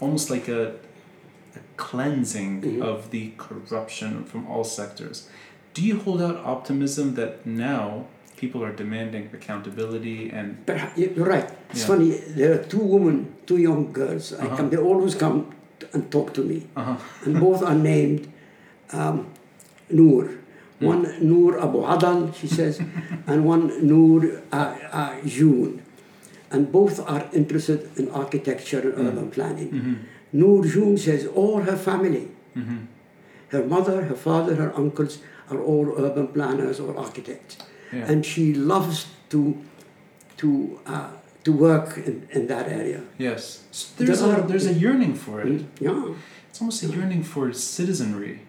almost 0.00 0.30
like 0.30 0.46
a, 0.48 0.74
a 1.56 1.60
cleansing 1.76 2.62
Mhm. 2.62 2.82
of 2.82 3.10
the 3.10 3.32
corruption 3.36 4.24
from 4.24 4.46
all 4.46 4.64
sectors. 4.64 5.28
Do 5.74 5.82
you 5.82 5.98
hold 5.98 6.22
out 6.22 6.36
optimism 6.44 7.14
that 7.14 7.44
now 7.44 8.06
people 8.36 8.62
are 8.64 8.72
demanding 8.72 9.28
accountability 9.34 10.30
and 10.30 10.64
but 10.66 10.76
you- 10.96 11.12
you're 11.16 11.26
right. 11.36 11.48
It's 11.70 11.80
Yeah. 11.80 11.86
funny. 11.86 12.10
There 12.38 12.52
are 12.54 12.62
two 12.64 12.78
women, 12.94 13.16
two 13.46 13.58
young 13.58 13.92
girls. 13.92 14.32
Uh-huh. 14.32 14.56
come. 14.56 14.70
They 14.70 14.78
always 14.78 15.14
come 15.14 15.38
and 15.92 16.10
talk 16.10 16.32
to 16.34 16.42
me. 16.42 16.58
uh-huh. 16.76 16.96
and 17.24 17.40
both 17.40 17.62
are 17.62 17.74
named 17.74 18.28
um, 18.92 19.26
Noor. 19.90 20.28
One 20.80 21.02
Noor 21.28 21.60
Abu 21.62 21.78
Adal, 21.82 22.34
she 22.34 22.46
says, 22.48 22.80
and 23.26 23.44
one 23.44 23.86
Noor 23.86 24.42
uh, 24.52 24.56
uh, 24.90 25.20
June. 25.26 25.82
And 26.50 26.72
both 26.72 26.98
are 27.08 27.28
interested 27.32 27.90
in 27.96 28.10
architecture 28.10 28.80
and 28.96 29.08
urban 29.08 29.30
planning. 29.30 29.70
Mhm. 29.70 29.96
Noor 30.32 30.64
June 30.64 30.96
says 30.96 31.26
all 31.26 31.60
her 31.62 31.76
family, 31.76 32.28
Mhm. 32.56 32.86
her 33.48 33.64
mother, 33.64 34.02
her 34.04 34.16
father, 34.16 34.54
her 34.56 34.72
uncles, 34.76 35.18
are 35.50 35.60
all 35.60 35.86
urban 35.98 36.28
planners 36.28 36.80
or 36.80 36.96
architects. 36.96 37.56
Yeah. 37.92 38.10
And 38.10 38.24
she 38.24 38.54
loves 38.54 39.06
to, 39.30 39.40
to, 40.38 40.78
uh, 40.86 41.10
to 41.44 41.52
work 41.52 41.96
in, 41.98 42.26
in 42.32 42.46
that 42.46 42.68
area. 42.68 43.02
yes. 43.18 43.64
So 43.70 44.04
there's 44.04 44.20
There 44.20 44.30
a 44.36 44.40
are- 44.40 44.46
there's 44.48 44.66
a 44.66 44.72
yearning 44.84 45.14
for 45.14 45.40
it. 45.42 45.62
Yeah. 45.80 46.14
It's 46.48 46.60
almost 46.60 46.82
a 46.82 46.88
yearning 46.88 47.22
for 47.22 47.52
citizenry, 47.52 48.40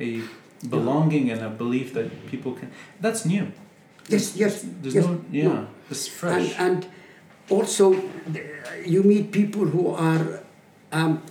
a 0.00 0.20
belonging 0.68 1.30
and 1.30 1.40
a 1.42 1.50
belief 1.50 1.92
that 1.94 2.26
people 2.26 2.52
can. 2.52 2.70
That's 3.00 3.24
new. 3.26 3.52
Yes, 4.08 4.36
yes. 4.36 4.64
There's 4.82 4.94
yes, 4.94 5.06
no 5.06 5.20
yeah. 5.30 5.64
It's 5.90 6.08
fresh. 6.08 6.54
And, 6.58 6.84
and 6.84 6.86
also, 7.50 7.92
you 8.86 9.02
meet 9.02 9.32
people 9.32 9.64
who 9.66 9.88
are 9.94 10.40
um, 10.92 11.22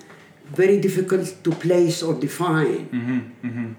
very 0.46 0.80
difficult 0.80 1.36
to 1.44 1.52
place 1.52 2.04
or 2.04 2.14
define. 2.14 2.86
mm-hmm, 2.90 3.48
mm-hmm. 3.48 3.72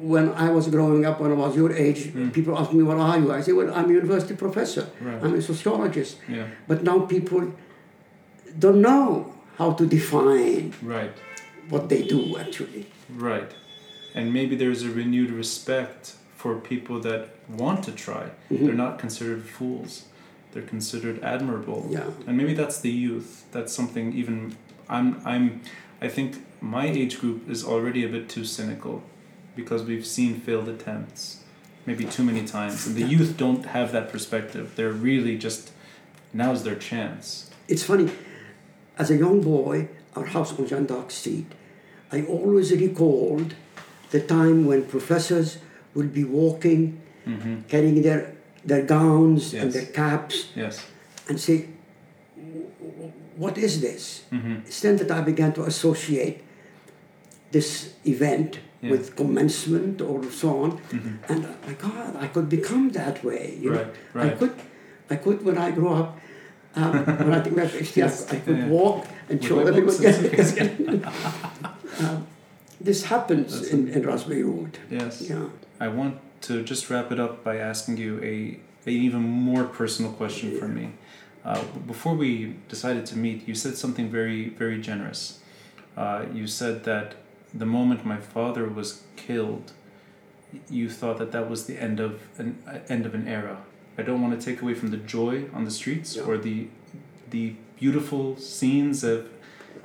When 0.00 0.30
I 0.30 0.48
was 0.50 0.68
growing 0.68 1.04
up, 1.04 1.20
when 1.20 1.32
I 1.32 1.34
was 1.34 1.56
your 1.56 1.72
age, 1.72 2.12
Mm. 2.14 2.32
people 2.32 2.56
asked 2.56 2.72
me, 2.72 2.82
What 2.84 2.98
are 2.98 3.18
you? 3.18 3.32
I 3.32 3.40
say, 3.42 3.52
Well, 3.52 3.74
I'm 3.74 3.90
a 3.90 3.94
university 3.94 4.34
professor, 4.34 4.86
Right. 5.00 5.22
I'm 5.22 5.34
a 5.34 5.42
sociologist. 5.42 6.18
Yeah. 6.28 6.46
But 6.68 6.84
now 6.84 7.00
people 7.00 7.52
don't 8.58 8.80
know 8.80 9.34
how 9.58 9.72
to 9.72 9.84
define 9.86 10.72
Right. 10.82 11.10
what 11.68 11.88
they 11.88 12.02
do 12.02 12.38
actually. 12.38 12.86
Right. 13.10 13.50
And 14.14 14.32
maybe 14.32 14.56
there's 14.56 14.82
a 14.82 14.90
renewed 14.90 15.30
respect 15.30 16.14
for 16.36 16.54
people 16.56 17.00
that 17.00 17.30
want 17.48 17.84
to 17.84 17.92
try. 17.92 18.30
Mhm. 18.50 18.66
They're 18.66 18.74
not 18.86 18.98
considered 18.98 19.44
fools. 19.44 20.04
They're 20.52 20.62
considered 20.62 21.22
admirable. 21.22 21.86
Yeah. 21.90 22.10
And 22.26 22.36
maybe 22.36 22.54
that's 22.54 22.80
the 22.80 22.90
youth. 22.90 23.44
That's 23.52 23.72
something 23.72 24.12
even 24.14 24.54
I'm 24.88 25.20
I'm 25.24 25.60
I 26.00 26.08
think 26.08 26.36
my 26.60 26.86
age 26.86 27.20
group 27.20 27.48
is 27.50 27.64
already 27.64 28.04
a 28.04 28.08
bit 28.08 28.28
too 28.28 28.44
cynical 28.44 29.02
because 29.56 29.82
we've 29.84 30.06
seen 30.06 30.40
failed 30.40 30.68
attempts 30.68 31.38
maybe 31.88 32.04
too 32.04 32.22
many 32.22 32.44
times. 32.44 32.86
And 32.86 32.94
the 32.94 33.02
youth 33.14 33.36
don't 33.38 33.64
have 33.66 33.92
that 33.92 34.12
perspective. 34.12 34.72
They're 34.76 34.92
really 35.10 35.36
just 35.38 35.70
now's 36.34 36.62
their 36.62 36.76
chance. 36.76 37.50
It's 37.66 37.82
funny, 37.82 38.10
as 38.98 39.10
a 39.10 39.16
young 39.16 39.40
boy, 39.40 39.88
our 40.14 40.26
house 40.26 40.50
on 40.58 40.66
Jean 40.66 40.84
d'Arc 40.84 41.10
Street, 41.10 41.46
I 42.12 42.22
always 42.22 42.70
recalled 42.72 43.54
the 44.10 44.20
time 44.20 44.66
when 44.66 44.84
professors 44.84 45.58
would 45.94 46.12
be 46.12 46.24
walking, 46.24 47.00
Mm-hmm. 47.26 47.68
carrying 47.68 48.00
their, 48.00 48.32
their 48.64 48.82
gowns 48.82 49.52
and 49.52 49.70
their 49.70 49.84
caps, 49.84 50.48
Yes. 50.56 50.86
and 51.28 51.38
say, 51.38 51.66
What 53.36 53.58
is 53.58 53.80
this? 53.80 54.22
Mm-hmm. 54.32 54.64
It's 54.66 54.80
then 54.80 54.96
that 54.96 55.10
I 55.10 55.20
began 55.20 55.52
to 55.54 55.62
associate 55.64 56.40
this 57.52 57.94
event 58.06 58.58
Yeah. 58.80 58.90
with 58.92 59.14
commencement 59.16 60.00
or 60.00 60.22
so 60.30 60.48
on, 60.64 60.70
Mm-hmm. 60.78 61.32
and 61.32 61.40
my 61.66 61.74
God, 61.74 62.16
I 62.24 62.28
could 62.28 62.48
become 62.48 62.90
that 62.90 63.22
way. 63.24 63.58
You 63.60 63.70
know? 63.74 63.86
Right. 64.14 64.32
I 64.32 64.36
could, 64.36 64.54
I 65.10 65.16
could 65.16 65.44
when 65.44 65.58
I 65.58 65.70
grew 65.72 65.90
up. 66.00 66.18
Um, 66.76 66.92
when 67.26 67.34
I 67.34 67.40
think 67.42 67.56
about 67.58 67.96
Yes, 67.96 68.30
I, 68.32 68.36
I 68.36 68.38
could 68.40 68.58
yeah. 68.58 68.68
walk 68.68 69.06
and 69.28 69.42
show 69.44 69.58
everyone. 69.60 69.96
Yes, 70.02 70.16
um, 72.00 72.26
this 72.80 73.04
happens 73.04 73.52
That's 73.60 73.72
in, 73.72 73.88
in 73.88 74.06
Ras 74.06 74.24
Beirut. 74.24 74.78
Yes. 74.90 75.22
Yeah. 75.28 75.46
I 75.80 75.88
want 75.88 76.18
to 76.42 76.62
just 76.62 76.88
wrap 76.90 77.10
it 77.12 77.18
up 77.20 77.42
by 77.44 77.56
asking 77.56 77.96
you 77.96 78.18
a, 78.22 78.58
a 78.88 78.90
even 78.92 79.22
more 79.22 79.64
personal 79.64 80.12
question 80.12 80.58
for 80.58 80.68
me. 80.68 80.92
Uh, 81.44 81.62
before 81.86 82.14
we 82.14 82.56
decided 82.68 83.06
to 83.06 83.16
meet, 83.16 83.46
you 83.48 83.54
said 83.54 83.76
something 83.76 84.10
very 84.10 84.48
very 84.50 84.80
generous. 84.80 85.40
Uh, 85.96 86.26
you 86.32 86.46
said 86.46 86.84
that 86.84 87.16
the 87.54 87.66
moment 87.66 88.04
my 88.04 88.18
father 88.18 88.68
was 88.68 89.02
killed, 89.16 89.72
you 90.70 90.88
thought 90.88 91.18
that 91.18 91.32
that 91.32 91.48
was 91.50 91.66
the 91.66 91.76
end 91.80 92.00
of 92.00 92.20
an 92.38 92.58
uh, 92.66 92.78
end 92.88 93.06
of 93.06 93.14
an 93.14 93.26
era. 93.26 93.58
I 93.96 94.02
don't 94.02 94.22
want 94.22 94.38
to 94.38 94.44
take 94.44 94.62
away 94.62 94.74
from 94.74 94.90
the 94.90 94.96
joy 94.96 95.46
on 95.52 95.64
the 95.64 95.70
streets 95.70 96.16
Yeah. 96.16 96.22
or 96.22 96.38
the 96.38 96.68
the 97.30 97.54
beautiful 97.78 98.36
scenes 98.36 99.04
of 99.04 99.28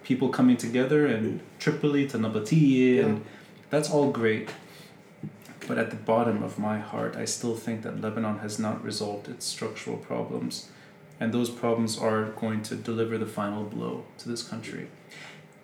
people 0.04 0.30
coming 0.30 0.58
together 0.58 1.06
and 1.08 1.40
Tripoli 1.60 2.08
to 2.08 2.18
Nabatieh 2.18 3.04
and 3.04 3.24
that's 3.70 3.90
all 3.90 4.12
great. 4.12 4.50
But 5.68 5.78
at 5.78 5.90
the 5.90 5.96
bottom 5.96 6.44
of 6.44 6.60
my 6.60 6.78
heart, 6.80 7.16
I 7.16 7.26
still 7.26 7.56
think 7.56 7.82
that 7.84 8.02
Lebanon 8.02 8.40
has 8.40 8.60
not 8.60 8.84
resolved 8.84 9.30
its 9.30 9.46
structural 9.46 9.98
problems. 9.98 10.70
And 11.20 11.34
those 11.34 11.50
problems 11.50 11.98
are 11.98 12.26
going 12.32 12.62
to 12.64 12.76
deliver 12.76 13.18
the 13.18 13.26
final 13.26 13.64
blow 13.64 14.06
to 14.20 14.30
this 14.30 14.44
country. 14.44 14.90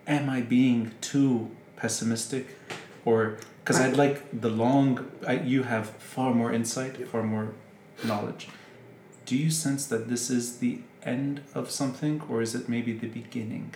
Am 0.06 0.30
I 0.30 0.40
being 0.40 0.92
too 1.00 1.50
pessimistic? 1.76 2.56
Or, 3.04 3.38
because 3.62 3.78
I'd 3.78 3.96
like 3.96 4.40
the 4.40 4.48
long, 4.48 5.10
I, 5.26 5.34
you 5.34 5.64
have 5.64 5.90
far 5.90 6.34
more 6.34 6.52
insight, 6.52 7.06
far 7.06 7.22
more 7.22 7.52
knowledge. 8.02 8.48
Do 9.26 9.36
you 9.36 9.50
sense 9.50 9.86
that 9.86 10.08
this 10.08 10.30
is 10.30 10.58
the 10.58 10.80
end 11.02 11.42
of 11.54 11.70
something, 11.70 12.22
or 12.28 12.42
is 12.42 12.54
it 12.54 12.68
maybe 12.68 12.92
the 12.92 13.08
beginning 13.08 13.74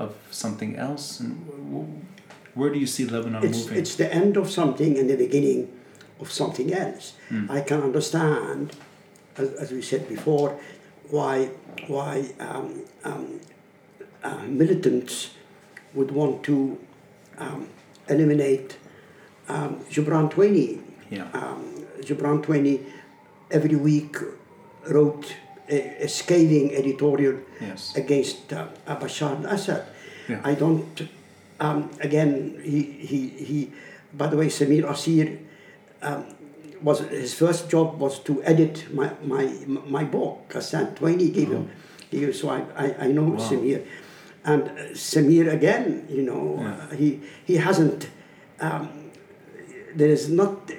of 0.00 0.16
something 0.30 0.76
else? 0.76 1.20
And 1.20 1.36
where 2.54 2.70
do 2.70 2.78
you 2.78 2.86
see 2.86 3.04
Lebanon 3.04 3.44
It's, 3.44 3.58
moving? 3.58 3.78
it's 3.78 3.94
the 3.94 4.12
end 4.12 4.36
of 4.36 4.50
something 4.50 4.98
and 4.98 5.08
the 5.08 5.16
beginning 5.16 5.70
of 6.18 6.32
something 6.32 6.72
else. 6.72 7.14
I 7.48 7.60
can 7.60 7.80
understand, 7.82 8.74
as, 9.36 9.52
as 9.54 9.70
we 9.70 9.82
said 9.82 10.08
before, 10.08 10.58
why 11.10 11.50
why 11.86 12.28
um, 12.40 12.82
um, 13.04 13.40
uh, 14.22 14.42
militants 14.62 15.30
would 15.94 16.10
want 16.10 16.42
to 16.44 16.78
um, 17.38 17.68
eliminate 18.08 18.76
um, 19.48 19.80
Gebran 19.90 20.30
Tueni. 20.32 20.80
Yeah. 21.10 21.28
Um, 21.32 21.86
Gebran 22.00 22.42
Tueni 22.44 22.84
every 23.50 23.76
week 23.76 24.16
wrote 24.88 25.36
a, 25.70 26.08
scathing 26.08 26.74
editorial 26.74 27.38
Yes. 27.60 27.94
against 27.96 28.52
uh, 28.52 28.66
Bashar 28.86 29.44
al-Assad. 29.44 29.86
Yeah. 30.28 30.40
I 30.44 30.54
don't. 30.54 31.08
Um, 31.60 31.90
again, 32.00 32.60
he, 32.64 32.82
he 32.82 33.28
he. 33.28 33.58
By 34.12 34.26
the 34.28 34.36
way, 34.36 34.46
Samir 34.46 34.82
Kassir 34.84 35.38
um, 36.02 36.24
was 36.82 37.00
his 37.10 37.34
first 37.34 37.68
job 37.70 37.98
was 38.00 38.18
to 38.24 38.42
edit 38.44 38.86
my 38.94 39.10
my 39.24 39.44
my 39.66 40.04
book. 40.04 40.48
Ghassan 40.48 40.94
Tueni 40.96 41.32
gave 41.32 41.48
him. 41.52 41.68
Gave 42.10 42.22
him 42.28 42.32
so 42.32 42.48
I, 42.50 42.64
I, 42.76 42.86
I 43.04 43.06
know 43.12 43.26
Oh. 43.26 43.38
Wow. 43.38 43.50
Samir, 43.50 43.86
and 44.44 44.62
uh, 44.64 44.74
Samir 44.96 45.52
again. 45.52 46.06
You 46.08 46.22
know, 46.22 46.58
Yeah. 46.58 46.74
uh, 46.90 46.94
he 46.96 47.20
he 47.44 47.56
hasn't. 47.56 48.08
Um, 48.60 49.10
there 49.94 50.08
is 50.08 50.28
not 50.30 50.70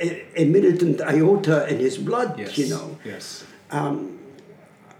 a, 0.00 0.08
a 0.40 0.44
militant 0.44 1.00
iota 1.02 1.66
in 1.68 1.78
his 1.78 1.98
blood. 1.98 2.38
Yes. 2.38 2.56
You 2.58 2.68
know. 2.70 2.98
Yes. 3.04 3.44
Um, 3.70 4.18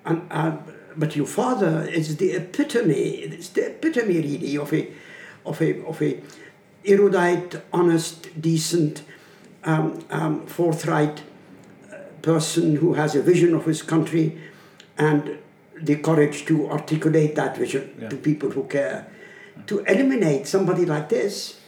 and, 0.05 0.27
uh, 0.31 0.57
but 0.97 1.15
your 1.17 1.27
father 1.27 1.83
is 1.89 2.17
the 2.17 2.33
epitome. 2.33 2.93
It's 3.21 3.49
the 3.51 3.67
epitome, 3.67 4.17
really, 4.21 4.57
of 4.59 4.73
a, 4.73 4.89
of 5.47 5.61
a, 5.63 5.85
of 5.87 6.03
a 6.03 6.21
erudite, 6.85 7.57
honest, 7.73 8.29
decent, 8.41 9.03
um, 9.65 10.05
um, 10.11 10.47
forthright 10.47 11.23
uh, 11.93 11.97
person 12.23 12.77
who 12.77 12.95
has 12.95 13.15
a 13.15 13.23
vision 13.23 13.55
of 13.55 13.65
his 13.65 13.83
country, 13.83 14.39
and 14.97 15.39
the 15.81 15.97
courage 15.97 16.45
to 16.47 16.69
articulate 16.71 17.35
that 17.37 17.57
vision 17.57 17.95
Yeah. 18.01 18.09
to 18.09 18.17
people 18.17 18.51
who 18.51 18.65
care. 18.65 19.07
To 19.67 19.81
eliminate 19.81 20.47
somebody 20.47 20.85
like 20.87 21.09
this 21.09 21.61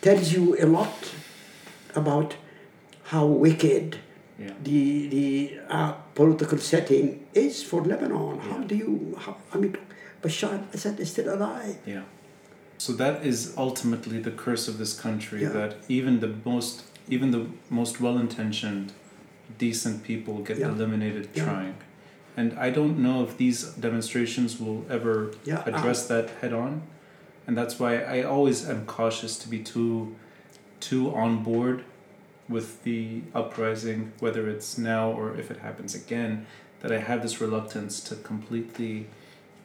tells 0.00 0.32
you 0.32 0.56
a 0.58 0.66
lot 0.66 1.12
about 1.94 2.36
how 3.04 3.26
wicked 3.26 3.98
Yeah. 4.38 4.52
the 4.62 5.08
the 5.08 5.58
uh, 5.68 5.92
political 6.14 6.58
setting 6.58 7.26
is 7.32 7.62
for 7.62 7.82
Lebanon. 7.82 8.38
How 8.38 8.58
do 8.58 8.74
you? 8.76 9.16
How, 9.18 9.36
I 9.54 9.56
mean, 9.58 9.76
Bashar 10.22 10.62
Assad 10.74 11.00
is 11.00 11.10
still 11.10 11.32
alive. 11.32 11.78
Yeah. 11.86 12.02
So 12.78 12.92
that 12.92 13.24
is 13.24 13.54
ultimately 13.56 14.18
the 14.20 14.30
curse 14.30 14.68
of 14.68 14.76
this 14.76 14.98
country 14.98 15.44
that 15.44 15.76
even 15.88 16.20
the 16.20 16.34
most 16.44 16.84
even 17.08 17.30
the 17.30 17.46
most 17.70 18.00
well-intentioned 18.00 18.92
decent 19.58 20.02
people 20.02 20.40
get 20.40 20.58
eliminated 20.58 21.34
trying. 21.34 21.76
And 22.36 22.52
I 22.58 22.68
don't 22.68 22.98
know 22.98 23.22
if 23.22 23.38
these 23.38 23.62
demonstrations 23.86 24.60
will 24.60 24.84
ever 24.90 25.32
Yeah, 25.44 25.60
uh, 25.60 25.70
address 25.70 26.06
that 26.08 26.28
head 26.42 26.52
on. 26.52 26.82
And 27.46 27.56
that's 27.56 27.78
why 27.78 28.00
I 28.16 28.22
always 28.22 28.68
am 28.68 28.84
cautious 28.84 29.38
to 29.38 29.48
be 29.48 29.60
too 29.60 30.14
too 30.80 31.14
on 31.14 31.42
board 31.42 31.84
with 32.48 32.82
the 32.84 33.22
uprising, 33.34 34.12
whether 34.20 34.48
it's 34.48 34.78
now 34.78 35.10
or 35.10 35.36
if 35.36 35.50
it 35.50 35.58
happens 35.58 35.94
again, 35.94 36.46
that 36.80 36.92
I 36.92 36.98
have 36.98 37.22
this 37.22 37.40
reluctance 37.40 38.00
to 38.08 38.16
completely 38.16 39.08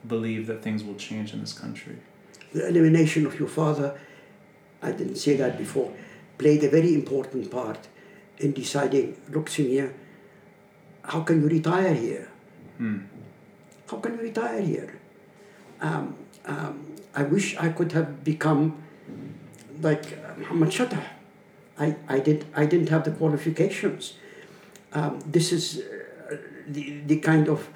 believe 0.08 0.48
that 0.48 0.64
things 0.64 0.84
will 0.84 0.96
change 0.96 1.34
in 1.34 1.42
this 1.42 1.54
country. 1.54 1.98
The 2.54 2.68
elimination 2.68 3.26
of 3.26 3.40
your 3.40 3.48
father, 3.48 4.00
I 4.82 4.92
didn't 4.92 5.18
say 5.18 5.36
that 5.38 5.58
before, 5.58 5.94
played 6.38 6.64
a 6.64 6.70
very 6.70 6.94
important 6.94 7.52
part 7.52 7.88
in 8.40 8.52
deciding. 8.54 9.16
Look, 9.30 9.48
Samir, 9.48 9.94
how 11.04 11.22
can 11.22 11.42
you 11.42 11.48
retire 11.48 11.94
here? 11.94 12.30
Hmm. 12.78 13.00
How 13.90 13.98
can 13.98 14.16
you 14.16 14.22
retire 14.22 14.62
here? 14.62 15.00
Um, 15.82 16.16
um, 16.46 16.96
I 17.14 17.24
wish 17.24 17.58
I 17.58 17.70
could 17.70 17.92
have 17.92 18.24
become 18.24 18.82
like 19.82 20.18
uh, 20.26 20.34
Muhammad 20.38 20.70
Chatah. 20.70 21.04
I, 21.82 21.96
I, 22.08 22.20
did, 22.20 22.46
I 22.56 22.66
didn't 22.66 22.90
have 22.90 23.04
the 23.04 23.12
qualifications. 23.12 24.14
Um, 24.94 25.20
this 25.26 25.52
is 25.52 25.80
uh, 25.80 26.38
the, 26.68 27.00
the 27.08 27.18
kind 27.20 27.48
of 27.50 27.68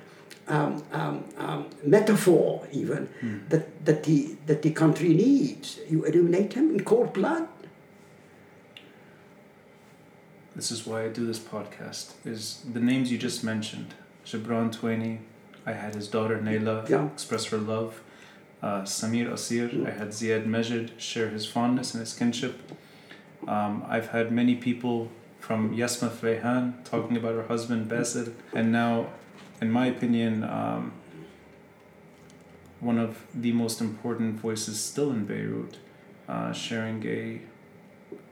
um, 0.48 0.84
um, 0.92 1.24
um, 1.38 1.66
metaphor, 1.84 2.68
even, 2.72 3.10
that, 3.50 3.66
that, 3.86 4.04
the, 4.04 4.36
that 4.46 4.62
the 4.62 4.72
country 4.72 5.10
needs. 5.14 5.80
You 5.90 6.06
eliminate 6.06 6.54
him 6.54 6.70
in 6.76 6.84
cold 6.84 7.14
blood. 7.14 7.48
This 10.56 10.72
is 10.72 10.86
why 10.86 11.04
I 11.06 11.08
do 11.10 11.26
this 11.26 11.40
podcast. 11.40 12.14
Is 12.26 12.64
the 12.72 12.80
names 12.80 13.12
you 13.12 13.18
just 13.18 13.44
mentioned, 13.44 13.94
Gebran 14.26 14.74
Tueni, 14.76 15.18
I 15.66 15.74
had 15.74 15.96
his 15.96 16.08
daughter 16.08 16.38
Naila 16.38 16.88
Yeah. 16.88 17.08
express 17.08 17.46
her 17.46 17.58
love. 17.58 18.02
Uh, 18.62 18.82
Samir 18.84 19.30
Kassir, 19.32 19.86
I 19.88 19.92
had 19.92 20.10
Ziad 20.10 20.46
Majid 20.46 20.92
share 20.98 21.30
his 21.30 21.46
fondness 21.46 21.94
and 21.94 22.02
his 22.02 22.14
kinship. 22.14 22.56
Um, 23.48 23.86
I've 23.88 24.10
had 24.10 24.32
many 24.32 24.56
people 24.56 25.10
from 25.40 25.76
Yasma 25.76 26.10
Fuleihan 26.10 26.84
talking 26.84 27.16
about 27.18 27.36
her 27.36 27.44
husband 27.44 27.88
Basil, 27.88 28.34
and 28.54 28.72
now, 28.72 29.08
in 29.62 29.70
my 29.72 29.86
opinion, 29.88 30.44
um, 30.44 30.94
one 32.80 32.98
of 32.98 33.26
the 33.34 33.52
most 33.52 33.82
important 33.82 34.40
voices 34.40 34.80
still 34.80 35.12
in 35.12 35.26
Beirut, 35.26 35.78
uh, 36.28 36.52
sharing 36.52 37.06
a 37.06 37.42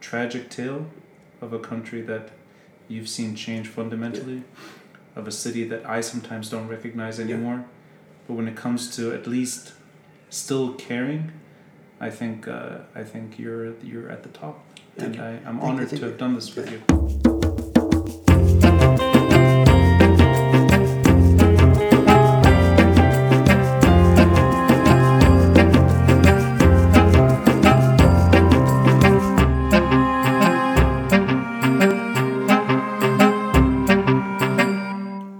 tragic 0.01 0.49
tale 0.49 0.87
of 1.41 1.53
a 1.53 1.59
country 1.59 2.01
that 2.01 2.31
you've 2.87 3.09
seen 3.09 3.35
change 3.35 3.67
fundamentally, 3.67 4.43
of 5.15 5.27
a 5.27 5.31
city 5.31 5.63
that 5.65 5.85
I 5.85 6.01
sometimes 6.01 6.49
don't 6.49 6.67
recognize 6.67 7.19
anymore. 7.19 7.65
But 8.27 8.33
when 8.33 8.47
it 8.47 8.55
comes 8.55 8.95
to 8.95 9.13
at 9.13 9.27
least 9.27 9.73
still 10.29 10.73
caring, 10.73 11.31
I 11.99 12.09
think 12.09 12.47
uh, 12.47 12.79
I 12.95 13.03
think 13.03 13.37
you're 13.37 13.73
you're 13.81 14.09
at 14.09 14.23
the 14.23 14.29
top, 14.29 14.63
and. 14.97 15.19
I, 15.19 15.31
I'm 15.45 15.59
Thank 15.59 15.63
honored 15.63 15.89
thank 15.89 16.01
to 16.01 16.07
have 16.07 16.17
done 16.17 16.35
this 16.35 16.55
with 16.55 16.71
you. 16.71 16.81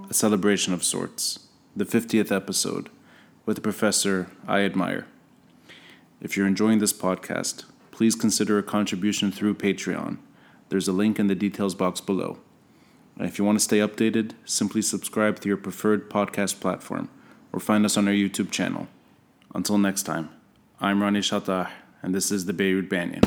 A 0.09 0.13
celebration 0.13 0.73
of 0.73 0.83
sorts, 0.83 1.39
the 1.75 1.85
50th 1.85 2.31
episode, 2.31 2.89
with 3.45 3.57
a 3.57 3.61
professor 3.61 4.29
I 4.47 4.61
admire. 4.61 5.05
If 6.21 6.37
you're 6.37 6.47
enjoying 6.47 6.79
this 6.79 6.93
podcast, 6.93 7.65
please 7.93 8.15
consider 8.15 8.57
a 8.57 8.63
contribution 8.63 9.31
through 9.31 9.53
Patreon. 9.53 10.17
There's 10.69 10.87
a 10.87 10.91
link 10.91 11.19
in 11.19 11.27
the 11.27 11.35
details 11.35 11.75
box 11.75 12.01
below. 12.01 12.39
And 13.15 13.27
if 13.27 13.37
you 13.37 13.45
want 13.45 13.59
to 13.59 13.63
stay 13.63 13.77
updated, 13.77 14.31
simply 14.45 14.81
subscribe 14.81 15.39
to 15.41 15.47
your 15.47 15.57
preferred 15.57 16.09
podcast 16.09 16.59
platform 16.59 17.11
or 17.51 17.59
find 17.59 17.85
us 17.85 17.95
on 17.95 18.07
our 18.07 18.13
YouTube 18.13 18.49
channel. 18.49 18.87
Until 19.53 19.77
next 19.77 20.03
time, 20.03 20.29
I'm 20.81 21.03
Ronnie 21.03 21.19
Chatah, 21.19 21.69
and 22.01 22.15
this 22.15 22.31
is 22.31 22.45
the 22.47 22.53
Beirut 22.53 22.89
Banyan. 22.89 23.21